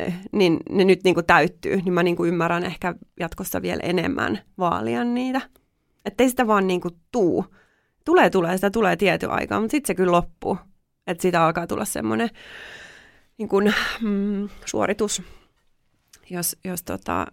uh, 0.07 0.13
niin 0.33 0.59
ne 0.71 0.85
nyt 0.85 1.05
niin 1.05 1.15
kuin 1.15 1.27
täyttyy, 1.27 1.77
niin 1.77 1.93
mä 1.93 2.03
niin 2.03 2.17
kuin 2.17 2.29
ymmärrän 2.29 2.65
ehkä 2.65 2.95
jatkossa 3.21 3.63
vielä 3.63 3.81
enemmän 3.83 4.39
vaalia 4.59 5.05
niitä. 5.05 5.41
Että 6.05 6.25
ei 6.25 6.31
sitä 6.31 6.47
vaan 6.47 6.67
niin 6.67 6.81
kuin 6.81 6.95
tuu. 7.13 7.45
Tulee, 8.05 8.31
tulee, 8.31 8.57
sitä 8.57 8.71
tulee 8.71 8.97
tietyn 8.97 9.31
aikaa, 9.31 9.61
mutta 9.61 9.71
sitten 9.71 9.87
se 9.87 9.95
kyllä 9.95 10.13
loppuu. 10.13 10.59
Että 11.07 11.23
siitä 11.23 11.45
alkaa 11.45 11.67
tulla 11.67 11.85
semmoinen 11.85 12.31
niin 13.43 13.49
kuin, 13.49 13.75
mm, 14.01 14.49
suoritus, 14.65 15.23
jos, 16.31 16.57
jos 16.65 16.83
tota, 16.83 17.27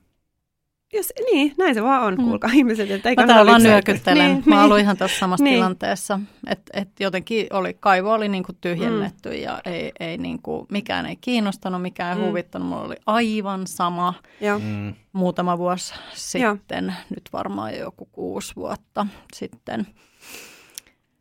jos, 0.94 1.14
niin, 1.32 1.54
näin 1.58 1.74
se 1.76 1.84
vaan 1.84 2.04
on, 2.04 2.14
mm. 2.14 2.24
kuulkaa 2.24 2.50
ihmiset. 2.54 2.92
Että 2.92 3.10
Mä 3.10 3.28
täällä 3.28 3.52
vaan 3.52 3.64
nyökyttelen. 3.64 4.32
Niin, 4.32 4.44
Mä 4.46 4.68
niin. 4.68 4.80
ihan 4.80 4.98
tuossa 4.98 5.20
samassa 5.20 5.44
niin. 5.44 5.56
tilanteessa. 5.56 6.20
Että 6.48 6.80
et 6.82 7.00
jotenkin 7.00 7.48
oli, 7.54 7.78
kaivo 7.80 8.14
oli 8.14 8.30
niinku 8.30 8.54
tyhjennetty 8.62 9.30
mm. 9.30 9.36
ja 9.36 9.62
ei, 9.66 9.92
ei 10.00 10.18
niinku, 10.18 10.66
mikään 10.72 11.06
ei 11.06 11.16
kiinnostanut, 11.16 11.82
mikään 11.82 12.18
ei 12.18 12.24
mm. 12.24 12.28
huvittanut. 12.28 12.68
Mulla 12.68 12.84
oli 12.84 12.96
aivan 13.06 13.68
sama 13.68 14.14
Joo. 14.42 14.60
Mm. 14.60 14.94
muutama 15.14 15.58
vuosi 15.58 15.94
sitten, 16.14 16.86
Joo. 16.86 16.96
nyt 17.10 17.30
varmaan 17.34 17.78
joku 17.78 18.06
kuusi 18.12 18.56
vuotta 18.56 19.08
sitten. 19.34 19.88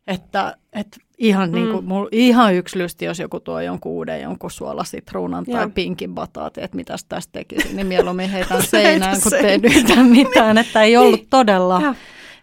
Että, 0.07 0.57
että 0.73 0.97
ihan, 1.19 1.51
niin 1.51 1.63
mm. 1.63 1.65
niin 1.65 1.73
kuin, 1.73 1.85
mulla, 1.85 2.09
ihan 2.11 2.55
yksi 2.55 2.77
lysti, 2.77 3.05
jos 3.05 3.19
joku 3.19 3.39
tuo 3.39 3.61
jonkun 3.61 3.91
uuden 3.91 4.21
jonkun 4.21 4.51
suolasitruunan 4.51 5.45
tai 5.45 5.69
pinkin 5.69 6.15
bataati, 6.15 6.61
että 6.63 6.77
mitäs 6.77 7.05
tästä 7.05 7.31
tekisi, 7.31 7.75
niin 7.75 7.87
mieluummin 7.87 8.29
heitän 8.29 8.63
seinään, 8.71 9.21
kun 9.23 9.31
teen 9.31 9.61
yhtään 9.65 10.05
mitään, 10.05 10.57
että 10.57 10.83
ei 10.83 10.97
ollut 11.01 11.27
todella. 11.29 11.81
Ja. 11.81 11.95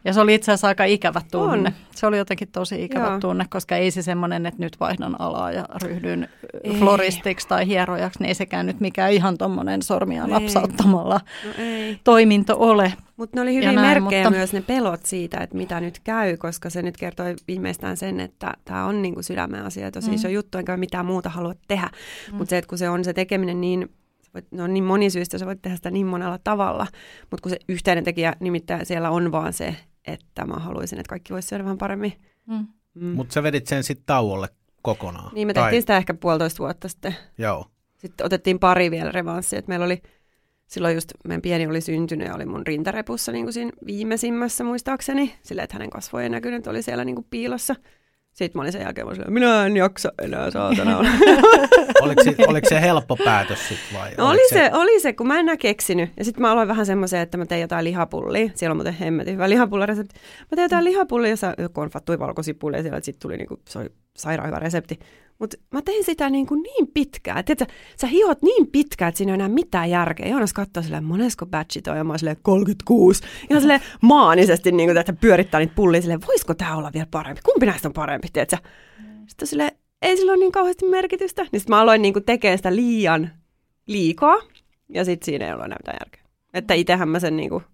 Ja 0.06 0.12
se 0.12 0.20
oli 0.20 0.34
itse 0.34 0.52
asiassa 0.52 0.68
aika 0.68 0.84
ikävä 0.84 1.20
tunne. 1.30 1.68
On. 1.68 1.74
Se 1.94 2.06
oli 2.06 2.18
jotenkin 2.18 2.48
tosi 2.52 2.84
ikävä 2.84 3.06
Joo. 3.06 3.20
tunne, 3.20 3.46
koska 3.50 3.76
ei 3.76 3.90
se 3.90 4.02
semmoinen, 4.02 4.46
että 4.46 4.62
nyt 4.62 4.80
vaihdan 4.80 5.20
alaa 5.20 5.52
ja 5.52 5.64
ryhdyn 5.82 6.28
ei. 6.64 6.74
floristiksi 6.78 7.48
tai 7.48 7.66
hierojaksi, 7.66 8.18
niin 8.18 8.28
ei 8.28 8.34
sekään 8.34 8.66
nyt 8.66 8.80
mikään 8.80 9.12
ihan 9.12 9.38
tuommoinen 9.38 9.82
sormia 9.82 10.26
napsauttamalla 10.26 11.20
no 11.44 11.50
ei. 11.58 12.00
toiminto 12.04 12.56
ole. 12.58 12.92
Mutta 13.16 13.36
ne 13.36 13.40
oli 13.40 13.54
hyvin 13.54 13.74
näin, 13.74 13.80
merkkejä 13.80 14.24
mutta... 14.24 14.38
myös 14.38 14.52
ne 14.52 14.60
pelot 14.60 15.06
siitä, 15.06 15.38
että 15.38 15.56
mitä 15.56 15.80
nyt 15.80 16.00
käy, 16.04 16.36
koska 16.36 16.70
se 16.70 16.82
nyt 16.82 16.96
kertoi 16.96 17.34
viimeistään 17.48 17.96
sen, 17.96 18.20
että 18.20 18.52
tämä 18.64 18.84
on 18.84 19.02
niinku 19.02 19.22
sydämen 19.22 19.64
asia, 19.64 19.90
tosi 19.90 20.08
mm. 20.08 20.14
iso 20.14 20.28
juttu, 20.28 20.58
enkä 20.58 20.76
mitään 20.76 21.06
muuta 21.06 21.28
halua 21.28 21.54
tehdä. 21.68 21.90
Mm. 22.32 22.36
Mutta 22.36 22.50
se, 22.50 22.58
että 22.58 22.68
kun 22.68 22.78
se 22.78 22.88
on 22.88 23.04
se 23.04 23.12
tekeminen 23.12 23.60
niin 23.60 23.88
voit, 24.36 24.52
no 24.52 24.66
niin 24.66 24.84
monisyistä, 24.84 25.38
sä 25.38 25.46
voit 25.46 25.62
tehdä 25.62 25.76
sitä 25.76 25.90
niin 25.90 26.06
monella 26.06 26.38
tavalla, 26.44 26.86
mutta 27.30 27.42
kun 27.42 27.50
se 27.50 27.58
yhteinen 27.68 28.04
tekijä 28.04 28.34
nimittäin 28.40 28.86
siellä 28.86 29.10
on 29.10 29.32
vaan 29.32 29.52
se, 29.52 29.76
että 30.06 30.46
mä 30.46 30.54
haluaisin, 30.54 30.98
että 30.98 31.10
kaikki 31.10 31.32
voisi 31.32 31.48
syödä 31.48 31.64
vähän 31.64 31.78
paremmin. 31.78 32.12
Mm. 32.46 32.66
Mm. 32.94 33.06
Mutta 33.06 33.34
sä 33.34 33.42
vedit 33.42 33.66
sen 33.66 33.84
sitten 33.84 34.06
tauolle 34.06 34.48
kokonaan. 34.82 35.34
Niin, 35.34 35.46
me 35.46 35.54
tehtiin 35.54 35.70
tai... 35.70 35.80
sitä 35.80 35.96
ehkä 35.96 36.14
puolitoista 36.14 36.58
vuotta 36.58 36.88
sitten. 36.88 37.16
Joo. 37.38 37.66
Sitten 37.96 38.26
otettiin 38.26 38.58
pari 38.58 38.90
vielä 38.90 39.12
revanssia, 39.12 39.58
että 39.58 39.68
meillä 39.68 39.86
oli 39.86 40.02
silloin 40.66 40.94
just 40.94 41.12
meidän 41.28 41.42
pieni 41.42 41.66
oli 41.66 41.80
syntynyt 41.80 42.28
ja 42.28 42.34
oli 42.34 42.46
mun 42.46 42.66
rintarepussa 42.66 43.32
niin 43.32 43.44
kuin 43.44 43.52
siinä 43.52 43.72
viimeisimmässä 43.86 44.64
muistaakseni, 44.64 45.34
sillä 45.42 45.62
että 45.62 45.74
hänen 45.74 45.90
kasvojen 45.90 46.32
näkynyt 46.32 46.66
oli 46.66 46.82
siellä 46.82 47.04
niin 47.04 47.16
kuin 47.16 47.26
piilossa. 47.30 47.74
Sitten 48.36 48.58
mä 48.58 48.62
olin 48.62 48.72
sen 48.72 48.82
jälkeen, 48.82 49.06
mä 49.06 49.10
olin, 49.10 49.32
minä 49.32 49.66
en 49.66 49.76
jaksa 49.76 50.12
enää 50.22 50.50
saatana. 50.50 50.98
oliko, 52.02 52.24
se, 52.24 52.34
oliko 52.46 52.68
se 52.68 52.80
helppo 52.80 53.16
päätös 53.24 53.68
sitten 53.68 53.98
vai? 53.98 54.10
No, 54.18 54.28
oli, 54.28 54.48
se, 54.48 54.54
se, 54.54 54.70
oli 54.72 55.00
se, 55.00 55.12
kun 55.12 55.26
mä 55.26 55.34
en 55.34 55.40
enää 55.40 55.56
keksinyt. 55.56 56.10
Ja 56.16 56.24
sitten 56.24 56.42
mä 56.42 56.52
aloin 56.52 56.68
vähän 56.68 56.86
semmoisen, 56.86 57.20
että 57.20 57.38
mä 57.38 57.46
tein 57.46 57.60
jotain 57.60 57.84
lihapullia. 57.84 58.50
Siellä 58.54 58.72
on 58.72 58.76
muuten 58.76 58.92
hemmetin 58.94 59.34
hyvä 59.34 59.48
lihapullaresepti. 59.48 60.14
Mä 60.40 60.56
tein 60.56 60.64
jotain 60.64 60.84
lihapullia, 60.84 61.30
jossa 61.30 61.54
konfattui 61.72 62.18
valkosipulia 62.18 62.82
siellä, 62.82 63.00
sitten 63.00 63.22
tuli 63.22 63.36
niinku, 63.36 63.60
se 63.68 63.78
oli 63.78 63.88
sairaan 64.16 64.48
hyvä 64.48 64.58
resepti. 64.58 64.98
Mutta 65.38 65.56
mä 65.72 65.82
tein 65.82 66.04
sitä 66.04 66.30
niin, 66.30 66.46
kuin 66.46 66.62
niin 66.62 66.88
pitkään. 66.94 67.44
Tiedätkö, 67.44 67.74
sä 68.00 68.06
hiot 68.06 68.42
niin 68.42 68.66
pitkään, 68.66 69.08
että 69.08 69.16
siinä 69.18 69.32
ei 69.32 69.34
enää 69.34 69.48
mitään 69.48 69.90
järkeä. 69.90 70.28
Joonas 70.28 70.52
katsoo 70.52 70.82
silleen, 70.82 71.04
monesko 71.04 71.46
batchi 71.46 71.82
toi, 71.82 71.96
ja 71.96 72.04
mä 72.04 72.18
silleen 72.18 72.36
36. 72.42 73.22
Ihan 73.50 73.60
silleen 73.60 73.80
maanisesti, 74.02 74.72
niin 74.72 74.88
kuin, 74.88 74.96
että 74.96 75.12
pyörittää 75.12 75.60
niitä 75.60 75.74
pullia 75.76 76.00
silleen, 76.00 76.26
voisiko 76.26 76.54
tämä 76.54 76.76
olla 76.76 76.90
vielä 76.94 77.06
parempi? 77.10 77.40
Kumpi 77.44 77.66
näistä 77.66 77.88
on 77.88 77.92
parempi, 77.92 78.28
tiedätkö? 78.32 78.56
Sitten 79.26 79.48
silleen, 79.48 79.70
ei 80.02 80.16
sillä 80.16 80.32
ole 80.32 80.38
niin 80.38 80.52
kauheasti 80.52 80.88
merkitystä. 80.88 81.42
Niin 81.42 81.60
sitten 81.60 81.76
mä 81.76 81.80
aloin 81.80 82.02
niin 82.02 82.24
tekemään 82.26 82.58
sitä 82.58 82.76
liian 82.76 83.30
liikaa, 83.86 84.36
ja 84.88 85.04
sitten 85.04 85.24
siinä 85.24 85.46
ei 85.46 85.52
ollut 85.52 85.64
enää 85.64 85.78
mitään 85.78 85.98
järkeä. 86.00 86.22
Että 86.54 86.74
itsehän 86.74 87.08
mä 87.08 87.20
sen 87.20 87.36
niin 87.36 87.50
kuin 87.50 87.64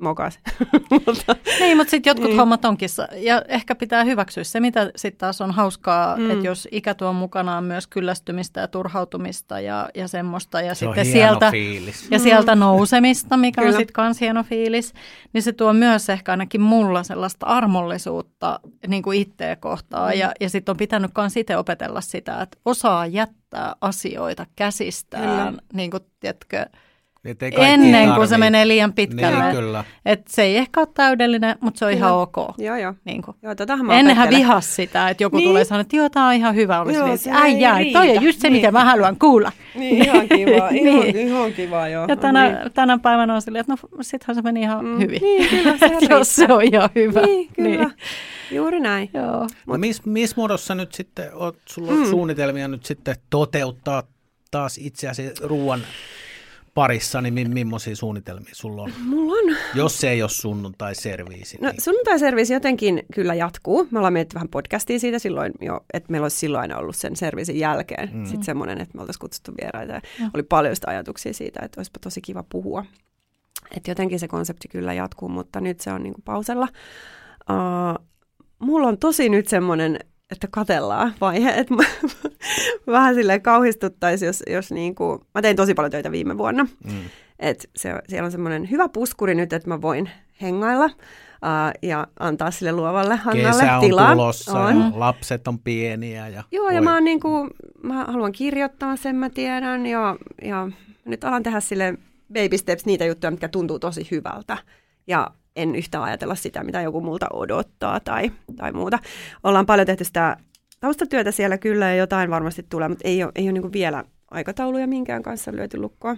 mokas. 0.00 0.38
mutta, 0.90 1.36
niin, 1.60 1.76
mutta 1.76 1.90
sitten 1.90 2.10
jotkut 2.10 2.26
niin. 2.26 2.38
hommat 2.38 2.64
onkin, 2.64 2.88
ja 3.16 3.42
ehkä 3.48 3.74
pitää 3.74 4.04
hyväksyä 4.04 4.44
se, 4.44 4.60
mitä 4.60 4.90
sitten 4.96 5.18
taas 5.18 5.40
on 5.40 5.50
hauskaa, 5.50 6.16
mm. 6.16 6.30
että 6.30 6.46
jos 6.46 6.68
ikä 6.70 6.94
tuo 6.94 7.12
mukanaan 7.12 7.64
myös 7.64 7.86
kyllästymistä 7.86 8.60
ja 8.60 8.68
turhautumista 8.68 9.60
ja, 9.60 9.88
ja 9.94 10.08
semmoista, 10.08 10.60
ja 10.60 10.74
se 10.74 10.86
sitten 10.86 11.06
sieltä, 11.06 11.50
fiilis. 11.50 12.10
ja 12.10 12.18
sieltä 12.18 12.54
mm. 12.54 12.58
nousemista, 12.58 13.36
mikä 13.36 13.62
Kyllä. 13.62 13.74
on 13.74 13.80
sitten 13.80 13.92
kans 13.92 14.20
hieno 14.20 14.42
fiilis, 14.42 14.92
niin 15.32 15.42
se 15.42 15.52
tuo 15.52 15.72
myös 15.72 16.10
ehkä 16.10 16.32
ainakin 16.32 16.60
mulla 16.60 17.02
sellaista 17.02 17.46
armollisuutta 17.46 18.60
niin 18.86 19.02
kuin 19.02 19.20
itseä 19.20 19.56
kohtaan, 19.56 20.12
mm. 20.12 20.18
ja, 20.18 20.32
ja 20.40 20.50
sitten 20.50 20.72
on 20.72 20.76
pitänyt 20.76 21.10
kans 21.14 21.36
itse 21.36 21.56
opetella 21.56 22.00
sitä, 22.00 22.42
että 22.42 22.58
osaa 22.64 23.06
jättää 23.06 23.76
asioita 23.80 24.46
käsistään, 24.56 25.48
Kyllä. 25.48 25.62
niin 25.72 25.90
kuin, 25.90 26.02
tiedätkö, 26.20 26.66
niin, 27.24 27.36
ennen 27.56 28.14
kuin 28.14 28.28
se 28.28 28.38
menee 28.38 28.68
liian 28.68 28.92
pitkälle. 28.92 29.44
Niin, 29.44 29.56
kyllä. 29.56 29.84
Et 30.06 30.28
se 30.28 30.42
ei 30.42 30.56
ehkä 30.56 30.80
ole 30.80 30.88
täydellinen, 30.94 31.56
mutta 31.60 31.78
se 31.78 31.84
on 31.84 31.90
kyllä. 31.90 32.06
ihan 32.06 32.14
ok. 32.14 32.36
Joo, 32.58 32.76
joo. 32.76 32.94
Niin 33.04 33.22
kuin. 33.22 33.36
joo 33.42 33.54
Ennenhän 33.92 34.30
vihas 34.30 34.76
sitä, 34.76 35.08
että 35.08 35.22
joku 35.22 35.36
niin. 35.36 35.48
tulee 35.48 35.64
sanoa, 35.64 35.80
että 35.80 35.96
joo, 35.96 36.08
tämä 36.08 36.28
on 36.28 36.34
ihan 36.34 36.54
hyvä. 36.54 36.80
Olisi 36.80 36.98
joo, 36.98 37.16
se 37.16 37.32
ai 37.32 37.60
jää, 37.60 37.78
toi 37.92 38.16
on 38.18 38.24
just 38.24 38.40
se, 38.40 38.50
niin. 38.50 38.56
mitä 38.56 38.72
mä 38.72 38.84
haluan 38.84 39.18
kuulla. 39.18 39.52
Niin, 39.74 40.04
ihan 40.04 40.28
kiva. 40.28 40.70
niin. 40.70 40.86
ihan, 40.86 41.16
ihan 41.16 41.52
kiva, 41.52 41.88
joo. 41.88 42.06
Ja 42.08 42.16
tänä, 42.16 42.48
niin. 42.48 42.72
tänä 42.72 42.98
päivänä 42.98 43.34
on 43.34 43.42
silleen, 43.42 43.60
että 43.60 43.72
no 43.72 44.02
sittenhän 44.02 44.34
se 44.34 44.42
meni 44.42 44.60
ihan 44.60 44.84
mm. 44.84 44.98
hyvin. 44.98 45.22
Niin, 45.22 45.48
kyllä 45.50 45.78
se 45.98 46.06
Jos 46.10 46.36
se 46.36 46.46
on 46.52 46.62
ihan 46.62 46.90
hyvä. 46.94 47.20
Niin, 47.20 47.48
kyllä. 47.54 47.68
Niin. 47.68 47.92
Juuri 48.50 48.80
näin. 48.80 49.10
Joo. 49.14 49.46
No, 49.66 49.78
missä 49.78 50.02
mis 50.06 50.36
muodossa 50.36 50.74
nyt 50.74 50.92
sitten, 50.92 51.30
oot, 51.34 51.58
sulla 51.66 51.92
on 51.92 51.98
mm. 51.98 52.04
suunnitelmia 52.04 52.68
nyt 52.68 52.84
sitten 52.84 53.16
toteuttaa 53.30 54.02
taas 54.50 54.78
itseäsi 54.78 55.32
ruoan 55.42 55.80
parissa, 56.74 57.20
niin 57.20 57.50
millaisia 57.50 57.96
suunnitelmia 57.96 58.54
sulla 58.54 58.82
on? 58.82 58.92
Mulla 59.04 59.32
on. 59.32 59.56
Jos 59.74 59.98
se 59.98 60.10
ei 60.10 60.22
ole 60.22 60.30
sunnuntai-serviisi. 60.30 61.58
No 61.60 61.70
niin. 61.70 61.80
sunnuntai-serviisi 61.80 62.52
jotenkin 62.52 63.02
kyllä 63.14 63.34
jatkuu. 63.34 63.88
Me 63.90 63.98
ollaan 63.98 64.12
mietitty 64.12 64.34
vähän 64.34 64.48
podcastia 64.48 64.98
siitä 64.98 65.18
silloin 65.18 65.52
jo, 65.60 65.80
että 65.94 66.12
meillä 66.12 66.24
olisi 66.24 66.36
silloin 66.36 66.76
ollut 66.76 66.96
sen 66.96 67.16
serviisin 67.16 67.58
jälkeen. 67.58 68.10
Mm. 68.12 68.24
Sitten 68.24 68.44
semmoinen, 68.44 68.80
että 68.80 68.94
me 68.94 69.00
oltaisiin 69.00 69.20
kutsuttu 69.20 69.52
vieraita. 69.60 69.92
Ja 69.92 70.00
mm. 70.20 70.30
Oli 70.34 70.42
paljon 70.42 70.74
sitä 70.74 70.90
ajatuksia 70.90 71.32
siitä, 71.34 71.60
että 71.64 71.80
olisipa 71.80 71.98
tosi 72.00 72.20
kiva 72.20 72.44
puhua. 72.48 72.84
Että 73.76 73.90
jotenkin 73.90 74.20
se 74.20 74.28
konsepti 74.28 74.68
kyllä 74.68 74.92
jatkuu, 74.92 75.28
mutta 75.28 75.60
nyt 75.60 75.80
se 75.80 75.92
on 75.92 76.02
niin 76.02 76.14
kuin 76.14 76.24
pausella. 76.24 76.68
Uh, 77.50 78.06
mulla 78.58 78.88
on 78.88 78.98
tosi 78.98 79.28
nyt 79.28 79.48
semmoinen 79.48 79.98
että 80.32 80.48
katellaan 80.50 81.14
vaihe, 81.20 81.50
että 81.50 81.74
mä, 81.74 81.82
vähän 82.86 83.14
silleen 83.14 83.42
kauhistuttaisi, 83.42 84.26
jos, 84.26 84.42
jos 84.46 84.72
niin 84.72 84.94
kuin, 84.94 85.20
mä 85.34 85.42
tein 85.42 85.56
tosi 85.56 85.74
paljon 85.74 85.90
töitä 85.90 86.12
viime 86.12 86.38
vuonna, 86.38 86.66
mm. 86.84 87.00
että 87.38 87.64
se, 87.76 87.94
siellä 88.08 88.24
on 88.26 88.32
semmoinen 88.32 88.70
hyvä 88.70 88.88
puskuri 88.88 89.34
nyt, 89.34 89.52
että 89.52 89.68
mä 89.68 89.82
voin 89.82 90.10
hengailla 90.42 90.84
uh, 90.84 91.78
ja 91.82 92.06
antaa 92.20 92.50
sille 92.50 92.72
luovalle 92.72 93.16
Hannalle 93.16 93.62
Kesä 93.62 93.76
on 93.76 93.80
tilaa. 93.80 94.12
tulossa 94.12 94.58
on. 94.58 94.80
ja 94.80 94.90
lapset 94.94 95.48
on 95.48 95.58
pieniä. 95.58 96.28
Ja 96.28 96.44
Joo, 96.52 96.64
voi. 96.64 96.74
ja 96.74 96.82
mä, 96.82 96.94
oon 96.94 97.04
niin 97.04 97.20
kuin, 97.20 97.50
mä 97.82 98.04
haluan 98.04 98.32
kirjoittaa 98.32 98.96
sen, 98.96 99.16
mä 99.16 99.30
tiedän, 99.30 99.86
ja, 99.86 100.16
ja 100.42 100.68
nyt 101.04 101.24
alan 101.24 101.42
tehdä 101.42 101.60
sille 101.60 101.94
baby 102.32 102.58
steps 102.58 102.86
niitä 102.86 103.04
juttuja, 103.04 103.30
mitkä 103.30 103.48
tuntuu 103.48 103.78
tosi 103.78 104.08
hyvältä. 104.10 104.56
Ja 105.06 105.30
en 105.56 105.74
yhtään 105.74 106.04
ajatella 106.04 106.34
sitä, 106.34 106.64
mitä 106.64 106.80
joku 106.80 107.00
multa 107.00 107.26
odottaa 107.32 108.00
tai, 108.00 108.32
tai 108.56 108.72
muuta. 108.72 108.98
Ollaan 109.42 109.66
paljon 109.66 109.86
tehty 109.86 110.04
sitä 110.04 110.36
taustatyötä 110.80 111.30
siellä 111.30 111.58
kyllä 111.58 111.88
ja 111.88 111.96
jotain 111.96 112.30
varmasti 112.30 112.66
tulee, 112.68 112.88
mutta 112.88 113.08
ei 113.08 113.24
ole, 113.24 113.32
ei 113.34 113.44
ole 113.44 113.52
niin 113.52 113.72
vielä 113.72 114.04
aikatauluja 114.30 114.86
minkään 114.86 115.22
kanssa 115.22 115.52
lyöty 115.52 115.78
lukkoa. 115.80 116.16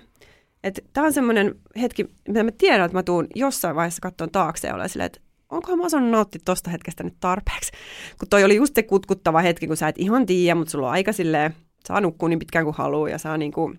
Tämä 0.93 1.07
on 1.07 1.13
semmoinen 1.13 1.55
hetki, 1.81 2.09
mitä 2.29 2.43
mä 2.43 2.51
tiedän, 2.59 2.87
että 2.87 2.99
mä 2.99 3.03
tuun 3.03 3.27
jossain 3.35 3.77
vaiheessa 3.77 4.01
katsomaan 4.01 4.33
taakse 4.33 4.69
ja 4.69 4.75
olen 4.75 4.89
silleen, 4.89 5.07
että 5.07 5.21
onkohan 5.51 5.79
mä 5.79 5.85
osannut 5.85 6.11
nauttia 6.11 6.41
tosta 6.45 6.71
hetkestä 6.71 7.05
nyt 7.05 7.15
tarpeeksi. 7.21 7.73
Kun 8.19 8.29
toi 8.29 8.45
oli 8.45 8.57
just 8.57 8.75
se 8.75 8.83
kutkuttava 8.83 9.41
hetki, 9.41 9.67
kun 9.67 9.77
sä 9.77 9.89
et 9.89 9.99
ihan 9.99 10.27
tiedä, 10.27 10.55
mutta 10.55 10.71
sulla 10.71 10.87
on 10.87 10.93
aika 10.93 11.13
silleen, 11.13 11.55
saa 11.87 12.01
nukkua 12.01 12.29
niin 12.29 12.39
pitkään 12.39 12.65
kuin 12.65 12.77
haluaa 12.77 13.09
ja 13.09 13.19
saa 13.19 13.37
niin 13.37 13.53
kuin, 13.53 13.79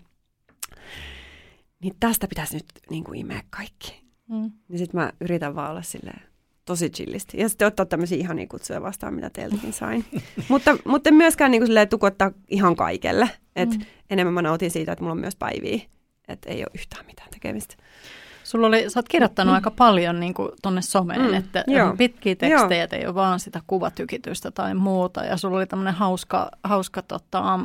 niin 1.82 1.94
tästä 2.00 2.28
pitäisi 2.28 2.54
nyt 2.54 2.66
niin 2.90 3.04
kuin 3.04 3.20
imeä 3.20 3.42
kaikki. 3.50 4.07
Mm. 4.28 4.50
Niin 4.68 4.78
sitten 4.78 5.00
mä 5.00 5.12
yritän 5.20 5.54
vaan 5.54 5.70
olla 5.70 5.82
silleen 5.82 6.22
tosi 6.68 6.90
chillisti. 6.90 7.40
Ja 7.40 7.48
sitten 7.48 7.68
ottaa 7.68 7.86
tämmöisiä 7.86 8.18
ihania 8.18 8.46
kutsuja 8.46 8.82
vastaan, 8.82 9.14
mitä 9.14 9.30
teiltäkin 9.30 9.72
sain. 9.72 10.04
mutta, 10.48 10.76
mutta 10.84 11.12
myöskään 11.12 11.50
niin 11.50 11.66
kuin 11.66 11.88
tukottaa 11.88 12.30
ihan 12.48 12.76
kaikelle. 12.76 13.30
Et 13.56 13.70
mm. 13.70 13.80
Enemmän 14.10 14.34
mä 14.34 14.42
nautin 14.42 14.70
siitä, 14.70 14.92
että 14.92 15.02
mulla 15.02 15.12
on 15.12 15.20
myös 15.20 15.36
päiviä. 15.36 15.80
Että 16.28 16.50
ei 16.50 16.60
ole 16.60 16.70
yhtään 16.74 17.06
mitään 17.06 17.30
tekemistä. 17.30 17.74
Sulla 18.44 18.66
oli, 18.66 18.90
sä 18.90 18.98
oot 18.98 19.08
kirjoittanut 19.08 19.52
mm. 19.52 19.54
aika 19.54 19.70
paljon 19.70 20.20
niin 20.20 20.34
kuin 20.34 20.50
tonne 20.62 20.82
someen, 20.82 21.20
mm. 21.20 21.34
että 21.34 21.64
Joo. 21.66 21.96
pitkiä 21.96 22.36
tekstejä, 22.36 22.88
Joo. 22.92 23.00
ei 23.00 23.06
ole 23.06 23.14
vaan 23.14 23.40
sitä 23.40 23.60
kuvatykitystä 23.66 24.50
tai 24.50 24.74
muuta. 24.74 25.24
Ja 25.24 25.36
sulla 25.36 25.56
oli 25.56 25.66
tämmöinen 25.66 25.94
hauska, 25.94 26.50
hauska 26.64 27.02
tota, 27.02 27.60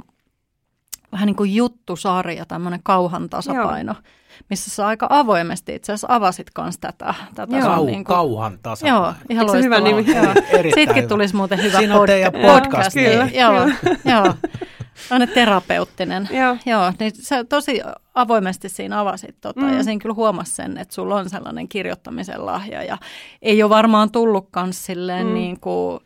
vähän 1.12 1.26
niin 1.26 1.36
kuin 1.36 1.56
juttusarja, 1.56 2.46
tämmöinen 2.46 2.80
kauhan 2.84 3.30
tasapaino. 3.30 3.94
Joo 3.94 4.04
missä 4.50 4.72
sä 4.72 4.88
aika 4.88 5.08
avoimesti 5.10 5.76
itse 5.76 5.92
asiassa 5.92 6.08
avasit 6.10 6.50
kanssa 6.50 6.82
tätä. 6.82 7.14
tätä 7.36 7.58
Joo. 7.58 7.86
niin 7.86 7.94
kuin, 7.94 8.04
kauhan 8.04 8.60
tasapaino. 8.64 8.98
Joo, 8.98 9.14
ihan 9.30 9.48
loistavaa. 9.48 9.64
hyvä 9.64 9.80
nimi? 9.80 10.06
Joo. 10.16 10.34
Siitäkin 10.76 11.08
tulisi 11.08 11.36
muuten 11.36 11.64
hyvä 11.64 11.78
Siinä 11.78 12.00
on 12.00 12.08
teidän 12.08 12.32
podcast. 12.32 12.64
podcast. 12.64 12.94
Kyllä, 12.94 13.30
joo, 13.34 13.54
joo. 14.06 14.34
On 15.12 15.28
terapeuttinen. 15.34 16.30
Joo. 16.32 16.58
joo 16.66 16.94
niin 17.00 17.12
sä 17.16 17.44
tosi 17.44 17.82
avoimesti 18.16 18.70
siinä 18.70 19.00
avasit 19.00 19.36
tota, 19.42 19.62
mm. 19.62 19.78
ja 19.78 19.84
siinä 19.84 20.02
kyllä 20.02 20.16
huomasi 20.16 20.56
sen, 20.56 20.78
että 20.78 20.96
sulla 20.96 21.16
on 21.16 21.30
sellainen 21.30 21.68
kirjoittamisen 21.68 22.46
lahja 22.46 22.84
ja 22.84 22.98
ei 23.42 23.64
ole 23.64 23.70
varmaan 23.70 24.12
tullutkaan 24.12 24.74
silleen 24.74 25.28
mm. 25.28 25.34
niin 25.34 25.60
kuin 25.60 26.00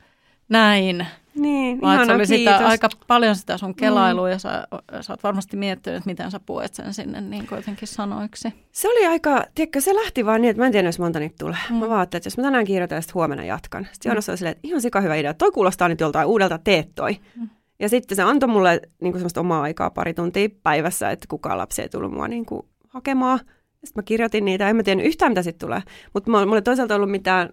näin 0.50 1.08
niin, 1.38 1.82
Vaan 1.82 2.06
se 2.06 2.14
oli 2.14 2.28
sitä, 2.28 2.58
aika 2.58 2.90
paljon 3.08 3.36
sitä 3.36 3.58
sun 3.58 3.76
kelailua 3.76 4.26
mm. 4.28 4.32
ja 4.32 4.40
sä, 4.40 4.68
sä 5.02 5.14
oot 5.14 5.24
varmasti 5.24 5.58
miettinyt, 5.58 5.98
että 5.98 6.10
miten 6.10 6.32
sä 6.32 6.40
puet 6.46 6.74
sen 6.74 6.94
sinne 6.94 7.22
niin 7.22 7.48
jotenkin 7.52 7.88
sanoiksi. 7.88 8.54
Se 8.72 8.90
oli 8.90 9.06
aika, 9.06 9.46
tiedätkö, 9.56 9.82
se 9.82 9.96
lähti 9.96 10.26
vaan 10.26 10.42
niin, 10.42 10.50
että 10.50 10.62
mä 10.62 10.66
en 10.66 10.72
tiedä, 10.72 10.88
jos 10.88 11.00
monta 11.00 11.20
niitä 11.20 11.36
tulee. 11.40 11.58
Mm. 11.70 11.76
Mä 11.76 11.90
vaan 11.90 12.04
että 12.04 12.20
jos 12.24 12.38
mä 12.38 12.44
tänään 12.44 12.66
kirjoitan 12.66 12.96
ja 12.96 13.02
sitten 13.02 13.14
huomenna 13.14 13.46
jatkan. 13.46 13.88
Sitten 13.92 14.10
Joonas 14.10 14.28
mm. 14.28 14.32
oli 14.32 14.38
silleen, 14.38 14.56
että 14.56 14.68
ihan 14.68 14.82
sika 14.82 15.02
hyvä 15.02 15.16
idea, 15.16 15.34
toi 15.34 15.52
kuulostaa 15.52 15.88
nyt 15.88 16.00
joltain 16.00 16.28
uudelta, 16.28 16.60
teet 16.64 16.96
toi. 16.96 17.18
Mm. 17.36 17.50
Ja 17.80 17.90
sitten 17.90 18.16
se 18.16 18.22
antoi 18.22 18.50
mulle 18.50 18.82
niin 19.02 19.12
kuin 19.12 19.20
semmoista 19.20 19.40
omaa 19.40 19.62
aikaa 19.62 19.90
pari 19.90 20.14
tuntia 20.14 20.50
päivässä, 20.64 21.12
että 21.12 21.26
kukaan 21.30 21.58
lapsi 21.58 21.82
ei 21.82 21.90
tullut 21.90 22.12
mua 22.12 22.28
niin 22.28 22.46
kuin 22.46 22.66
hakemaan. 22.88 23.40
Sitten 23.84 24.02
mä 24.02 24.04
kirjoitin 24.04 24.46
niitä, 24.46 24.70
en 24.70 24.76
mä 24.76 24.84
tiennyt 24.84 25.08
yhtään 25.08 25.32
mitä 25.32 25.42
sitten 25.42 25.68
tulee. 25.68 25.82
Mutta 26.14 26.32
mulla 26.32 26.56
ei 26.56 26.62
toisaalta 26.62 26.96
ollut 26.96 27.12
mitään, 27.12 27.50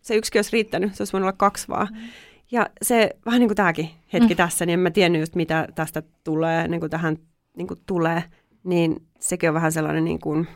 se 0.00 0.14
yksikin 0.14 0.38
olisi 0.38 0.52
riittänyt, 0.52 0.94
se 0.94 1.00
olisi 1.02 1.12
voinut 1.12 1.26
olla 1.26 1.36
kaksi 1.36 1.68
vaan. 1.68 1.88
Mm. 1.92 1.98
Ja 2.54 2.66
se 2.82 3.10
vähän 3.26 3.40
niin 3.40 3.48
kuin 3.48 3.56
tämäkin 3.56 3.90
hetki 4.12 4.34
mm. 4.34 4.36
tässä, 4.36 4.66
niin 4.66 4.74
en 4.74 4.80
mä 4.80 4.90
tiennyt 4.90 5.20
just 5.20 5.34
mitä 5.34 5.68
tästä 5.74 6.02
tulee, 6.24 6.68
niin 6.68 6.80
kuin 6.80 6.90
tähän 6.90 7.16
niin 7.56 7.66
kuin 7.66 7.80
tulee, 7.86 8.24
niin 8.64 9.02
sekin 9.20 9.50
on 9.50 9.54
vähän 9.54 9.72
sellainen 9.72 10.04
niin 10.04 10.18
kuin, 10.18 10.48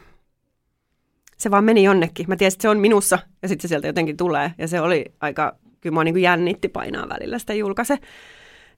se 1.37 1.51
vaan 1.51 1.65
meni 1.65 1.85
jonnekin. 1.85 2.27
Mä 2.29 2.37
tiesin, 2.37 2.57
että 2.57 2.63
se 2.63 2.69
on 2.69 2.79
minussa 2.79 3.19
ja 3.43 3.49
sitten 3.49 3.63
se 3.63 3.69
sieltä 3.69 3.87
jotenkin 3.87 4.17
tulee. 4.17 4.53
Ja 4.59 4.69
se 4.69 4.81
oli 4.81 5.05
aika, 5.21 5.57
kyllä 5.81 5.95
mua 5.95 6.05
niin 6.05 6.15
kuin 6.15 6.23
jännitti 6.23 6.69
painaa 6.69 7.09
välillä 7.09 7.39
sitä 7.39 7.55
julkaise. 7.55 7.99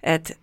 Että 0.02 0.34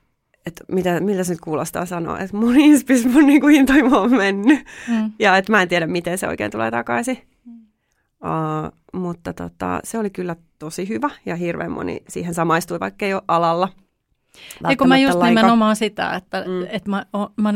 et 0.45 0.63
mitä, 0.67 0.99
miltä 0.99 1.23
se 1.23 1.34
nyt 1.34 1.41
kuulostaa 1.41 1.86
sanoa, 1.86 2.19
että 2.19 2.38
mun 2.38 2.59
inspis, 2.69 3.05
mun 3.05 3.28
niin 3.28 3.41
kuin 3.41 3.55
intoimo 3.55 4.01
on 4.01 4.15
mennyt. 4.15 4.59
Mm. 4.88 5.11
Ja 5.19 5.38
että 5.38 5.51
mä 5.51 5.61
en 5.61 5.67
tiedä, 5.67 5.88
miten 5.88 6.17
se 6.17 6.28
oikein 6.28 6.51
tulee 6.51 6.71
takaisin. 6.71 7.17
Uh, 8.23 8.71
mutta 8.93 9.34
tota, 9.34 9.80
se 9.84 9.97
oli 9.97 10.09
kyllä 10.09 10.36
tosi 10.60 10.89
hyvä 10.89 11.10
ja 11.26 11.36
hirveän 11.36 11.72
moni 11.72 12.03
siihen 12.10 12.34
samaistui, 12.34 12.80
vaikka 12.80 13.05
ei 13.05 13.14
ole 13.14 13.22
alalla. 13.28 13.70
Eikö 14.70 14.86
mä 14.86 14.97
just 14.97 15.18
laika. 15.18 15.41
nimenomaan 15.41 15.76
sitä, 15.76 16.14
että, 16.14 16.43
mm. 16.47 16.68
että 16.70 16.89
mä, 16.89 17.05
mä, 17.38 17.53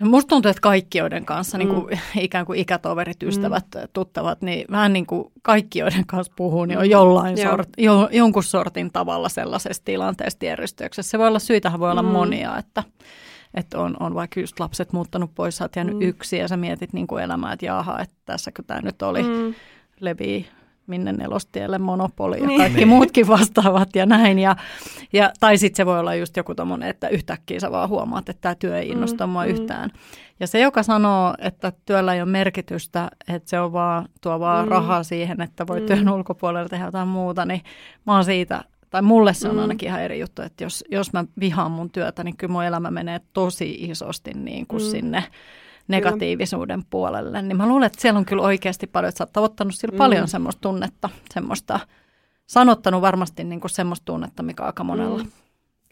Musta 0.00 0.28
tuntuu, 0.28 0.50
että 0.50 0.60
kaikki, 0.60 0.98
joiden 0.98 1.24
kanssa 1.24 1.58
niin 1.58 1.68
kuin, 1.68 1.86
mm. 1.86 2.20
ikään 2.20 2.46
kuin 2.46 2.58
ikätoverit, 2.58 3.22
ystävät, 3.22 3.64
mm. 3.74 3.80
tuttavat, 3.92 4.42
niin 4.42 4.64
vähän 4.70 4.92
niin 4.92 5.06
kuin 5.06 5.32
kaikki, 5.42 5.78
joiden 5.78 6.06
kanssa 6.06 6.32
puhuu, 6.36 6.64
niin 6.64 6.78
on 6.78 6.84
mm. 6.84 6.90
jollain 6.90 7.34
mm. 7.38 7.42
sort, 7.42 7.68
jo, 7.78 8.08
jonkun 8.12 8.44
sortin 8.44 8.92
tavalla 8.92 9.28
sellaisessa 9.28 9.84
tilanteessa 9.84 10.46
järjestyksessä. 10.46 11.10
Se 11.10 11.18
voi 11.18 11.28
olla, 11.28 11.38
syitähän 11.38 11.80
voi 11.80 11.90
olla 11.90 12.02
mm. 12.02 12.08
monia, 12.08 12.58
että, 12.58 12.82
että 13.54 13.78
on, 13.78 13.96
on 14.00 14.14
vaikka 14.14 14.40
just 14.40 14.60
lapset 14.60 14.92
muuttanut 14.92 15.34
pois, 15.34 15.56
sä 15.56 15.64
oot 15.64 15.76
jäänyt 15.76 15.94
mm. 15.94 16.02
yksi 16.02 16.38
ja 16.38 16.48
sä 16.48 16.56
mietit 16.56 16.92
niin 16.92 17.06
kuin 17.06 17.24
elämää, 17.24 17.52
että 17.52 17.66
jaha, 17.66 18.00
että 18.00 18.16
tässäkö 18.24 18.62
tämä 18.66 18.80
nyt 18.80 19.02
oli, 19.02 19.22
mm. 19.22 19.54
levii 20.00 20.48
minne 20.90 21.12
nelostielle 21.12 21.78
monopoli 21.78 22.40
ja 22.40 22.46
niin. 22.46 22.60
kaikki 22.60 22.84
muutkin 22.84 23.28
vastaavat 23.28 23.96
ja 23.96 24.06
näin. 24.06 24.38
Ja, 24.38 24.56
ja, 25.12 25.32
tai 25.40 25.58
sitten 25.58 25.76
se 25.76 25.86
voi 25.86 25.98
olla 25.98 26.14
just 26.14 26.36
joku 26.36 26.54
tommonen, 26.54 26.88
että 26.88 27.08
yhtäkkiä 27.08 27.60
sä 27.60 27.70
vaan 27.70 27.88
huomaat, 27.88 28.28
että 28.28 28.40
tämä 28.40 28.54
työ 28.54 28.78
ei 28.78 28.86
mm, 28.86 28.92
innosta 28.92 29.26
mm, 29.26 29.32
mua 29.32 29.44
mm. 29.44 29.50
yhtään. 29.50 29.90
Ja 30.40 30.46
se, 30.46 30.60
joka 30.60 30.82
sanoo, 30.82 31.34
että 31.38 31.72
työllä 31.86 32.14
ei 32.14 32.22
ole 32.22 32.30
merkitystä, 32.30 33.10
että 33.28 33.50
se 33.50 33.60
on 33.60 33.72
vaan, 33.72 34.08
tuo 34.20 34.40
vaan 34.40 34.64
mm. 34.64 34.70
rahaa 34.70 35.02
siihen, 35.02 35.40
että 35.40 35.66
voi 35.66 35.80
mm. 35.80 35.86
työn 35.86 36.08
ulkopuolella 36.08 36.68
tehdä 36.68 36.84
jotain 36.84 37.08
muuta, 37.08 37.44
niin 37.44 37.60
mä 38.06 38.14
oon 38.14 38.24
siitä 38.24 38.64
tai 38.90 39.02
mulle 39.02 39.34
se 39.34 39.48
on 39.48 39.54
mm. 39.54 39.60
ainakin 39.60 39.88
ihan 39.88 40.02
eri 40.02 40.20
juttu, 40.20 40.42
että 40.42 40.64
jos, 40.64 40.84
jos 40.90 41.12
mä 41.12 41.24
vihaan 41.40 41.70
mun 41.70 41.90
työtä, 41.90 42.24
niin 42.24 42.36
kyllä 42.36 42.52
mun 42.52 42.64
elämä 42.64 42.90
menee 42.90 43.20
tosi 43.32 43.70
isosti 43.70 44.30
niin 44.34 44.66
kuin 44.66 44.82
mm. 44.82 44.88
sinne 44.88 45.24
negatiivisuuden 45.90 46.84
puolelle. 46.90 47.42
Niin 47.42 47.56
mä 47.56 47.68
luulen, 47.68 47.86
että 47.86 48.00
siellä 48.00 48.18
on 48.18 48.24
kyllä 48.24 48.42
oikeasti 48.42 48.86
paljon, 48.86 49.08
että 49.08 49.18
sä 49.18 49.24
oot 49.24 49.32
tavoittanut 49.32 49.74
sillä 49.74 49.92
mm. 49.92 49.98
paljon 49.98 50.28
semmoista 50.28 50.60
tunnetta, 50.60 51.08
semmoista, 51.34 51.80
sanottanut 52.46 53.02
varmasti 53.02 53.44
niin 53.44 53.60
kuin 53.60 53.70
semmoista 53.70 54.04
tunnetta, 54.04 54.42
mikä 54.42 54.62
aika 54.62 54.84
monella. 54.84 55.24
Mm. 55.24 55.30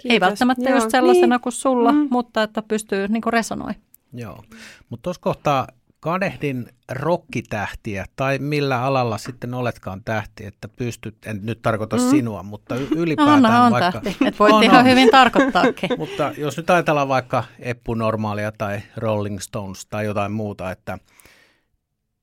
Ei 0.05 0.21
välttämättä 0.21 0.71
Joo, 0.71 0.75
just 0.75 0.91
sellaisena 0.91 1.35
niin. 1.37 1.41
kuin 1.41 1.53
sulla, 1.53 1.93
mm. 1.93 2.09
mutta 2.11 2.43
että 2.43 2.63
pystyy 2.63 3.09
niin 3.09 3.23
kuin 3.23 3.33
resonoi. 3.33 3.73
Joo, 4.13 4.43
mutta 4.89 5.03
tuossa 5.03 5.23
kohtaa 5.23 5.69
kadehdin 6.01 6.69
rokkitähtiä 6.89 8.07
tai 8.17 8.39
millä 8.39 8.83
alalla 8.83 9.19
sitten 9.19 9.55
oletkaan 9.55 10.05
tähti, 10.05 10.47
että 10.47 10.69
pystyt, 10.69 11.17
en 11.27 11.41
nyt 11.43 11.63
tarkoita 11.63 11.97
mm. 11.97 12.11
sinua, 12.11 12.43
mutta 12.43 12.75
ylipäätään 12.97 13.43
no, 13.43 13.65
on 13.65 13.73
vaikka... 13.73 14.01
tähti, 14.01 14.09
että 14.27 14.39
voit 14.39 14.55
on, 14.55 14.65
ihan 14.65 14.79
on. 14.79 14.87
hyvin 14.87 15.11
tarkoittaakin. 15.11 15.91
mutta 15.99 16.33
jos 16.37 16.57
nyt 16.57 16.71
ajatellaan 16.71 17.09
vaikka 17.09 17.45
Eppu 17.59 17.95
Normaalia 17.95 18.53
tai 18.53 18.81
Rolling 18.97 19.39
Stones 19.39 19.87
tai 19.87 20.05
jotain 20.05 20.33
muuta, 20.33 20.71
että 20.71 20.99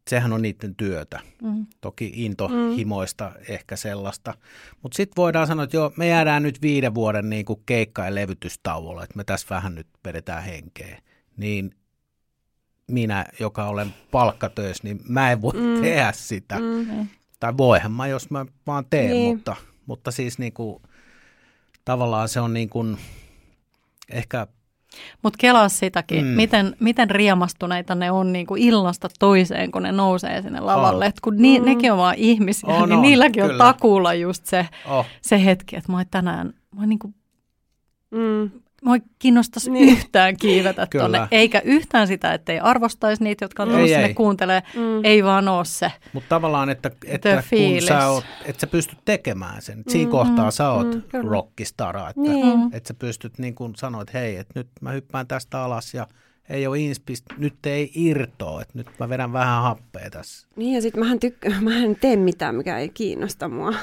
sehän 0.09 0.33
on 0.33 0.41
niiden 0.41 0.75
työtä. 0.75 1.19
Mm. 1.41 1.65
Toki 1.81 2.11
intohimoista 2.15 3.31
mm. 3.35 3.53
ehkä 3.53 3.75
sellaista. 3.75 4.33
Mutta 4.81 4.95
sitten 4.95 5.15
voidaan 5.17 5.47
sanoa, 5.47 5.63
että 5.63 5.77
joo, 5.77 5.93
me 5.97 6.07
jäädään 6.07 6.43
nyt 6.43 6.61
viiden 6.61 6.95
vuoden 6.95 7.29
niin 7.29 7.45
kuin 7.45 7.61
keikka- 7.65 8.05
ja 8.05 8.15
levytystauolle, 8.15 9.03
että 9.03 9.17
me 9.17 9.23
tässä 9.23 9.47
vähän 9.49 9.75
nyt 9.75 9.87
vedetään 10.05 10.43
henkeä. 10.43 10.99
Niin 11.37 11.75
minä, 12.87 13.25
joka 13.39 13.65
olen 13.65 13.93
palkkatöissä, 14.11 14.83
niin 14.83 14.99
mä 15.07 15.31
en 15.31 15.41
voi 15.41 15.53
mm. 15.53 15.81
tehdä 15.81 16.11
sitä. 16.15 16.59
Mm. 16.59 17.07
Tai 17.39 17.57
voihan 17.57 17.91
mä, 17.91 18.07
jos 18.07 18.29
mä 18.29 18.45
vaan 18.67 18.85
teen, 18.89 19.09
niin. 19.09 19.35
mutta, 19.35 19.55
mutta 19.85 20.11
siis 20.11 20.39
niin 20.39 20.53
kuin, 20.53 20.81
tavallaan 21.85 22.29
se 22.29 22.39
on 22.39 22.53
niin 22.53 22.69
kuin, 22.69 22.97
ehkä... 24.09 24.47
Mutta 25.21 25.37
kelaa 25.37 25.69
sitäkin, 25.69 26.25
mm. 26.25 26.31
miten, 26.31 26.75
miten 26.79 27.09
riemastuneita 27.09 27.95
ne 27.95 28.11
on 28.11 28.33
niin 28.33 28.45
kuin 28.45 28.61
illasta 28.61 29.09
toiseen, 29.19 29.71
kun 29.71 29.83
ne 29.83 29.91
nousee 29.91 30.41
sinne 30.41 30.59
lavalle. 30.59 31.05
Oh. 31.05 31.09
Et 31.09 31.19
kun 31.19 31.35
ni, 31.37 31.59
mm. 31.59 31.65
nekin 31.65 31.91
on 31.91 31.97
vaan 31.97 32.15
ihmisiä, 32.17 32.69
on, 32.69 32.89
niin 32.89 32.97
on, 32.97 33.01
niilläkin 33.01 33.43
kyllä. 33.43 33.53
on 33.53 33.73
takuulla 33.73 34.13
just 34.13 34.45
se, 34.45 34.67
oh. 34.85 35.05
se 35.21 35.45
hetki, 35.45 35.75
että 35.75 35.91
mä 35.91 35.97
oon 35.97 36.05
tänään, 36.11 36.47
mä 36.47 36.81
oon 36.81 36.89
niin 36.89 36.99
kuin, 36.99 37.15
mm 38.11 38.64
mua 38.85 38.95
kiinnostaisi 39.19 39.71
niin. 39.71 39.89
yhtään 39.89 40.37
kiivetä 40.37 40.87
tuonne, 40.91 41.27
eikä 41.31 41.61
yhtään 41.65 42.07
sitä, 42.07 42.33
että 42.33 42.51
ei 42.51 42.59
arvostaisi 42.59 43.23
niitä, 43.23 43.45
jotka 43.45 43.63
on 43.63 43.69
tullut 43.69 43.89
sinne 43.89 44.13
kuuntelee, 44.13 44.63
mm. 44.75 45.05
ei 45.05 45.23
vaan 45.23 45.47
ole 45.47 45.65
se. 45.65 45.91
Mutta 46.13 46.29
tavallaan, 46.29 46.69
että, 46.69 46.91
että 47.05 47.43
kun 47.49 47.81
sä, 47.81 48.07
oot, 48.07 48.23
että 48.45 48.59
sä 48.59 48.67
pystyt 48.67 48.99
tekemään 49.05 49.61
sen, 49.61 49.77
mm, 49.77 49.83
siinä 49.87 50.11
kohtaa 50.11 50.51
sä 50.51 50.69
oot 50.69 50.95
mm, 50.95 51.27
rockistara, 51.27 52.09
että, 52.09 52.21
niin. 52.21 52.69
että 52.73 52.87
sä 52.87 52.93
pystyt 52.93 53.39
niin 53.39 53.55
kuin 53.55 53.75
sanoa, 53.75 54.01
että 54.01 54.19
hei, 54.19 54.37
että 54.37 54.59
nyt 54.59 54.67
mä 54.81 54.91
hyppään 54.91 55.27
tästä 55.27 55.63
alas 55.63 55.93
ja 55.93 56.07
ei 56.49 56.67
ole 56.67 56.79
inspist, 56.79 57.25
nyt 57.37 57.65
ei 57.65 57.91
irtoa, 57.95 58.61
että 58.61 58.77
nyt 58.77 58.87
mä 58.99 59.09
vedän 59.09 59.33
vähän 59.33 59.61
happea 59.61 60.09
tässä. 60.09 60.47
Niin 60.55 60.75
ja 60.75 60.81
sitten 60.81 61.03
mähän, 61.03 61.19
tykk- 61.25 61.53
mähän 61.61 61.95
teen 61.95 62.19
mitään, 62.19 62.55
mikä 62.55 62.77
ei 62.77 62.89
kiinnosta 62.89 63.49
mua, 63.49 63.73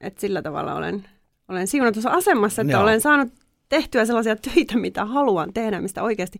että 0.00 0.20
sillä 0.20 0.42
tavalla 0.42 0.74
olen, 0.74 1.08
olen 1.48 1.66
siunatussa 1.66 2.10
asemassa, 2.10 2.62
että 2.62 2.72
Joo. 2.72 2.82
olen 2.82 3.00
saanut 3.00 3.41
tehtyä 3.72 4.04
sellaisia 4.04 4.36
töitä, 4.54 4.78
mitä 4.78 5.04
haluan 5.04 5.52
tehdä, 5.52 5.80
mistä 5.80 6.02
oikeasti 6.02 6.38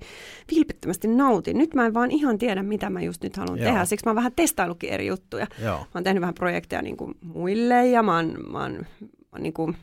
vilpittömästi 0.55 1.09
nautin. 1.09 1.59
Nyt 1.59 1.75
mä 1.75 1.87
en 1.87 1.95
vaan 1.95 2.11
ihan 2.11 2.39
tiedä, 2.39 2.63
mitä 2.63 2.91
mä 2.91 3.03
just 3.03 3.23
nyt 3.23 3.37
haluan 3.37 3.59
Joo. 3.59 3.69
tehdä. 3.69 3.85
Siksi 3.85 4.07
mä 4.07 4.11
oon 4.11 4.17
vähän 4.17 4.33
testaillutkin 4.37 4.91
eri 4.91 5.07
juttuja. 5.07 5.47
Joo. 5.63 5.79
Mä 5.79 5.87
oon 5.95 6.05
tehnyt 6.05 6.21
vähän 6.21 6.35
projekteja 6.35 6.83
niin 6.83 6.97
kuin 6.97 7.15
muille 7.21 7.89
ja 7.89 8.03
mä 8.03 8.17
oon, 8.17 8.39
mä 8.51 8.59
oon, 8.63 8.73
mä 8.73 8.87
oon 9.33 9.43
niin 9.43 9.53
kuin, 9.53 9.77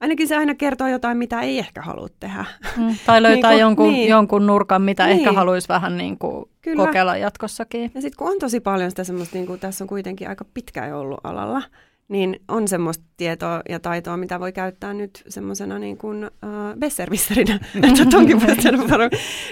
ainakin 0.00 0.28
se 0.28 0.36
aina 0.36 0.54
kertoo 0.54 0.88
jotain, 0.88 1.18
mitä 1.18 1.40
ei 1.40 1.58
ehkä 1.58 1.82
halua 1.82 2.08
tehdä. 2.20 2.44
Mm, 2.76 2.94
tai 3.06 3.22
löytää 3.22 3.50
niin 3.50 3.58
kuin, 3.58 3.60
jonkun, 3.60 3.92
niin. 3.92 4.08
jonkun 4.08 4.46
nurkan, 4.46 4.82
mitä 4.82 5.06
niin. 5.06 5.18
ehkä 5.18 5.32
haluaisi 5.32 5.68
vähän 5.68 5.96
niin 5.96 6.18
kuin 6.18 6.44
kokeilla 6.76 7.16
jatkossakin. 7.16 7.90
Ja 7.94 8.02
sitten 8.02 8.18
kun 8.18 8.28
on 8.28 8.38
tosi 8.38 8.60
paljon 8.60 8.90
sitä 8.90 9.04
semmoista, 9.04 9.36
niin 9.36 9.46
kuin, 9.46 9.60
tässä 9.60 9.84
on 9.84 9.88
kuitenkin 9.88 10.28
aika 10.28 10.44
pitkään 10.54 10.94
ollut 10.94 11.20
alalla, 11.24 11.62
niin 12.08 12.40
on 12.48 12.68
semmoista 12.68 13.04
tietoa 13.16 13.62
ja 13.68 13.80
taitoa, 13.80 14.16
mitä 14.16 14.40
voi 14.40 14.52
käyttää 14.52 14.94
nyt 14.94 15.22
semmoisena 15.28 15.78
niin 15.78 15.98
kuin 15.98 16.24
uh, 16.24 16.78
besservisserinä, 16.78 17.54
että 17.88 18.06
tonkin 18.10 18.40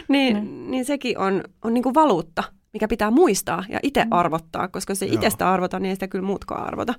niin, 0.09 0.37
mm. 0.37 0.71
niin 0.71 0.85
sekin 0.85 1.19
on, 1.19 1.45
on 1.63 1.75
niin 1.75 1.83
kuin 1.83 1.95
valuutta, 1.95 2.45
mikä 2.73 2.89
pitää 2.89 3.11
muistaa 3.11 3.65
ja 3.69 3.81
itse 3.83 4.05
mm. 4.05 4.13
arvottaa, 4.13 4.69
koska 4.69 4.95
se 4.95 5.07
itsestä 5.07 5.53
arvota, 5.53 5.81
niin 5.81 5.91
ei 5.91 5.97
sitä 5.97 6.09
kyllä 6.09 6.27
muutkaan 6.27 6.67
arvota. 6.67 6.95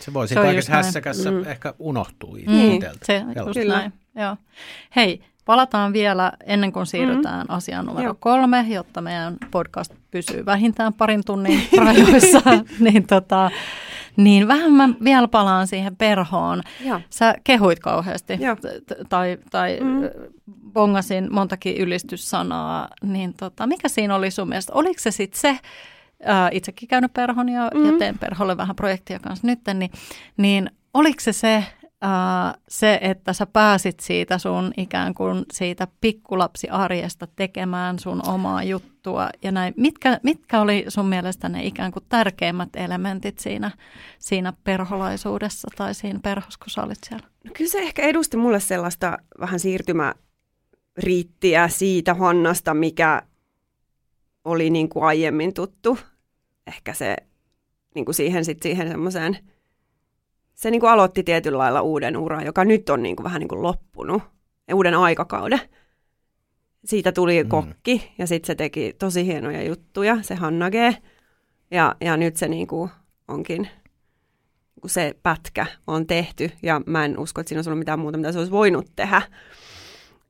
Se 0.00 0.12
voi 0.12 0.28
sitten 0.28 0.44
kaikessa 0.44 0.72
hässäkässä 0.72 1.30
mm. 1.30 1.44
ehkä 1.46 1.74
unohtuu 1.78 2.36
mm. 2.36 2.80
Se, 3.02 3.24
just 3.46 3.68
näin. 3.68 3.92
Joo. 4.14 4.36
Hei, 4.96 5.22
palataan 5.44 5.92
vielä 5.92 6.32
ennen 6.46 6.72
kuin 6.72 6.86
siirrytään 6.86 7.46
mm. 7.46 7.54
asiaan 7.54 7.86
numero 7.86 8.04
Joo. 8.04 8.16
kolme, 8.20 8.66
jotta 8.68 9.00
meidän 9.00 9.36
podcast 9.50 9.92
pysyy 10.10 10.46
vähintään 10.46 10.92
parin 10.92 11.22
tunnin 11.26 11.68
rajoissa. 11.84 12.42
niin 12.78 13.06
tota, 13.06 13.50
niin 14.16 14.48
vähän 14.48 14.72
mä 14.72 14.88
vielä 15.04 15.28
palaan 15.28 15.66
siihen 15.66 15.96
perhoon. 15.96 16.62
Joo. 16.80 17.00
Sä 17.10 17.34
kehuit 17.44 17.78
kauheasti 17.78 18.38
tai, 19.08 19.38
tai 19.50 19.78
mm. 19.80 20.02
bongasin 20.72 21.28
montakin 21.32 21.76
ylistyssanaa. 21.76 22.88
Niin 23.02 23.34
tota, 23.34 23.66
mikä 23.66 23.88
siinä 23.88 24.14
oli 24.14 24.30
sun 24.30 24.48
mielestä? 24.48 24.72
Oliko 24.72 25.00
se 25.00 25.10
sitten 25.10 25.40
se, 25.40 25.58
ää, 26.24 26.48
itsekin 26.52 26.88
käynyt 26.88 27.12
perhon 27.12 27.48
ja, 27.48 27.70
mm. 27.74 27.86
ja 27.86 27.98
teen 27.98 28.18
perholle 28.18 28.56
vähän 28.56 28.76
projektia 28.76 29.18
kanssa 29.18 29.46
nyt, 29.46 29.60
niin, 29.74 29.90
niin 30.36 30.70
oliko 30.94 31.20
se 31.20 31.32
se, 31.32 31.64
Uh, 32.02 32.62
se, 32.68 32.98
että 33.02 33.32
sä 33.32 33.46
pääsit 33.46 34.00
siitä 34.00 34.38
sun 34.38 34.72
ikään 34.76 35.14
kuin 35.14 35.44
siitä 35.52 35.88
pikkulapsiarjesta 36.00 37.26
tekemään 37.36 37.98
sun 37.98 38.28
omaa 38.28 38.62
juttua 38.62 39.28
ja 39.42 39.52
näin. 39.52 39.74
Mitkä, 39.76 40.20
mitkä 40.22 40.60
oli 40.60 40.84
sun 40.88 41.06
mielestä 41.06 41.48
ne 41.48 41.64
ikään 41.64 41.92
kuin 41.92 42.04
tärkeimmät 42.08 42.76
elementit 42.76 43.38
siinä, 43.38 43.70
siinä 44.18 44.52
perholaisuudessa 44.64 45.68
tai 45.76 45.94
siinä 45.94 46.20
perhossa, 46.22 46.58
kun 46.58 46.70
sä 46.70 46.82
olit 46.82 46.98
siellä? 47.08 47.26
No 47.44 47.50
kyllä 47.56 47.70
se 47.70 47.78
ehkä 47.78 48.02
edusti 48.02 48.36
mulle 48.36 48.60
sellaista 48.60 49.18
vähän 49.40 49.60
siirtymäriittiä 49.60 51.68
siitä 51.68 52.14
Hannasta, 52.14 52.74
mikä 52.74 53.22
oli 54.44 54.70
niin 54.70 54.88
kuin 54.88 55.04
aiemmin 55.04 55.54
tuttu. 55.54 55.98
Ehkä 56.66 56.94
se 56.94 57.16
niin 57.94 58.04
kuin 58.04 58.14
siihen, 58.14 58.44
sit 58.44 58.62
siihen 58.62 58.88
semmoiseen– 58.88 59.38
se 60.62 60.70
niin 60.70 60.80
kuin 60.80 60.90
aloitti 60.90 61.22
tietyllä 61.22 61.58
lailla 61.58 61.82
uuden 61.82 62.16
uran, 62.16 62.46
joka 62.46 62.64
nyt 62.64 62.88
on 62.90 63.02
niin 63.02 63.16
kuin 63.16 63.24
vähän 63.24 63.40
niin 63.40 63.48
kuin 63.48 63.62
loppunut, 63.62 64.22
uuden 64.74 64.94
aikakauden. 64.94 65.60
Siitä 66.84 67.12
tuli 67.12 67.42
mm. 67.42 67.48
kokki 67.48 68.12
ja 68.18 68.26
sitten 68.26 68.46
se 68.46 68.54
teki 68.54 68.96
tosi 68.98 69.26
hienoja 69.26 69.62
juttuja, 69.62 70.18
se 70.22 70.34
Hanna 70.34 70.70
G. 70.70 70.74
Ja, 71.70 71.96
ja 72.00 72.16
nyt 72.16 72.36
se 72.36 72.48
niin 72.48 72.66
kuin 72.66 72.90
onkin, 73.28 73.68
kun 74.80 74.90
se 74.90 75.14
pätkä 75.22 75.66
on 75.86 76.06
tehty 76.06 76.50
ja 76.62 76.80
mä 76.86 77.04
en 77.04 77.18
usko, 77.18 77.40
että 77.40 77.48
siinä 77.48 77.58
olisi 77.58 77.70
ollut 77.70 77.78
mitään 77.78 77.98
muuta, 77.98 78.18
mitä 78.18 78.32
se 78.32 78.38
olisi 78.38 78.52
voinut 78.52 78.86
tehdä. 78.96 79.22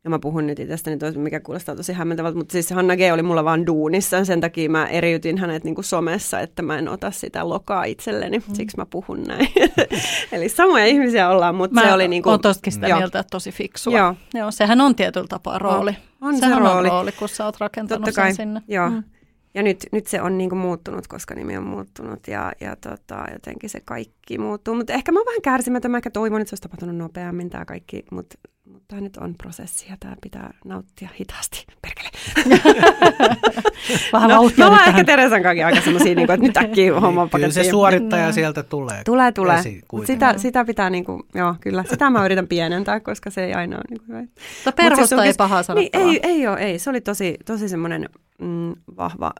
Ja 0.04 0.10
mä 0.10 0.18
puhun 0.18 0.46
nyt 0.46 0.58
itsestäni 0.58 0.96
toista, 0.96 1.20
mikä 1.20 1.40
kuulostaa 1.40 1.76
tosi 1.76 1.92
hämmentävältä, 1.92 2.38
mutta 2.38 2.52
siis 2.52 2.70
Hanna 2.70 2.96
G. 2.96 3.00
oli 3.12 3.22
mulla 3.22 3.44
vaan 3.44 3.66
duunissa, 3.66 4.24
sen 4.24 4.40
takia 4.40 4.70
mä 4.70 4.86
eriytin 4.86 5.38
hänet 5.38 5.64
niin 5.64 5.74
kuin 5.74 5.84
somessa, 5.84 6.40
että 6.40 6.62
mä 6.62 6.78
en 6.78 6.88
ota 6.88 7.10
sitä 7.10 7.48
lokaa 7.48 7.84
itselleni, 7.84 8.38
mm. 8.38 8.54
siksi 8.54 8.76
mä 8.76 8.86
puhun 8.86 9.22
näin. 9.22 9.48
Eli 10.32 10.48
samoja 10.48 10.86
ihmisiä 10.86 11.28
ollaan, 11.28 11.54
mutta 11.54 11.74
mä 11.74 11.86
se 11.86 11.92
oli 11.92 12.08
niin 12.08 12.22
kuin... 12.22 12.34
Mä 12.34 12.38
tostakin 12.38 12.72
sitä 12.72 12.86
mieltä, 12.86 13.18
että 13.18 13.30
tosi 13.30 13.52
fiksua. 13.52 13.98
Joo. 13.98 14.14
Joo, 14.34 14.50
sehän 14.50 14.80
on 14.80 14.94
tietyllä 14.94 15.26
tapaa 15.28 15.58
rooli. 15.58 15.96
On, 16.20 16.28
on 16.28 16.40
sehän 16.40 16.62
se 16.62 16.68
rooli. 16.68 16.88
on 16.88 16.92
rooli, 16.92 17.12
kun 17.12 17.28
sä 17.28 17.44
oot 17.44 17.60
rakentanut 17.60 18.04
Totta 18.04 18.20
kai, 18.20 18.34
sen 18.34 18.36
sinne. 18.36 18.62
Joo. 18.68 18.90
Mm. 18.90 19.02
Ja 19.54 19.62
nyt, 19.62 19.86
nyt 19.92 20.06
se 20.06 20.22
on 20.22 20.38
niin 20.38 20.50
kuin 20.50 20.58
muuttunut, 20.58 21.06
koska 21.06 21.34
nimi 21.34 21.56
on 21.56 21.66
muuttunut 21.66 22.28
ja, 22.28 22.52
ja 22.60 22.76
tota, 22.76 23.24
jotenkin 23.32 23.70
se 23.70 23.80
kaikki 23.84 24.38
muuttuu. 24.38 24.74
Mutta 24.74 24.92
ehkä 24.92 25.12
mä 25.12 25.18
oon 25.18 25.26
vähän 25.26 25.42
kärsimätön, 25.42 25.90
mä 25.90 25.96
ehkä 25.96 26.10
toivon, 26.10 26.40
että 26.40 26.48
se 26.48 26.54
olisi 26.54 26.62
tapahtunut 26.62 26.96
nopeammin 26.96 27.50
tämä 27.50 27.64
kaikki, 27.64 28.04
mutta 28.10 28.38
mutta 28.66 28.84
tämä 28.88 29.00
nyt 29.00 29.16
on 29.16 29.34
prosessi 29.34 29.86
ja 29.90 29.96
tämä 30.00 30.16
pitää 30.20 30.54
nauttia 30.64 31.08
hitaasti. 31.20 31.66
Perkele. 31.82 32.08
Vähän 34.12 34.30
no, 34.30 34.50
me 34.56 34.64
ollaan 34.64 34.88
ehkä 34.88 35.04
Teresan 35.04 35.42
kanssa 35.42 35.66
aika 35.66 35.80
semmoisia, 35.80 36.14
niin 36.14 36.30
että 36.30 36.36
nyt 36.36 36.56
äkkiä 36.56 37.00
homma 37.00 37.28
Kyllä 37.28 37.50
se 37.50 37.64
suorittaja 37.64 38.26
mm. 38.26 38.32
sieltä 38.32 38.62
tulee. 38.62 39.04
Tulee, 39.04 39.32
tulee. 39.32 39.62
Sitä, 40.04 40.38
sitä 40.38 40.64
pitää, 40.64 40.90
niin 40.90 41.04
kuin, 41.04 41.22
joo, 41.34 41.54
kyllä. 41.60 41.84
Sitä 41.90 42.10
mä 42.10 42.24
yritän 42.24 42.48
pienentää, 42.48 43.00
koska 43.00 43.30
se 43.30 43.44
ei 43.44 43.54
aina 43.54 43.76
ole 43.76 43.84
niin 43.90 44.00
hyvä. 44.08 44.20
Mutta 44.20 44.72
perhosta 44.72 45.24
ei 45.24 45.34
pahaa 45.38 45.62
sanottavaa. 45.62 46.06
Niin, 46.06 46.20
ei, 46.24 46.30
ei 46.30 46.46
ole, 46.48 46.58
ei. 46.58 46.78
Se 46.78 46.90
oli 46.90 47.00
tosi, 47.00 47.36
tosi 47.44 47.68
semmoinen 47.68 48.08
mm, 48.38 48.72
vahva 48.96 49.32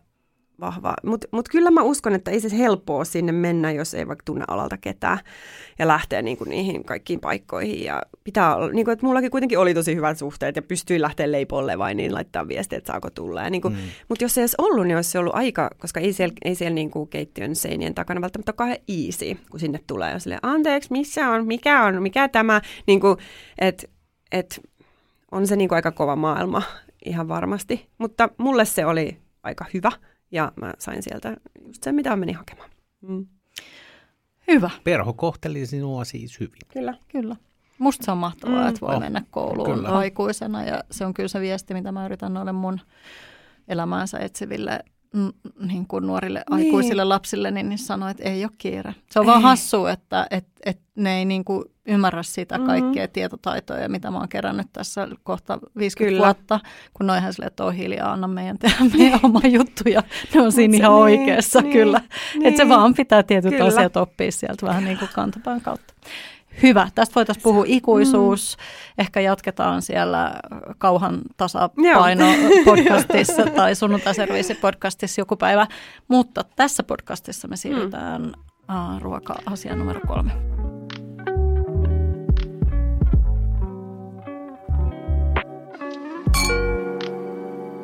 vahva. 0.63 0.95
Mutta 1.05 1.29
mut 1.31 1.49
kyllä 1.49 1.71
mä 1.71 1.83
uskon, 1.83 2.15
että 2.15 2.31
ei 2.31 2.41
se 2.41 2.59
helppoa 2.59 3.05
sinne 3.05 3.33
mennä, 3.33 3.73
jos 3.73 3.95
ei 3.95 4.09
vaikka 4.09 4.23
tunne 4.25 4.45
alalta 4.49 4.77
ketään 4.77 5.19
ja 5.79 5.89
lähtee 5.89 6.23
niinku 6.23 6.45
niihin 6.45 6.85
kaikkiin 6.85 7.21
paikkoihin. 7.21 7.85
Ja 7.85 8.03
pitää 8.25 8.57
olla, 8.57 8.73
niinku, 8.73 8.91
että 8.91 9.07
mullakin 9.07 9.31
kuitenkin 9.31 9.59
oli 9.59 9.75
tosi 9.75 9.95
hyvät 9.95 10.19
suhteet 10.19 10.57
ja 10.57 10.63
pystyi 10.63 11.01
lähteä 11.01 11.33
leipolle 11.33 11.79
vai 11.79 11.95
niin 11.95 12.15
laittaa 12.15 12.49
viestiä, 12.49 12.79
että 12.79 12.93
saako 12.93 13.11
tulla. 13.11 13.51
Niinku, 13.51 13.71
mm. 13.71 13.77
Mutta 14.09 14.25
jos 14.25 14.35
se 14.35 14.41
ei 14.41 14.43
olisi 14.43 14.57
ollut, 14.59 14.87
niin 14.87 14.97
olisi 14.97 15.11
se 15.11 15.19
ollut 15.19 15.35
aika, 15.35 15.71
koska 15.79 16.01
ei 16.01 16.13
siellä, 16.13 16.35
ei 16.45 16.55
siellä 16.55 16.75
niinku 16.75 17.07
keittiön 17.07 17.57
seinien 17.57 17.95
takana 17.95 18.21
välttämättä 18.21 18.51
ole 18.51 18.57
kauhean 18.57 18.79
easy, 18.89 19.37
kun 19.51 19.61
sinne 19.61 19.81
tulee. 19.87 20.11
Ja 20.11 20.19
sille, 20.19 20.39
anteeksi, 20.43 20.93
missä 20.93 21.31
on, 21.31 21.47
mikä 21.47 21.83
on, 21.85 22.03
mikä 22.03 22.29
tämä, 22.29 22.61
niinku, 22.87 23.17
että 23.59 23.87
et, 24.33 24.61
on 25.33 25.47
se 25.47 25.57
niinku 25.57 25.75
aika 25.75 25.93
kova 25.93 26.17
maailma 26.17 26.63
ihan 27.05 27.29
varmasti. 27.29 27.89
Mutta 27.99 28.29
mulle 28.39 28.65
se 28.65 28.87
oli 28.87 29.17
aika 29.43 29.65
hyvä 29.75 29.93
ja 30.33 30.53
mä 30.61 30.73
sain 30.79 31.03
sieltä 31.03 31.37
just 31.67 31.83
sen, 31.83 31.95
mitä 31.95 32.11
mä 32.11 32.17
menin 32.17 32.37
hakemaan. 32.37 32.71
Mm. 33.01 33.27
Hyvä. 34.49 34.71
Perho 34.85 35.13
kohteli 35.13 35.67
sinua 35.67 36.05
siis 36.05 36.41
hyvin. 36.41 36.61
Kyllä. 36.73 36.95
Kyllä. 37.09 37.37
Musta 37.79 38.05
se 38.05 38.11
on 38.11 38.19
mahtavaa, 38.19 38.63
mm. 38.63 38.69
että 38.69 38.81
voi 38.81 38.95
oh. 38.95 39.01
mennä 39.01 39.23
kouluun 39.31 39.75
kyllä. 39.75 39.89
aikuisena 39.89 40.65
ja 40.65 40.85
se 40.91 41.05
on 41.07 41.15
kyllä 41.15 41.29
se 41.29 41.41
viesti, 41.41 41.75
mitä 41.75 41.93
mä 41.93 42.07
yritän 42.07 42.35
noille 42.35 42.53
mun 42.53 42.81
elämäänsä 43.69 44.19
etsiville 44.19 44.85
niin 45.67 45.87
kuin 45.87 46.07
nuorille 46.07 46.45
niin. 46.51 46.67
aikuisille 46.67 47.05
lapsille, 47.05 47.51
niin, 47.51 47.69
niin 47.69 47.79
sanoo, 47.79 48.09
että 48.09 48.23
ei 48.23 48.45
ole 48.45 48.53
kiire. 48.59 48.95
Se 49.11 49.21
on 49.21 49.25
ei. 49.25 49.27
vaan 49.27 49.43
hassu, 49.43 49.87
että 49.87 50.27
et, 50.31 50.47
et 50.67 50.81
ne 50.95 51.19
ei 51.19 51.25
niin 51.25 51.45
kuin 51.45 51.65
ymmärrä 51.87 52.23
sitä 52.23 52.59
mm-hmm. 52.59 52.67
kaikkea 52.67 53.09
tietotaitoja, 53.09 53.89
mitä 53.89 54.11
mä 54.11 54.19
oon 54.19 54.29
kerännyt 54.29 54.67
tässä 54.73 55.09
kohta 55.23 55.59
50 55.77 56.11
Kyllä. 56.11 56.27
vuotta, 56.27 56.61
kun 56.95 57.07
noihän 57.07 57.33
sille, 57.33 57.47
että 57.47 57.65
on 57.65 57.75
hiljaa, 57.75 58.13
anna 58.13 58.29
meidän 58.29 58.59
tehdä 58.59 58.77
meidän 58.99 59.21
oma 59.23 59.41
juttu, 59.45 59.89
ja 59.89 60.03
ne 60.35 60.41
on 60.41 60.53
siinä 60.53 60.77
ihan 60.77 60.93
niin, 60.93 61.03
oikeassa 61.03 61.61
niin, 61.61 61.73
kyllä. 61.73 62.01
Niin, 62.35 62.47
että 62.47 62.63
se 62.65 62.69
vaan 62.69 62.95
pitää 62.95 63.23
tietyt 63.23 63.51
kyllä. 63.51 63.65
asiat 63.65 63.97
oppia 63.97 64.33
sieltä 64.33 64.67
vähän 64.67 64.85
niin 64.85 64.99
kuin 64.99 65.11
kantapään 65.15 65.61
kautta. 65.61 65.95
Hyvä. 66.63 66.89
Tästä 66.95 67.15
voitaisiin 67.15 67.43
puhua 67.43 67.65
ikuisuus. 67.67 68.57
Mm. 68.57 68.63
Ehkä 68.99 69.21
jatketaan 69.21 69.83
siellä 69.83 70.35
Kauhan 70.79 71.21
tasapaino-podcastissa 71.37 73.51
tai 73.57 73.75
sunnuntai-serviisi-podcastissa 73.75 75.21
joku 75.21 75.37
päivä. 75.37 75.67
Mutta 76.09 76.45
tässä 76.57 76.83
podcastissa 76.83 77.49
me 77.49 77.57
siirrytään 77.57 78.23
mm. 78.23 78.33
ruoka-asiaan 79.01 79.79
numero 79.79 80.01
kolme. 80.07 80.33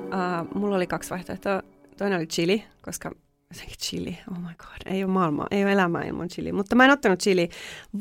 Uh, 0.08 0.48
mulla 0.54 0.76
oli 0.76 0.86
kaksi 0.86 1.10
vaihtoehtoa. 1.10 1.62
Toinen 1.98 2.18
oli 2.18 2.26
chili, 2.26 2.64
koska 2.82 3.10
Sekin 3.52 3.76
chili, 3.82 4.18
oh 4.30 4.38
my 4.38 4.54
god, 4.58 4.92
ei 4.92 5.04
ole 5.04 5.12
maailmaa, 5.12 5.46
ei 5.50 5.64
ole 5.64 5.72
elämää 5.72 6.04
ilman 6.04 6.28
chili. 6.28 6.52
Mutta 6.52 6.74
mä 6.74 6.84
en 6.84 6.90
ottanut 6.90 7.20
chili, 7.20 7.48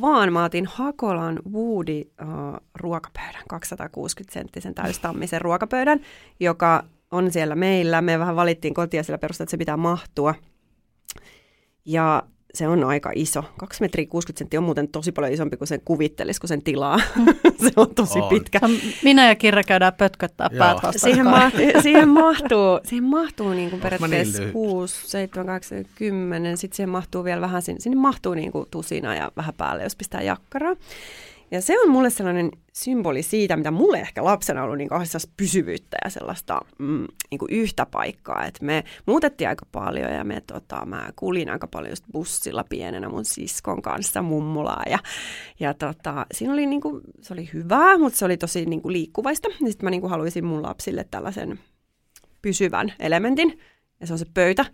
vaan 0.02 0.34
mä 0.34 0.44
otin 0.44 0.66
Hakolan 0.66 1.40
Woody 1.52 2.02
uh, 2.02 2.68
ruokapöydän, 2.76 3.44
260 3.50 4.34
senttisen 4.34 4.76
täystammisen 4.76 5.42
ruokapöydän, 5.42 6.00
joka 6.40 6.84
on 7.12 7.32
siellä 7.32 7.56
meillä. 7.56 8.02
Me 8.02 8.20
vähän 8.20 8.36
valittiin 8.36 8.74
kotia 8.74 9.04
sillä 9.04 9.18
perusteella, 9.18 9.46
että 9.46 9.52
se 9.52 9.58
pitää 9.58 9.78
mahtua. 9.78 10.36
Ja 11.86 12.24
se 12.58 12.68
on 12.68 12.84
aika 12.84 13.12
iso. 13.16 13.44
2 13.58 13.82
metriä 13.82 14.06
60 14.06 14.40
senttiä 14.40 14.60
on 14.60 14.64
muuten 14.64 14.88
tosi 14.88 15.12
paljon 15.12 15.34
isompi 15.34 15.58
kuin 15.58 15.68
sen 15.68 15.82
kuvittelisi, 15.86 16.42
kun 16.42 16.48
sen 16.48 16.62
tilaa. 16.62 17.00
se 17.64 17.72
on 17.76 17.96
tosi 17.96 18.20
on. 18.20 18.30
pitkä. 18.30 18.60
Minä 19.04 19.28
ja 19.28 19.36
Kirra 19.36 19.64
käydään 19.64 19.94
pötköttää 19.94 20.50
päät 20.58 20.78
siihen, 20.96 21.26
ma- 21.26 21.52
siihen 21.84 22.10
mahtuu, 22.10 22.80
siihen 22.84 23.04
mahtuu 23.04 23.50
niin 23.50 23.70
kuin 23.70 23.82
periaatteessa 23.82 24.42
niin 24.42 24.54
6, 24.54 25.08
7, 25.08 25.46
8, 25.46 25.86
10. 25.96 26.58
Sitten 26.58 26.76
siihen 26.76 26.90
mahtuu 26.90 27.24
vielä 27.24 27.42
vähän, 27.42 27.62
sinne, 27.62 27.80
sinne 27.80 27.98
mahtuu 27.98 28.34
niin 28.34 28.52
kuin 28.52 28.68
tusina 28.72 29.16
ja 29.16 29.32
vähän 29.38 29.54
päälle, 29.58 29.84
jos 29.84 29.96
pistää 29.96 30.22
jakkaraa. 30.22 30.76
Ja 31.52 31.62
se 31.62 31.80
on 31.80 31.90
mulle 31.90 32.10
sellainen 32.10 32.52
symboli 32.74 33.24
siitä, 33.24 33.58
mitä 33.58 33.72
mulle 33.72 34.00
ehkä 34.00 34.24
lapsena 34.24 34.64
ollut 34.64 34.78
niin 34.78 34.90
pysyvyyttä 35.38 35.98
ja 36.04 36.10
sellaista 36.10 36.62
mm, 36.80 37.08
niin 37.32 37.40
kuin 37.40 37.54
yhtä 37.54 37.86
paikkaa. 37.86 38.46
Et 38.46 38.62
me 38.62 38.84
muutettiin 39.06 39.48
aika 39.48 39.66
paljon 39.72 40.14
ja 40.14 40.24
me, 40.24 40.42
tota, 40.42 40.86
mä 40.86 41.10
kuulin 41.16 41.50
aika 41.50 41.68
paljon 41.68 41.92
just 41.92 42.04
bussilla 42.12 42.64
pienenä 42.70 43.10
mun 43.10 43.26
siskon 43.26 43.82
kanssa 43.82 44.22
mummulaa. 44.22 44.84
Ja, 44.90 45.00
ja 45.60 45.74
tota, 45.74 46.26
siinä 46.32 46.54
oli, 46.54 46.66
niin 46.66 46.82
kuin, 46.82 47.02
se 47.22 47.34
oli 47.34 47.50
hyvää, 47.54 47.98
mutta 47.98 48.20
se 48.20 48.26
oli 48.26 48.38
tosi 48.38 48.66
niin 48.66 48.82
kuin 48.82 48.94
liikkuvaista. 48.94 49.50
Sitten 49.50 49.86
mä 49.86 49.90
niin 49.90 50.02
kuin 50.02 50.12
haluaisin 50.12 50.46
mun 50.46 50.64
lapsille 50.64 51.06
tällaisen 51.12 51.60
pysyvän 52.42 52.94
elementin, 53.00 53.60
ja 54.00 54.08
se 54.08 54.14
on 54.14 54.20
se 54.20 54.26
pöytä. 54.34 54.66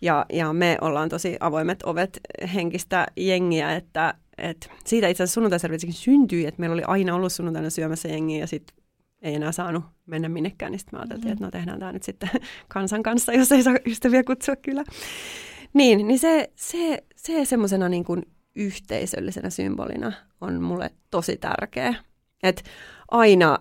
Ja, 0.00 0.26
ja 0.32 0.52
me 0.52 0.78
ollaan 0.80 1.08
tosi 1.08 1.36
avoimet 1.40 1.82
ovet 1.82 2.20
henkistä 2.54 3.06
jengiä, 3.16 3.74
että 3.74 4.14
et 4.38 4.70
siitä 4.84 5.08
itse 5.08 5.22
asiassa 5.22 5.34
sunnuntaiserviisikin 5.34 5.94
syntyi, 5.94 6.46
että 6.46 6.60
meillä 6.60 6.74
oli 6.74 6.82
aina 6.86 7.14
ollut 7.14 7.32
sunnuntaina 7.32 7.70
syömässä 7.70 8.08
jengiä 8.08 8.38
ja 8.38 8.46
sitten 8.46 8.76
ei 9.22 9.34
enää 9.34 9.52
saanut 9.52 9.84
mennä 10.06 10.28
minnekään, 10.28 10.72
niin 10.72 10.78
sitten 10.78 10.98
me 10.98 11.00
ajateltiin, 11.00 11.28
mm. 11.28 11.32
että 11.32 11.44
no 11.44 11.50
tehdään 11.50 11.78
tämä 11.78 11.92
nyt 11.92 12.02
sitten 12.02 12.30
kansan 12.68 13.02
kanssa, 13.02 13.32
jos 13.32 13.52
ei 13.52 13.62
saa 13.62 13.74
ystäviä 13.86 14.24
kutsua 14.24 14.56
kyllä. 14.56 14.84
Niin, 15.74 16.08
niin 16.08 16.18
se, 16.18 16.50
se, 16.56 17.04
se 17.16 17.44
semmoisena 17.44 17.88
niin 17.88 18.04
kuin 18.04 18.22
yhteisöllisenä 18.56 19.50
symbolina 19.50 20.12
on 20.40 20.62
mulle 20.62 20.90
tosi 21.10 21.36
tärkeä. 21.36 21.94
Että 22.42 22.62
aina 23.10 23.58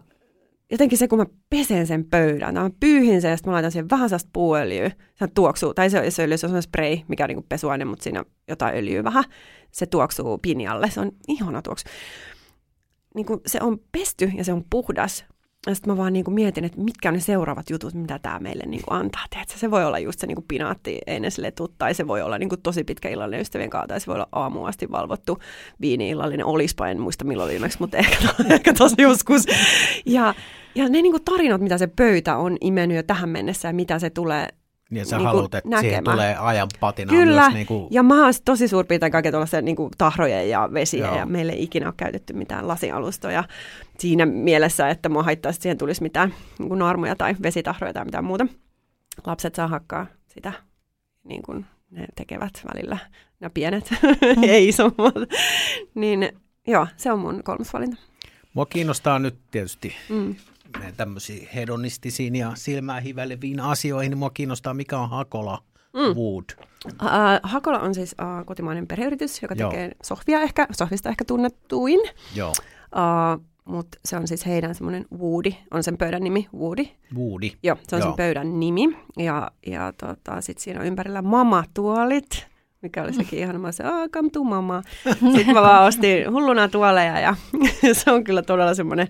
jotenkin 0.71 0.97
se, 0.97 1.07
kun 1.07 1.19
mä 1.19 1.25
pesen 1.49 1.87
sen 1.87 2.05
pöydän, 2.05 2.53
mä 2.53 2.69
pyyhin 2.79 3.21
sen 3.21 3.31
ja 3.31 3.37
sitten 3.37 3.51
mä 3.51 3.53
laitan 3.53 3.71
siihen 3.71 3.89
vähän 3.89 4.09
sellaista 4.09 4.29
puuöljyä, 4.33 4.91
se 5.15 5.27
tuoksuu, 5.27 5.73
tai 5.73 5.89
se, 5.89 6.11
se 6.11 6.23
öljy, 6.23 6.37
se 6.37 6.47
on 6.47 6.63
spray, 6.63 6.97
mikä 7.07 7.23
on 7.23 7.27
niin 7.27 7.45
pesuaine, 7.49 7.85
mutta 7.85 8.03
siinä 8.03 8.23
jotain 8.47 8.77
öljyä 8.77 9.03
vähän, 9.03 9.23
se 9.71 9.85
tuoksuu 9.85 10.37
pinjalle, 10.37 10.89
se 10.89 10.99
on 10.99 11.11
ihana 11.27 11.61
tuoksu. 11.61 11.85
Niin 13.15 13.25
kuin 13.25 13.39
se 13.45 13.59
on 13.61 13.79
pesty 13.91 14.31
ja 14.35 14.43
se 14.43 14.53
on 14.53 14.63
puhdas, 14.69 15.25
ja 15.67 15.75
sitten 15.75 15.93
mä 15.93 15.97
vaan 15.97 16.13
niin 16.13 16.25
kuin 16.25 16.35
mietin, 16.35 16.63
että 16.63 16.81
mitkä 16.81 17.09
on 17.09 17.13
ne 17.13 17.19
seuraavat 17.19 17.69
jutut, 17.69 17.93
mitä 17.93 18.19
tämä 18.19 18.39
meille 18.39 18.63
niin 18.67 18.81
kuin 18.87 18.99
antaa. 18.99 19.25
Tiedätkö? 19.29 19.57
Se 19.57 19.71
voi 19.71 19.85
olla 19.85 19.99
just 19.99 20.19
se 20.19 20.27
niin 20.27 20.35
kuin 20.35 20.45
pinaatti 20.47 20.99
einesletut, 21.07 21.73
tai 21.77 21.93
se 21.93 22.07
voi 22.07 22.21
olla 22.21 22.37
niin 22.37 22.49
kuin 22.49 22.61
tosi 22.61 22.83
pitkä 22.83 23.09
illallinen 23.09 23.41
ystävien 23.41 23.69
kanssa, 23.69 23.87
tai 23.87 23.99
se 23.99 24.07
voi 24.07 24.15
olla 24.15 24.29
aamuun 24.31 24.69
asti 24.69 24.91
valvottu 24.91 25.39
viini-illallinen. 25.81 26.45
Olispa, 26.45 26.87
en 26.87 27.01
muista 27.01 27.25
milloin 27.25 27.49
viimeksi, 27.49 27.77
mutta 27.79 27.97
ehkä, 27.97 28.17
ehkä 28.53 28.73
tosi 28.73 28.95
joskus. 29.01 29.45
Ja, 30.05 30.33
ja 30.75 30.89
ne 30.89 31.01
niin 31.01 31.11
kuin 31.11 31.23
tarinat, 31.23 31.61
mitä 31.61 31.77
se 31.77 31.87
pöytä 31.87 32.37
on 32.37 32.57
imennyt 32.61 32.95
jo 32.95 33.03
tähän 33.03 33.29
mennessä, 33.29 33.67
ja 33.67 33.73
mitä 33.73 33.99
se 33.99 34.09
tulee 34.09 34.47
niin, 34.91 35.05
sä 35.05 35.17
niin 35.17 35.25
haluat, 35.25 35.45
että 35.55 35.69
näkemään. 35.69 35.81
siihen 35.83 36.03
tulee 36.03 36.35
ajan 36.39 36.67
patina 36.79 37.09
Kyllä, 37.09 37.41
myös 37.41 37.53
niin 37.53 37.67
kuin... 37.67 37.87
ja 37.91 38.03
mä 38.03 38.23
oon 38.23 38.33
tosi 38.45 38.67
suurpiirtein 38.67 39.11
kaiken 39.11 39.31
tuollaisia 39.31 39.61
niin 39.61 39.75
tahrojen 39.97 40.49
ja 40.49 40.69
vesiä, 40.73 41.05
Joo. 41.05 41.17
ja 41.17 41.25
meille 41.25 41.51
ei 41.51 41.63
ikinä 41.63 41.85
ole 41.85 41.93
käytetty 41.97 42.33
mitään 42.33 42.67
lasialustoja 42.67 43.43
siinä 43.99 44.25
mielessä, 44.25 44.89
että 44.89 45.09
mua 45.09 45.23
haittaa, 45.23 45.49
että 45.49 45.61
siihen 45.61 45.77
tulisi 45.77 46.03
mitään 46.03 46.33
niin 46.59 46.69
kuin 46.69 46.79
naarmuja 46.79 47.15
tai 47.15 47.35
vesitahroja 47.43 47.93
tai 47.93 48.05
mitään 48.05 48.25
muuta. 48.25 48.47
Lapset 49.25 49.55
saa 49.55 49.67
hakkaa 49.67 50.07
sitä, 50.27 50.53
niin 51.23 51.41
kuin 51.41 51.65
ne 51.91 52.05
tekevät 52.15 52.61
välillä, 52.73 52.97
nämä 53.39 53.49
pienet, 53.49 53.91
mm. 53.91 54.43
ei 54.49 54.67
isommat. 54.67 55.13
niin 55.95 56.29
joo, 56.67 56.87
se 56.97 57.11
on 57.11 57.19
mun 57.19 57.43
kolmas 57.43 57.73
valinta. 57.73 57.97
Mua 58.53 58.65
kiinnostaa 58.65 59.19
nyt 59.19 59.35
tietysti 59.51 59.95
mm 60.09 60.35
tämmöisiin 60.97 61.47
hedonistisiin 61.55 62.35
ja 62.35 62.51
silmää 62.55 62.99
hiveleviin 62.99 63.59
asioihin, 63.59 64.09
niin 64.09 64.17
mua 64.17 64.29
kiinnostaa, 64.29 64.73
mikä 64.73 64.97
on 64.99 65.09
Hakola 65.09 65.63
mm. 65.93 65.99
Wood. 65.99 66.45
Uh, 66.85 67.09
Hakola 67.43 67.79
on 67.79 67.95
siis 67.95 68.15
uh, 68.21 68.45
kotimainen 68.45 68.87
perheyritys, 68.87 69.41
joka 69.41 69.55
Joo. 69.57 69.69
tekee 69.69 69.91
sohvia 70.03 70.41
ehkä, 70.41 70.67
sohvista 70.71 71.09
ehkä 71.09 71.25
tunnettuin. 71.25 71.99
Joo. 72.35 72.49
Uh, 72.49 73.45
mutta 73.65 73.97
se 74.05 74.17
on 74.17 74.27
siis 74.27 74.45
heidän 74.45 74.75
semmoinen 74.75 75.05
Woody, 75.17 75.51
on 75.71 75.83
sen 75.83 75.97
pöydän 75.97 76.23
nimi, 76.23 76.47
Woody. 76.57 76.85
Woody. 77.15 77.49
Joo, 77.63 77.77
se 77.87 77.95
on 77.95 78.01
Joo. 78.01 78.09
sen 78.09 78.17
pöydän 78.17 78.59
nimi. 78.59 78.97
Ja, 79.17 79.51
ja 79.67 79.93
tota, 79.97 80.41
sitten 80.41 80.63
siinä 80.63 80.79
on 80.79 80.85
ympärillä 80.85 81.21
mamatuolit, 81.21 82.47
mikä 82.81 83.03
oli 83.03 83.13
sekin 83.13 83.39
ihan 83.43 83.61
mä 83.61 83.71
se, 83.71 83.83
oh, 83.87 84.09
come 84.09 84.29
to 84.29 84.43
mama. 84.43 84.81
Sitten 85.35 85.53
mä 85.53 85.61
vaan 85.61 85.83
ostin 85.83 86.31
hulluna 86.31 86.67
tuoleja 86.67 87.19
ja 87.19 87.35
se 87.93 88.11
on 88.11 88.23
kyllä 88.23 88.41
todella 88.41 88.73
semmoinen 88.73 89.07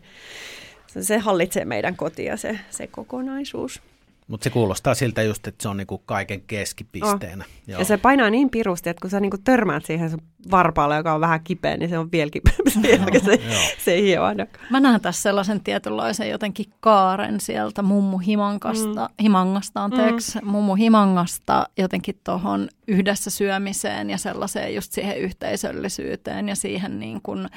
se 1.02 1.18
hallitsee 1.18 1.66
meidän 1.66 1.96
kotia 1.96 2.38
se, 2.38 2.60
se 2.70 2.88
kokonaisuus. 2.88 3.82
Mutta 4.28 4.44
se 4.44 4.50
kuulostaa 4.50 4.96
siltä 4.96 5.22
just, 5.22 5.48
että 5.48 5.64
se 5.64 5.70
on 5.70 5.78
niinku 5.78 5.98
kaiken 5.98 6.42
keskipisteenä. 6.42 7.46
Oh. 7.48 7.80
Ja 7.80 7.86
se 7.86 7.98
painaa 7.98 8.30
niin 8.30 8.50
pirusti, 8.50 8.90
että 8.90 9.02
kun 9.02 9.10
sä 9.10 9.20
niinku 9.20 9.38
törmäät 9.38 9.86
siihen 9.86 10.10
sun 10.10 10.22
varpaalla, 10.52 10.96
joka 10.96 11.14
on 11.14 11.22
vähän 11.22 11.42
kipeä, 11.44 11.78
niin 11.78 11.90
se 11.90 11.98
on 11.98 12.12
vielä 12.12 12.32
kipeämpi, 12.32 13.20
se, 13.20 13.40
se 13.86 13.92
ei 13.92 14.04
hiona. 14.04 14.46
Mä 14.70 14.80
näen 14.80 15.02
tässä 15.02 15.22
sellaisen 15.22 15.64
tietynlaisen 15.64 16.30
jotenkin 16.30 16.66
kaaren 16.80 17.40
sieltä 17.40 17.82
mummu 17.82 18.18
himangasta, 18.18 19.10
mm. 19.10 19.24
himangasta 19.24 19.84
anteeksi, 19.84 20.40
mm. 20.40 20.48
mummu 20.48 20.76
himangasta 20.76 21.66
jotenkin 21.78 22.20
tuohon 22.24 22.70
yhdessä 22.92 23.30
syömiseen 23.30 24.10
ja 24.10 24.18
sellaiseen 24.18 24.76
just 24.76 24.92
siihen 24.92 25.18
yhteisöllisyyteen 25.18 26.50
ja 26.50 26.56
siihen 26.56 27.00
niin 27.00 27.22
kuin, 27.22 27.48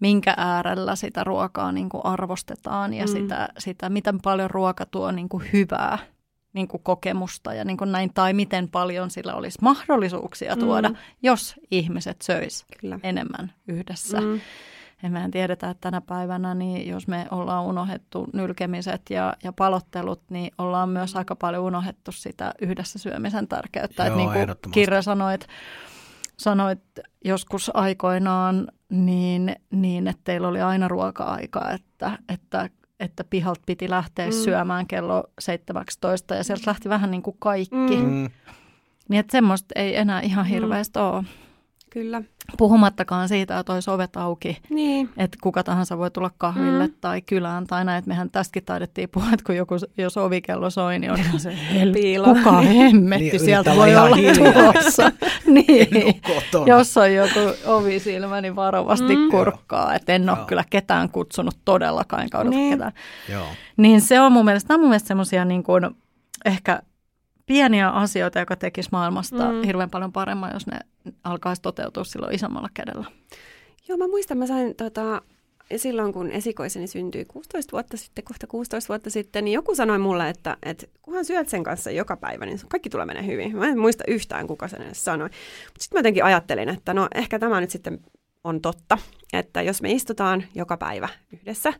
minkä 0.00 0.34
äärellä 0.36 0.96
sitä 0.96 1.24
ruokaa 1.24 1.72
niin 1.72 1.88
kuin 1.88 2.04
arvostetaan 2.04 2.94
ja 2.94 3.04
mm. 3.04 3.12
sitä, 3.12 3.48
sitä, 3.58 3.88
miten 3.88 4.20
paljon 4.22 4.50
ruoka 4.50 4.86
tuo 4.86 5.10
niin 5.10 5.28
kuin 5.28 5.44
hyvää 5.52 5.98
niin 6.52 6.68
kuin 6.68 6.82
kokemusta 6.82 7.54
ja 7.54 7.64
niin 7.64 7.76
kuin 7.76 7.92
näin, 7.92 8.14
tai 8.14 8.32
miten 8.32 8.68
paljon 8.68 9.10
sillä 9.10 9.34
olisi 9.34 9.58
mahdollisuuksia 9.62 10.56
tuoda, 10.56 10.88
mm. 10.88 10.96
jos 11.22 11.54
ihmiset 11.70 12.22
söis 12.22 12.64
Kyllä. 12.80 12.98
enemmän 13.02 13.52
yhdessä. 13.68 14.20
Mm. 14.20 14.40
Ja 15.02 15.10
mehän 15.10 15.30
tiedetään, 15.30 15.70
että 15.70 15.80
tänä 15.80 16.00
päivänä, 16.00 16.54
niin 16.54 16.88
jos 16.88 17.08
me 17.08 17.26
ollaan 17.30 17.64
unohdettu 17.64 18.26
nylkemiset 18.32 19.02
ja, 19.10 19.34
ja 19.44 19.52
palottelut, 19.52 20.22
niin 20.30 20.52
ollaan 20.58 20.88
myös 20.88 21.16
aika 21.16 21.36
paljon 21.36 21.64
unohdettu 21.64 22.12
sitä 22.12 22.52
yhdessä 22.60 22.98
syömisen 22.98 23.48
tärkeyttä. 23.48 24.06
Joo, 24.06 24.14
että 24.14 24.36
niin 24.36 24.56
kuin 24.62 24.72
Kirja 24.72 25.02
sanoi, 25.02 25.34
että 25.34 25.46
sanoit 26.38 26.82
joskus 27.24 27.70
aikoinaan 27.74 28.68
niin, 28.88 29.56
niin, 29.70 30.08
että 30.08 30.20
teillä 30.24 30.48
oli 30.48 30.60
aina 30.60 30.88
ruoka-aika, 30.88 31.70
että, 31.70 32.18
että 32.28 32.70
että 33.00 33.24
pihalta 33.24 33.60
piti 33.66 33.90
lähteä 33.90 34.26
Mm. 34.26 34.32
syömään 34.32 34.86
kello 34.86 35.24
17 35.40 36.34
ja 36.34 36.44
sieltä 36.44 36.62
lähti 36.66 36.88
vähän 36.88 37.10
niin 37.10 37.22
kuin 37.22 37.36
kaikki. 37.38 37.96
Mm. 37.96 38.02
Mm. 38.02 38.10
Mm. 38.10 38.30
Niin 39.08 39.20
että 39.20 39.32
semmoista 39.32 39.72
ei 39.76 39.96
enää 39.96 40.20
ihan 40.20 40.44
Mm. 40.46 40.48
hirveästi 40.48 40.98
mm. 40.98 41.04
ole. 41.04 41.24
Kyllä. 41.92 42.22
Puhumattakaan 42.58 43.28
siitä, 43.28 43.58
että 43.58 43.72
olisi 43.72 43.90
ovet 43.90 44.16
auki, 44.16 44.58
Niin. 44.70 45.10
että 45.16 45.38
kuka 45.42 45.62
tahansa 45.62 45.98
voi 45.98 46.10
tulla 46.10 46.30
kahville 46.38 46.86
Mm. 46.86 46.92
tai 47.00 47.22
kylään 47.22 47.66
tai 47.66 47.84
näin. 47.84 47.98
Että 47.98 48.08
mehän 48.08 48.30
tästäkin 48.30 48.64
taidettiin 48.64 49.08
puhua, 49.08 49.28
että 49.32 49.44
kun 49.46 49.56
joku, 49.56 49.74
jos 49.98 50.16
ovikello 50.16 50.70
soi, 50.70 50.98
niin 50.98 51.12
on 51.12 51.18
se 51.36 51.50
hel- 51.74 51.92
Piilo. 51.92 52.34
kuka 52.34 52.52
hemmetti 52.60 53.24
Niin, 53.24 53.40
sieltä 53.40 53.76
voi 53.76 53.96
olla 53.96 54.16
hiljaa. 54.16 54.52
tulossa. 54.52 55.12
niin. 55.46 56.20
Jos 56.66 56.96
on 56.96 57.14
joku 57.14 57.38
ovisilmä, 57.66 58.40
niin 58.40 58.56
varovasti 58.56 59.16
Mm. 59.16 59.30
kurkkaa. 59.30 59.94
Että 59.94 60.12
en 60.14 60.28
ole 60.30 60.38
Joo. 60.38 60.46
kyllä 60.46 60.64
ketään 60.70 61.08
kutsunut 61.10 61.54
todellakaan, 61.64 62.22
enkä 62.22 62.44
Niin. 62.44 62.70
ketään. 62.72 62.92
Joo. 63.28 63.46
Niin 63.76 64.00
se 64.00 64.20
on 64.20 64.32
mun 64.32 64.44
mielestä, 64.44 64.68
nämä 64.68 64.76
on 64.76 64.80
mun 64.80 64.88
mielestä 64.90 65.08
semmoisia 65.08 65.44
niin 65.44 65.62
kuin 65.62 65.90
ehkä 66.44 66.82
pieniä 67.46 67.88
asioita, 67.90 68.38
joka 68.38 68.56
tekisi 68.56 68.88
maailmasta 68.92 69.52
Mm. 69.52 69.62
hirveän 69.66 69.90
paljon 69.90 70.12
paremman, 70.12 70.50
jos 70.52 70.66
ne 70.66 70.78
alkaisi 71.24 71.62
toteutua 71.62 72.04
silloin 72.04 72.34
isommalla 72.34 72.68
kädellä. 72.74 73.04
Joo, 73.88 73.98
mä 73.98 74.06
muistan, 74.08 74.38
mä 74.38 74.46
sain 74.46 74.74
tota, 74.76 75.22
silloin, 75.76 76.12
kun 76.12 76.30
esikoiseni 76.30 76.86
syntyi 76.86 77.24
16 77.24 77.72
vuotta 77.72 77.96
sitten, 77.96 78.24
kohta 78.24 78.46
16 78.46 78.88
vuotta 78.88 79.10
sitten, 79.10 79.44
niin 79.44 79.54
joku 79.54 79.74
sanoi 79.74 79.98
mulle, 79.98 80.28
että, 80.28 80.56
että 80.62 80.86
kunhan 81.02 81.24
syöt 81.24 81.48
sen 81.48 81.64
kanssa 81.64 81.90
joka 81.90 82.16
päivä, 82.16 82.46
niin 82.46 82.58
kaikki 82.68 82.90
tulee 82.90 83.06
menee 83.06 83.26
hyvin. 83.26 83.56
Mä 83.56 83.66
en 83.66 83.78
muista 83.78 84.04
yhtään, 84.08 84.46
kuka 84.46 84.68
sen 84.68 84.82
edes 84.82 85.04
sanoi. 85.04 85.28
Mutta 85.28 85.82
sitten 85.82 85.96
mä 85.96 85.98
jotenkin 85.98 86.24
ajattelin, 86.24 86.68
että 86.68 86.94
no 86.94 87.08
ehkä 87.14 87.38
tämä 87.38 87.60
nyt 87.60 87.70
sitten 87.70 88.00
on 88.44 88.60
totta, 88.60 88.98
että 89.32 89.62
jos 89.62 89.82
me 89.82 89.92
istutaan 89.92 90.44
joka 90.54 90.76
päivä 90.76 91.08
yhdessä, 91.32 91.72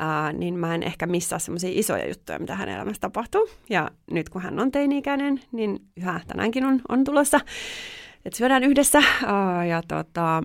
ää, 0.00 0.32
niin 0.32 0.58
mä 0.58 0.74
en 0.74 0.82
ehkä 0.82 1.06
missaa 1.06 1.38
semmoisia 1.38 1.70
isoja 1.72 2.08
juttuja, 2.08 2.38
mitä 2.38 2.54
hänen 2.54 2.74
elämässä 2.74 3.00
tapahtuu. 3.00 3.48
Ja 3.70 3.90
nyt 4.10 4.28
kun 4.28 4.42
hän 4.42 4.58
on 4.60 4.70
teini-ikäinen, 4.70 5.40
niin 5.52 5.78
yhä 5.96 6.20
tänäänkin 6.26 6.64
on, 6.64 6.80
on 6.88 7.04
tulossa, 7.04 7.40
että 8.24 8.36
syödään 8.36 8.64
yhdessä. 8.64 9.02
Aa, 9.26 9.64
ja 9.64 9.82
tota, 9.88 10.42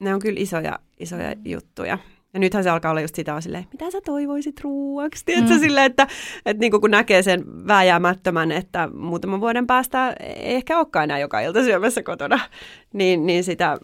ne 0.00 0.14
on 0.14 0.20
kyllä 0.20 0.40
isoja, 0.40 0.78
isoja 1.00 1.34
juttuja. 1.44 1.98
Ja 2.34 2.40
nythän 2.40 2.64
se 2.64 2.70
alkaa 2.70 2.90
olla 2.90 3.00
just 3.00 3.14
sitä 3.14 3.40
silleen, 3.40 3.66
mitä 3.72 3.90
sä 3.90 4.00
toivoisit 4.00 4.60
ruuaksi? 4.60 5.24
Tiedätkö, 5.24 5.54
Mm. 5.54 5.60
silleen, 5.60 5.86
että, 5.86 6.06
että 6.46 6.60
niin 6.60 6.80
kun 6.80 6.90
näkee 6.90 7.22
sen 7.22 7.44
vääjäämättömän, 7.66 8.52
että 8.52 8.88
muutaman 8.94 9.40
vuoden 9.40 9.66
päästä 9.66 10.14
ei 10.20 10.54
ehkä 10.54 10.78
olekaan 10.78 11.04
enää 11.04 11.18
joka 11.18 11.40
ilta 11.40 11.64
syömässä 11.64 12.02
kotona, 12.02 12.40
niin, 12.92 13.26
niin 13.26 13.44
sitä 13.44 13.78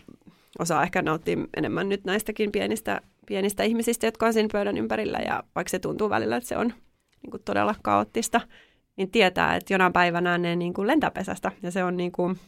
osaa 0.59 0.83
ehkä 0.83 1.03
nauttia 1.03 1.37
enemmän 1.57 1.89
nyt 1.89 2.05
näistäkin 2.05 2.53
pienistä, 2.53 3.01
pienistä 3.29 3.63
ihmisistä, 3.63 4.07
jotka 4.07 4.27
on 4.27 4.33
siinä 4.33 4.49
pöydän 4.53 4.77
ympärillä. 4.77 5.19
Ja 5.19 5.45
vaikka 5.55 5.71
se 5.71 5.79
tuntuu 5.79 6.11
välillä, 6.11 6.37
että 6.37 6.49
se 6.49 6.57
on 6.57 6.67
niin 7.23 7.31
kuin 7.31 7.43
todella 7.43 7.75
kaoottista, 7.83 8.41
niin 8.97 9.11
tietää, 9.11 9.57
että 9.57 9.75
jonain 9.75 9.93
päivänä 9.93 10.39
ne 10.39 10.57
niin 10.57 10.75
kuin 10.75 10.87
lentää 10.87 11.11
pesästä. 11.11 11.53
Ja 11.63 11.71
se 11.71 11.85
on 11.85 11.97
niin 11.97 12.13
kuin, 12.13 12.39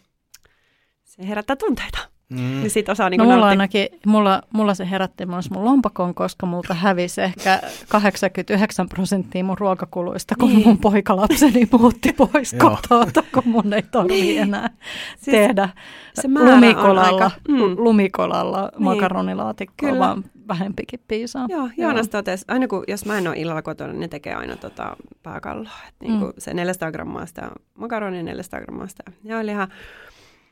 se 1.05 1.29
herättää 1.29 1.57
tunteita. 1.57 2.10
Mm. 2.31 2.37
Niin 2.37 2.71
sit 2.71 2.89
osaa 2.89 3.11
niin 3.11 3.19
No 3.19 3.25
mulla 3.25 3.37
nauttia. 3.37 3.51
ainakin, 3.51 3.87
mulla, 4.07 4.43
mulla 4.53 4.75
se 4.75 4.91
herätti 4.91 5.27
myös 5.27 5.51
mun 5.51 5.65
lompakon, 5.65 6.15
koska 6.15 6.47
multa 6.47 6.75
hävisi 6.75 7.21
ehkä 7.21 7.61
89 7.89 8.89
prosenttia 8.89 9.45
mun 9.45 9.59
ruokakuluista, 9.59 10.35
kun 10.41 10.49
Niin. 10.49 10.69
mun 10.69 10.79
poikalapseni 10.79 11.69
muutti 11.79 12.13
pois 12.13 12.53
Joo. 12.53 12.71
kotoa, 12.89 13.23
kun 13.35 13.43
mun 13.47 13.73
ei 13.73 13.83
tarvii 13.83 14.23
Niin. 14.23 14.43
enää 14.43 14.71
Siis 15.19 15.37
tehdä 15.37 15.69
se 16.15 16.29
lumikolalla, 16.29 17.03
aika- 17.25 17.31
mm. 17.49 17.57
lumikolalla 17.77 18.61
Niin. 18.73 18.83
makaronilaatikkoa, 18.85 19.89
Kyllä. 19.89 19.99
vaan 19.99 20.25
vähempikin 20.49 21.01
piisaa. 21.09 21.47
Joo, 21.49 21.69
Joonas 21.77 22.09
totesi, 22.09 22.45
aina 22.49 22.69
kun, 22.69 22.85
jos 22.89 23.07
mä 23.07 23.19
en 23.19 23.29
ole 23.29 23.37
illalla 23.37 23.63
kotona, 23.63 23.93
niin 23.93 24.01
ne 24.01 24.09
tekee 24.09 24.35
aina 24.35 24.57
tota 24.57 24.97
pääkalloa. 25.23 25.71
Et 25.89 25.95
niin 26.01 26.19
kuin 26.19 26.29
Mm. 26.31 26.35
Se 26.39 26.55
400 26.55 26.93
grammaa 26.93 27.27
sitä 27.27 27.51
makaronia, 27.79 28.23
400 28.23 28.61
grammaa 28.61 28.87
sitä 28.89 29.03
jauhelihaa. 29.25 29.69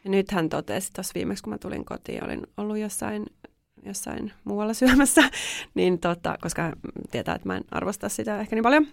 Ja 0.09 0.11
nyt 0.11 0.31
hän 0.31 0.49
totesi 0.49 0.93
tuossa 0.93 1.13
viimeksi, 1.15 1.43
kun 1.43 1.53
mä 1.53 1.59
tulin 1.59 1.85
kotiin, 1.85 2.25
olin 2.25 2.47
ollut 2.57 2.79
jossain, 2.79 3.27
jossain 3.83 4.33
muualla 4.45 4.75
syömässä, 4.75 5.23
niin 5.75 5.99
tota, 5.99 6.39
koska 6.41 6.63
hän 6.63 6.73
tietää, 7.11 7.35
että 7.35 7.49
mä 7.49 7.57
en 7.57 7.65
arvosta 7.71 8.09
sitä 8.09 8.41
ehkä 8.41 8.57
niin 8.57 8.63
paljon, 8.63 8.87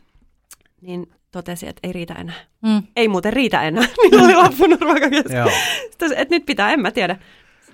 niin 0.81 1.11
totesi, 1.31 1.67
että 1.67 1.79
ei 1.83 1.93
riitä 1.93 2.13
enää. 2.13 2.35
Mm. 2.61 2.83
Ei 2.95 3.07
muuten 3.07 3.33
riitä 3.33 3.61
enää, 3.61 3.83
niin 4.01 4.21
oli 4.21 4.35
loppunut 4.35 4.81
ruokakeskus. 4.81 5.31
Että 6.15 6.35
nyt 6.35 6.45
pitää, 6.45 6.71
en 6.71 6.79
mä 6.79 6.91
tiedä. 6.91 7.17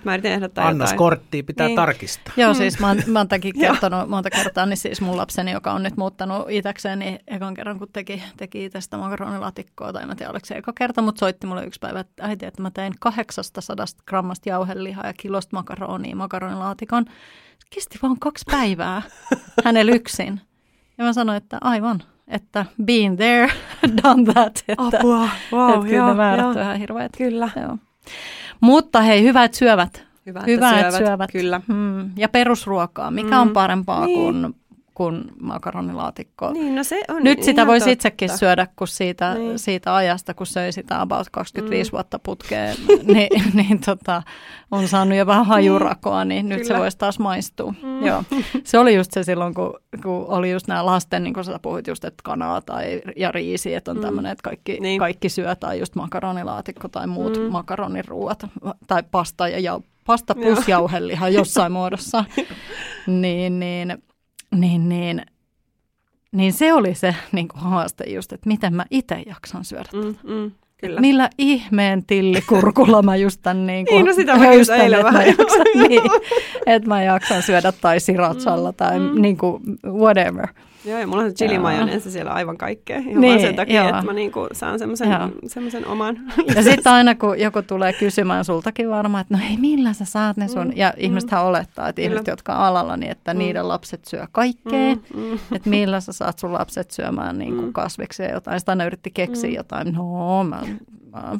Mä 0.05 0.13
yritin 0.13 0.31
ehdottaa 0.31 0.63
jotain. 0.63 0.81
Annoskorttia 0.81 1.43
pitää 1.43 1.67
Niin. 1.67 1.75
tarkistaa. 1.75 2.33
Joo, 2.37 2.53
siis 2.53 2.79
mä 2.79 2.87
oon, 2.87 2.97
mä 3.07 3.19
oon 3.19 3.27
tämäkin 3.27 3.53
Joo. 3.59 3.71
kertonut 3.71 4.09
monta 4.09 4.29
kertaa, 4.29 4.65
niin 4.65 4.77
siis 4.77 5.01
mun 5.01 5.17
lapseni, 5.17 5.51
joka 5.51 5.71
on 5.71 5.83
nyt 5.83 5.97
muuttanut 5.97 6.45
itäkseen, 6.49 6.99
niin 6.99 7.19
ekan 7.27 7.53
kerran 7.53 7.79
kun 7.79 7.87
teki, 7.93 8.23
teki 8.37 8.65
itsestä 8.65 8.97
makaronilaatikkoa, 8.97 9.93
tai 9.93 10.05
mä 10.05 10.15
tiedä 10.15 10.31
oliko 10.31 10.45
se 10.45 10.55
eka 10.55 10.73
kerta, 10.73 11.01
mutta 11.01 11.19
soitti 11.19 11.47
mulle 11.47 11.65
yksi 11.65 11.79
päivä, 11.79 11.99
että 11.99 12.27
äiti, 12.27 12.45
että 12.45 12.61
mä 12.61 12.71
tein 12.71 12.93
800 12.99 13.85
grammasta 14.07 14.49
jauhelihaa 14.49 15.07
ja 15.07 15.13
kilosta 15.17 15.55
makaronia 15.55 16.15
makaronilaatikon. 16.15 17.05
Kesti 17.69 17.99
vaan 18.03 18.19
kaksi 18.19 18.45
päivää 18.51 19.01
hänellä 19.65 19.91
yksin. 19.91 20.41
Ja 20.97 21.03
mä 21.05 21.13
sanoin, 21.13 21.37
että 21.37 21.57
aivan, 21.61 22.03
että 22.27 22.65
been 22.85 23.17
there, 23.17 23.51
done 24.03 24.33
that. 24.33 24.63
Että, 24.67 24.97
Apua, 24.99 25.29
wow, 25.53 25.69
että 25.73 25.85
kyllä 25.85 25.95
joo, 25.97 26.07
ne 26.07 26.13
määrät 26.13 26.39
joo. 26.43 26.49
on 26.51 26.61
ihan 26.61 26.77
hirveät. 26.77 27.11
Kyllä. 27.17 27.49
Joo. 27.61 27.77
Mutta 28.61 29.01
hei, 29.01 29.23
hyvät 29.23 29.53
syövät. 29.53 30.03
Hyvä, 30.25 30.43
Hyvä, 30.47 30.71
että 30.71 30.87
että 30.87 30.97
syövät. 30.97 31.31
Kyllä. 31.31 31.61
Mm, 31.67 32.11
ja 32.17 32.29
perusruokaa. 32.29 33.11
Mikä 33.11 33.35
Mm. 33.35 33.41
on 33.41 33.49
parempaa 33.49 34.05
Niin. 34.05 34.19
kuin, 34.19 34.55
kuin 34.93 35.23
makaronilaatikko? 35.41 36.51
Niin, 36.53 36.75
no 36.75 36.83
se 36.83 37.03
on 37.09 37.23
Nyt 37.23 37.43
sitä 37.43 37.67
voisi 37.67 37.79
totta. 37.83 37.91
itsekin 37.93 38.37
syödä, 38.37 38.67
kun 38.75 38.87
siitä, 38.87 39.33
Niin. 39.33 39.59
siitä 39.59 39.95
ajasta, 39.95 40.33
kun 40.33 40.47
söi 40.47 40.71
sitä 40.71 41.01
about 41.01 41.27
25 41.31 41.91
Mm. 41.91 41.93
vuotta 41.95 42.19
putkeen, 42.19 42.75
niin, 43.13 43.29
niin 43.53 43.79
tota, 43.85 44.23
on 44.71 44.87
saanut 44.87 45.17
jo 45.17 45.25
vähän 45.25 45.45
hajurakoa, 45.45 46.25
niin 46.25 46.49
nyt 46.49 46.65
se 46.65 46.77
voisi 46.77 46.97
taas 46.97 47.19
maistua. 47.19 47.73
Mm. 47.83 48.05
Joo. 48.05 48.23
Se 48.63 48.79
oli 48.79 48.95
just 48.95 49.11
se 49.11 49.23
silloin, 49.23 49.53
kun, 49.53 49.73
kun 50.03 50.25
oli 50.27 50.51
just 50.51 50.67
nämä 50.67 50.85
lasten, 50.85 51.23
niin 51.23 51.33
kuin 51.33 51.43
sä 51.43 51.59
puhuit 51.61 51.87
just, 51.87 52.05
että 52.05 52.21
kanaa 52.23 52.61
tai, 52.61 53.01
ja 53.17 53.31
riisi, 53.31 53.73
että 53.73 53.91
on 53.91 53.97
Mm. 53.97 54.01
tämmöinen, 54.03 54.31
että 54.31 54.43
kaikki, 54.43 54.77
Niin. 54.79 54.99
kaikki 54.99 55.29
syö 55.29 55.55
tai 55.55 55.79
just 55.79 55.95
makaronilaatikko 55.95 56.87
tai 56.87 57.07
muut 57.07 57.37
Mm. 57.37 57.43
makaroniruuat 57.51 58.45
tai 58.87 59.03
pasta 59.11 59.47
ja 59.47 59.59
jau, 59.59 59.81
pasta 60.05 60.35
Joo. 60.37 60.55
plus 60.55 60.67
jauheliha 60.67 61.29
jossain 61.29 61.71
muodossa. 61.79 62.25
Niin, 63.07 63.59
niin, 63.59 64.03
niin, 64.55 64.89
niin, 64.89 65.21
niin 66.31 66.53
se 66.53 66.73
oli 66.73 66.95
se 66.95 67.15
niin 67.31 67.47
kuin 67.47 67.61
haaste 67.61 68.03
just, 68.09 68.33
että 68.33 68.47
miten 68.47 68.73
mä 68.73 68.85
itse 68.91 69.23
jaksan 69.25 69.65
syödä. 69.65 69.89
Mm, 69.93 70.15
mm, 70.23 70.51
kyllä. 70.77 71.01
Millä 71.01 71.29
ihmeen 71.37 72.05
tillikurkulla 72.05 73.01
mä 73.01 73.15
just 73.15 73.39
tämän 73.43 73.67
niin 73.67 73.85
kuin 73.85 73.95
Niin, 73.95 74.05
no 74.05 74.13
sitä 74.13 74.37
höystän, 74.37 74.81
eilen 74.81 74.99
että 74.99 75.11
mä 75.11 75.17
vähän 75.17 75.27
jaksan, 75.27 75.65
joo. 75.75 75.87
niin, 75.87 76.01
että 76.65 76.89
mä 76.89 77.03
jaksan 77.03 77.41
syödä 77.41 77.71
tai 77.71 77.99
siratsalla 77.99 78.73
tai 78.73 78.99
mm. 78.99 79.21
niin 79.21 79.37
kuin 79.37 79.63
whatever. 79.85 80.47
Joo, 80.85 80.99
ja 80.99 81.07
mulla 81.07 81.23
on 81.23 81.29
se 81.29 81.35
chili 81.35 81.53
Joo. 81.53 81.61
majoneesi 81.63 82.11
siellä 82.11 82.31
aivan 82.31 82.57
kaikkea. 82.57 82.97
Ihan 82.97 83.21
Niin, 83.21 83.29
vaan 83.31 83.39
sen 83.41 83.55
takia, 83.55 83.75
joo. 83.83 83.89
että 83.89 84.01
mä 84.05 84.13
niinku 84.13 84.47
saan 84.53 84.79
semmoisen, 84.79 85.87
oman. 85.87 86.17
Ja 86.55 86.63
sitten 86.63 86.93
aina 86.93 87.15
kun 87.15 87.39
joku 87.39 87.61
tulee 87.61 87.93
kysymään 87.93 88.45
sultakin 88.45 88.89
varmaan, 88.89 89.21
että 89.21 89.33
no 89.33 89.39
hei, 89.47 89.57
millä 89.57 89.93
sä 89.93 90.05
saat 90.05 90.37
ne 90.37 90.47
sun? 90.47 90.67
Mm, 90.67 90.73
Ja 90.75 90.87
mm. 90.97 91.03
ihmisethän 91.03 91.43
olettaa, 91.45 91.87
että 91.89 92.01
Kyllä. 92.01 92.13
ihmiset, 92.13 92.27
jotka 92.27 92.55
on 92.55 92.63
alalla, 92.63 92.97
niin 92.97 93.11
että 93.11 93.33
Mm. 93.33 93.37
niiden 93.37 93.67
lapset 93.67 94.05
syö 94.05 94.27
kaikkea. 94.31 94.95
Mm, 94.95 95.21
mm. 95.21 95.39
Että 95.55 95.69
millä 95.69 95.99
sä 96.01 96.13
saat 96.13 96.39
sun 96.39 96.53
lapset 96.53 96.91
syömään 96.91 97.37
niin 97.37 97.55
kuin 97.55 97.65
Mm. 97.65 97.73
kasviksia 97.73 98.25
ja 98.25 98.33
jotain. 98.33 98.59
Sitten 98.59 98.71
aina 98.73 98.85
yritti 98.85 99.11
keksiä 99.11 99.49
Mm. 99.49 99.55
jotain. 99.55 99.93
No, 99.93 100.43
mä, 100.43 100.61
mä 101.11 101.39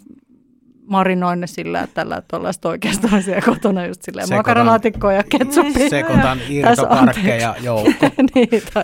marinoin 0.88 1.40
ne 1.42 1.48
sillä, 1.48 1.80
että 1.82 1.94
tällä 1.94 2.22
tuollaista 2.28 2.70
oikeastaan 2.70 3.24
siellä 3.24 3.42
kotona 3.42 3.86
just 3.86 4.02
silleen 4.04 4.28
makaronilaatikkoa 4.36 5.14
ja 5.14 5.24
ketsuppia. 5.30 5.90
Sekoitan 5.90 6.40
irtokarkkeja 6.50 7.56
joukko. 7.62 7.92
niin, 8.36 8.50
tai 8.74 8.84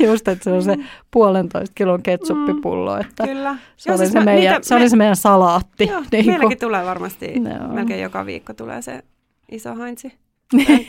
just, 0.00 0.28
että 0.28 0.44
se 0.44 0.50
on 0.50 0.62
se 0.62 0.76
puolentoista 1.10 1.72
kilon 1.74 2.02
ketsuppipullo, 2.02 2.96
että 3.00 3.26
Kyllä. 3.26 3.56
se, 3.76 3.90
Joo, 3.90 3.94
oli 3.96 3.98
siis 4.04 4.12
se, 4.12 4.18
mä- 4.18 4.24
meidän, 4.24 4.54
niitä- 4.54 4.68
se 4.68 4.74
oli 4.74 4.88
se 4.88 4.96
meidän 4.96 5.16
salaatti. 5.16 5.86
Joo, 5.86 6.02
niin 6.12 6.26
meilläkin 6.26 6.58
tulee 6.58 6.84
varmasti, 6.84 7.32
Joo. 7.34 7.68
melkein 7.68 8.02
joka 8.02 8.26
viikko 8.26 8.54
tulee 8.54 8.82
se 8.82 9.02
iso 9.50 9.74
hainsi. 9.74 10.12
niin, 10.52 10.86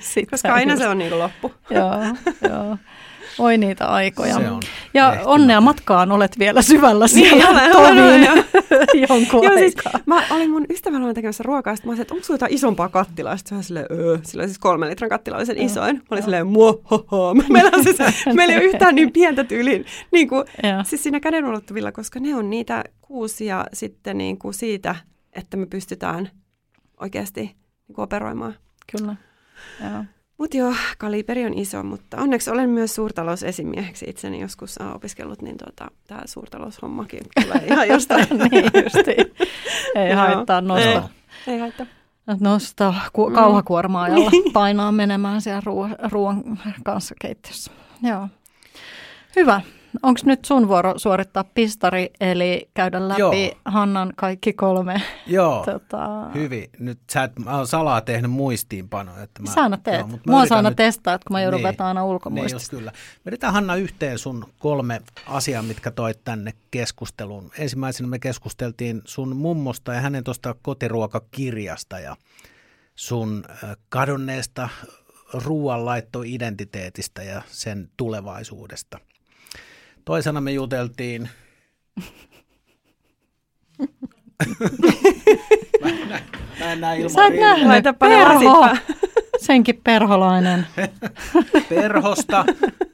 sitä 0.00 0.30
Koska 0.30 0.54
aina 0.54 0.72
just. 0.72 0.82
se 0.82 0.88
on 0.88 0.98
niinku 0.98 1.18
loppu. 1.18 1.52
Joo, 1.70 1.92
joo. 2.50 2.76
Oi 3.38 3.58
niitä 3.58 3.86
aikoja. 3.86 4.34
Se 4.34 4.50
on 4.50 4.60
Ja 4.94 5.16
onnea 5.24 5.60
matkaan 5.60 6.12
olet 6.12 6.38
vielä 6.38 6.62
syvällä 6.62 7.06
Niin, 7.14 7.28
siellä 7.28 7.48
olen, 7.48 7.72
toviin 7.72 8.02
olen, 8.02 8.44
jonkun 9.08 9.44
Joo, 9.44 9.58
siis 9.58 9.74
mä 10.06 10.22
olin 10.30 10.50
mun 10.50 10.66
ystävällä 10.70 11.04
olin 11.04 11.14
tekemässä 11.14 11.42
ruokaa, 11.42 11.76
sitten 11.76 11.88
mä 11.88 11.90
olisin, 11.90 12.02
että 12.02 12.14
onko 12.14 12.24
sulla 12.26 12.34
jotain 12.34 12.54
isompaa 12.54 12.88
kattilaa? 12.88 13.36
Sitten 13.36 13.62
silleen, 13.62 13.86
öö. 13.90 14.18
Sillä 14.22 14.42
oli 14.42 14.48
siis 14.48 14.58
kolmen 14.58 14.90
litran 14.90 15.10
kattila, 15.10 15.36
oli 15.36 15.46
sen 15.46 15.58
isoin. 15.58 15.96
Mä 15.96 16.02
olin 16.10 16.22
silleen, 16.22 16.46
muohoho. 16.46 17.34
Meillä, 17.34 17.70
on 17.74 17.84
siis, 17.84 17.96
meillä 18.34 18.54
ei 18.54 18.60
ole 18.60 18.66
yhtään 18.66 18.94
niin 18.94 19.12
pientä 19.12 19.44
tyyliin, 19.44 19.86
niin 20.12 20.28
kuin, 20.28 20.44
siis 20.82 21.02
siinä 21.02 21.20
käden 21.20 21.44
ulottuvilla, 21.44 21.92
koska 21.92 22.20
ne 22.20 22.34
on 22.34 22.50
niitä 22.50 22.84
kuusia 23.00 23.64
sitten 23.72 24.18
niin 24.18 24.38
kuin 24.38 24.54
siitä, 24.54 24.94
että 25.32 25.56
me 25.56 25.66
pystytään 25.66 26.30
oikeasti 27.00 27.40
niin 27.40 27.94
kuin 27.94 28.02
operoimaan. 28.02 28.54
Kyllä. 28.92 29.16
Joo. 29.80 30.04
Mutta 30.38 30.56
joo, 30.56 30.74
kaliberi 30.98 31.44
on 31.46 31.54
iso, 31.58 31.82
mutta 31.82 32.16
onneksi 32.16 32.50
olen 32.50 32.70
myös 32.70 32.94
suurtalousesimieheksi 32.94 34.04
itseni 34.08 34.40
joskus 34.40 34.80
äh, 34.80 34.94
opiskellut, 34.94 35.42
niin 35.42 35.56
tota, 35.56 35.90
tämä 36.06 36.20
suurtaloushommakin 36.24 37.20
tulee 37.42 37.66
ihan 37.66 37.88
jostain. 37.94 38.26
niin 38.50 38.64
justi. 38.84 39.34
Ei 39.94 40.12
haittaa 40.12 40.60
nostaa. 40.60 41.08
Ei, 41.46 41.52
ei 41.54 41.58
haittaa. 41.60 41.86
Nostaa 42.40 42.94
ku- 43.12 43.30
kauhakuormaajalla 43.30 44.30
painaa 44.52 44.92
menemään 44.92 45.40
siellä 45.42 45.62
ruoan, 45.64 45.96
ruoan 46.10 46.42
kanssa 46.84 47.14
keittiössä. 47.20 47.70
Joo. 48.02 48.28
Hyvä. 49.36 49.60
Onko 50.02 50.20
nyt 50.24 50.44
sun 50.44 50.68
vuoro 50.68 50.94
suorittaa 50.98 51.44
pistari, 51.44 52.10
eli 52.20 52.68
käydä 52.74 53.08
läpi 53.08 53.20
Joo. 53.20 53.32
Hannan 53.64 54.12
kaikki 54.16 54.52
kolme? 54.52 55.02
Joo, 55.26 55.64
Tota... 55.72 56.30
hyvin. 56.34 56.70
Nyt 56.78 56.98
sä 57.12 57.22
et, 57.22 57.38
mä 57.38 57.56
oon 57.56 57.66
salaa 57.66 58.00
tehnyt 58.00 58.30
muistiinpanoja. 58.30 59.22
Että 59.22 59.42
mä, 59.42 59.50
Sä 59.54 59.62
aina 59.62 59.76
teet. 59.76 60.06
mut 60.08 60.26
mä 60.26 60.32
Mua 60.32 60.44
aina 60.50 60.68
nyt- 60.70 60.76
testaa, 60.76 61.14
että 61.14 61.24
kun 61.28 61.34
mä 61.34 61.40
joudun 61.42 61.58
Niin, 61.58 61.68
vetämään 61.68 61.88
aina 61.88 62.00
Niin 62.00 62.10
ulkomuistista. 62.10 62.54
just 62.56 62.70
kyllä. 62.70 62.92
Vedetään 63.26 63.52
Hanna 63.52 63.76
yhteen 63.76 64.18
sun 64.18 64.44
kolme 64.58 65.00
asiaa, 65.26 65.62
mitkä 65.62 65.90
toit 65.90 66.24
tänne 66.24 66.52
keskusteluun. 66.70 67.50
Ensimmäisenä 67.58 68.08
me 68.08 68.18
keskusteltiin 68.18 69.02
sun 69.04 69.36
mummosta 69.36 69.94
ja 69.94 70.00
hänen 70.00 70.24
tuosta 70.24 70.54
kotiruokakirjasta 70.62 71.98
ja 71.98 72.16
sun 72.94 73.44
kadonneesta 73.88 74.68
ruoanlaittoidentiteetistä 75.44 77.22
ja 77.22 77.42
sen 77.50 77.90
tulevaisuudesta. 77.96 78.98
Toisena 80.08 80.40
me 80.40 80.52
juteltiin 80.52 81.28
Mä 86.60 86.72
en 86.72 86.80
näe 86.80 87.08
Sä 87.08 87.26
et 87.26 87.34
ilman 87.34 87.48
nähnyt. 87.48 87.66
Laitapa 87.68 88.08
ne 88.08 88.16
Perho. 88.16 88.68
Senkin 89.46 89.80
perholainen. 89.84 90.66
perhosta, 91.68 92.44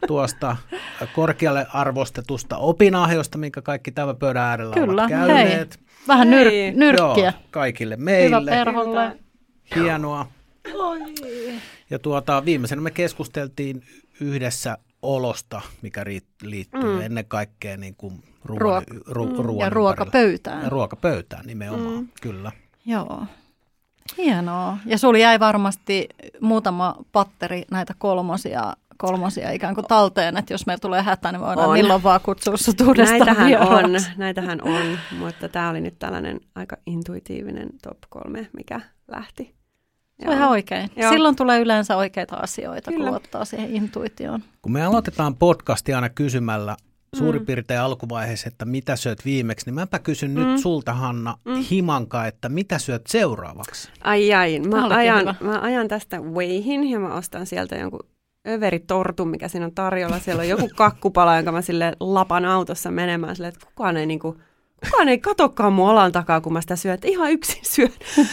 tuosta 0.06 0.56
korkealle 1.14 1.66
arvostetusta 1.72 2.56
opinahjosta, 2.56 3.38
minkä 3.38 3.62
kaikki 3.62 3.92
tämän 3.92 4.16
pöydän 4.16 4.42
äärellä 4.42 4.74
Kyllä, 4.74 5.02
ovat 5.02 5.10
käyneet. 5.10 5.80
Vähän 6.08 6.28
Hei. 6.28 6.70
nyr- 6.72 6.76
nyrkkiä. 6.76 7.24
Joo, 7.24 7.32
kaikille 7.50 7.94
Hyvä 7.94 8.04
meille. 8.04 8.50
perholle. 8.50 9.18
Hienoa. 9.76 10.26
Ja 11.90 11.98
tuota, 11.98 12.44
viimeisenä 12.44 12.82
me 12.82 12.90
keskusteltiin 12.90 13.82
yhdessä 14.20 14.78
olosta, 15.04 15.60
mikä 15.82 16.04
liittyy 16.42 16.94
mm. 16.94 17.00
ennen 17.00 17.24
kaikkea 17.24 17.76
niin 17.76 17.94
kuin 17.96 18.22
ruoan, 18.44 18.82
Ruok- 18.82 19.02
ru, 19.06 19.26
mm, 19.26 19.32
ruoan 19.32 19.46
ja 19.46 19.66
ympärillä. 19.66 19.68
ruokapöytään. 19.70 20.62
Ja 20.62 20.68
ruokapöytään 20.70 21.46
nimenomaan, 21.46 21.94
mm. 21.96 22.08
kyllä. 22.20 22.52
Joo. 22.86 23.22
Hienoa. 24.16 24.78
Ja 24.86 24.98
sulla 24.98 25.18
jäi 25.18 25.40
varmasti 25.40 26.08
muutama 26.40 26.96
patteri 27.12 27.64
näitä 27.70 27.94
kolmosia, 27.98 28.72
kolmosia 28.98 29.50
ikään 29.50 29.74
kuin 29.74 29.86
talteen, 29.86 30.36
että 30.36 30.54
jos 30.54 30.66
meillä 30.66 30.80
tulee 30.80 31.02
hätä, 31.02 31.32
niin 31.32 31.40
voidaan 31.40 31.68
On. 31.68 31.72
milloin 31.72 32.02
vaan 32.02 32.20
kutsua 32.20 32.56
sut 32.56 32.80
uudestaan 32.80 33.18
Näitähän 33.18 33.42
on, 33.42 33.46
vieraaksi. 33.90 34.10
näitähän 34.16 34.62
on, 34.62 34.98
mutta 35.18 35.48
tämä 35.48 35.70
oli 35.70 35.80
nyt 35.80 35.98
tällainen 35.98 36.40
aika 36.54 36.76
intuitiivinen 36.86 37.68
top 37.82 37.98
kolme, 38.08 38.48
mikä 38.56 38.80
lähti. 39.08 39.54
Se 40.22 40.28
on 40.28 40.36
ihan 40.36 40.48
oikein. 40.48 40.90
Joo. 40.96 41.12
Silloin 41.12 41.36
tulee 41.36 41.60
yleensä 41.60 41.96
oikeita 41.96 42.36
asioita, 42.36 42.90
Kyllä. 42.90 43.04
kun 43.04 43.10
luottaa 43.10 43.44
siihen 43.44 43.74
intuitioon. 43.74 44.42
Kun 44.62 44.72
me 44.72 44.82
aloitetaan 44.82 45.36
podcasti 45.36 45.94
aina 45.94 46.08
kysymällä 46.08 46.76
suurin 47.16 47.46
piirtein 47.46 47.80
alkuvaiheessa, 47.80 48.48
että 48.48 48.64
mitä 48.64 48.96
syöt 48.96 49.24
viimeksi, 49.24 49.66
niin 49.66 49.74
mäpä 49.74 49.98
kysyn 49.98 50.30
mm. 50.30 50.40
nyt 50.40 50.60
sulta, 50.60 50.92
Hanna, 50.92 51.38
mm. 51.44 51.54
himanka, 51.70 52.26
että 52.26 52.48
mitä 52.48 52.78
syöt 52.78 53.06
seuraavaksi? 53.06 53.88
Ai 54.04 54.34
ai, 54.34 54.60
mä 54.60 54.76
olikin 54.76 54.96
ajan, 54.98 55.20
hyvä. 55.20 55.34
mä 55.40 55.60
ajan 55.60 55.88
tästä 55.88 56.20
Weihin 56.20 56.90
ja 56.90 56.98
mä 56.98 57.14
ostan 57.14 57.46
sieltä 57.46 57.76
jonkun 57.76 58.08
överitortun, 58.48 59.28
mikä 59.28 59.48
siinä 59.48 59.66
on 59.66 59.74
tarjolla. 59.74 60.18
Siellä 60.18 60.40
on 60.40 60.48
joku 60.48 60.70
kakkupala, 60.76 61.36
jonka 61.36 61.52
mä 61.52 61.62
sille 61.62 61.92
lapan 62.00 62.44
autossa 62.44 62.90
menemään 62.90 63.36
sille, 63.36 63.48
että 63.48 63.66
kukaan 63.66 63.96
ei 63.96 64.06
niinku, 64.06 64.36
kukaan 64.84 65.08
ei 65.08 65.18
katokaan 65.18 65.72
mun 65.72 65.88
olan 65.88 66.12
takaa, 66.12 66.40
kun 66.40 66.52
mä 66.52 66.60
sitä 66.60 66.76
syön, 66.76 66.94
että 66.94 67.08
ihan 67.08 67.30
yksin 67.30 67.60
syön. 67.62 67.92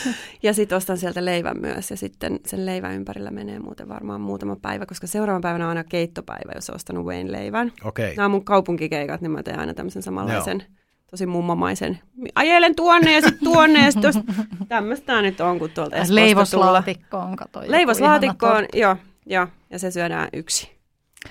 Ja 0.44 0.54
sitten 0.54 0.76
ostan 0.76 0.98
sieltä 0.98 1.26
leivän 1.26 1.58
myös 1.62 1.92
ja 1.92 1.98
sitten 1.98 2.40
sen 2.46 2.66
leivän 2.66 2.94
ympärillä 2.94 3.32
menee 3.32 3.60
muuten 3.60 3.90
varmaan 3.90 4.22
muutama 4.22 4.56
päivä, 4.56 4.86
koska 4.86 5.08
seuraavan 5.08 5.42
päivänä 5.42 5.66
on 5.66 5.70
aina 5.70 5.84
keittopäivä, 5.84 6.52
jos 6.56 6.70
on 6.70 6.76
ostanut 6.76 7.06
Wayne 7.06 7.32
leivän. 7.32 7.72
Okei. 7.84 8.16
Nämä 8.16 8.26
on 8.26 8.32
mun 8.32 8.46
kaupunkikeikat, 8.46 9.22
niin 9.22 9.32
mä 9.32 9.44
teen 9.44 9.60
aina 9.60 9.74
tämmöisen 9.74 10.02
samanlaisen, 10.02 10.64
tosi 11.12 11.26
mummamaisen, 11.26 12.00
ajelen 12.36 12.76
tuonne 12.76 13.14
ja 13.14 13.22
sitten 13.22 13.44
tuonne 13.44 13.86
ja 13.86 13.92
sitten 13.92 14.14
tämmöistä 14.68 15.22
nyt 15.22 15.42
on, 15.42 15.60
kun 15.60 15.70
tuolta 15.70 15.96
Espoosta. 15.96 16.16
Leivoslaatikkoon, 16.16 17.36
kato. 17.36 17.60
joku 17.60 17.66
ihana 17.66 17.78
Leivoslaatikkoon, 17.78 18.66
joo, 18.74 18.96
joo, 19.26 19.48
ja 19.70 19.80
se 19.80 19.92
syödään 19.92 20.30
yksi. 20.34 20.72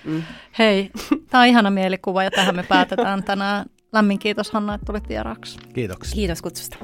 Mm. 0.05 0.23
Hei, 0.59 0.91
tämä 1.31 1.43
on 1.43 1.49
ihana 1.49 1.71
mielikuva 1.71 2.25
ja 2.25 2.31
tähän 2.31 2.57
me 2.57 2.63
päätetään 2.63 3.23
tänään. 3.23 3.67
Lämmin 3.93 4.19
kiitos 4.19 4.51
Hanna, 4.51 4.75
että 4.75 4.85
tulit 4.85 5.09
vieraaksi. 5.09 5.59
Kiitoksia. 5.75 6.15
Kiitos 6.15 6.43
kutsusta. 6.43 6.77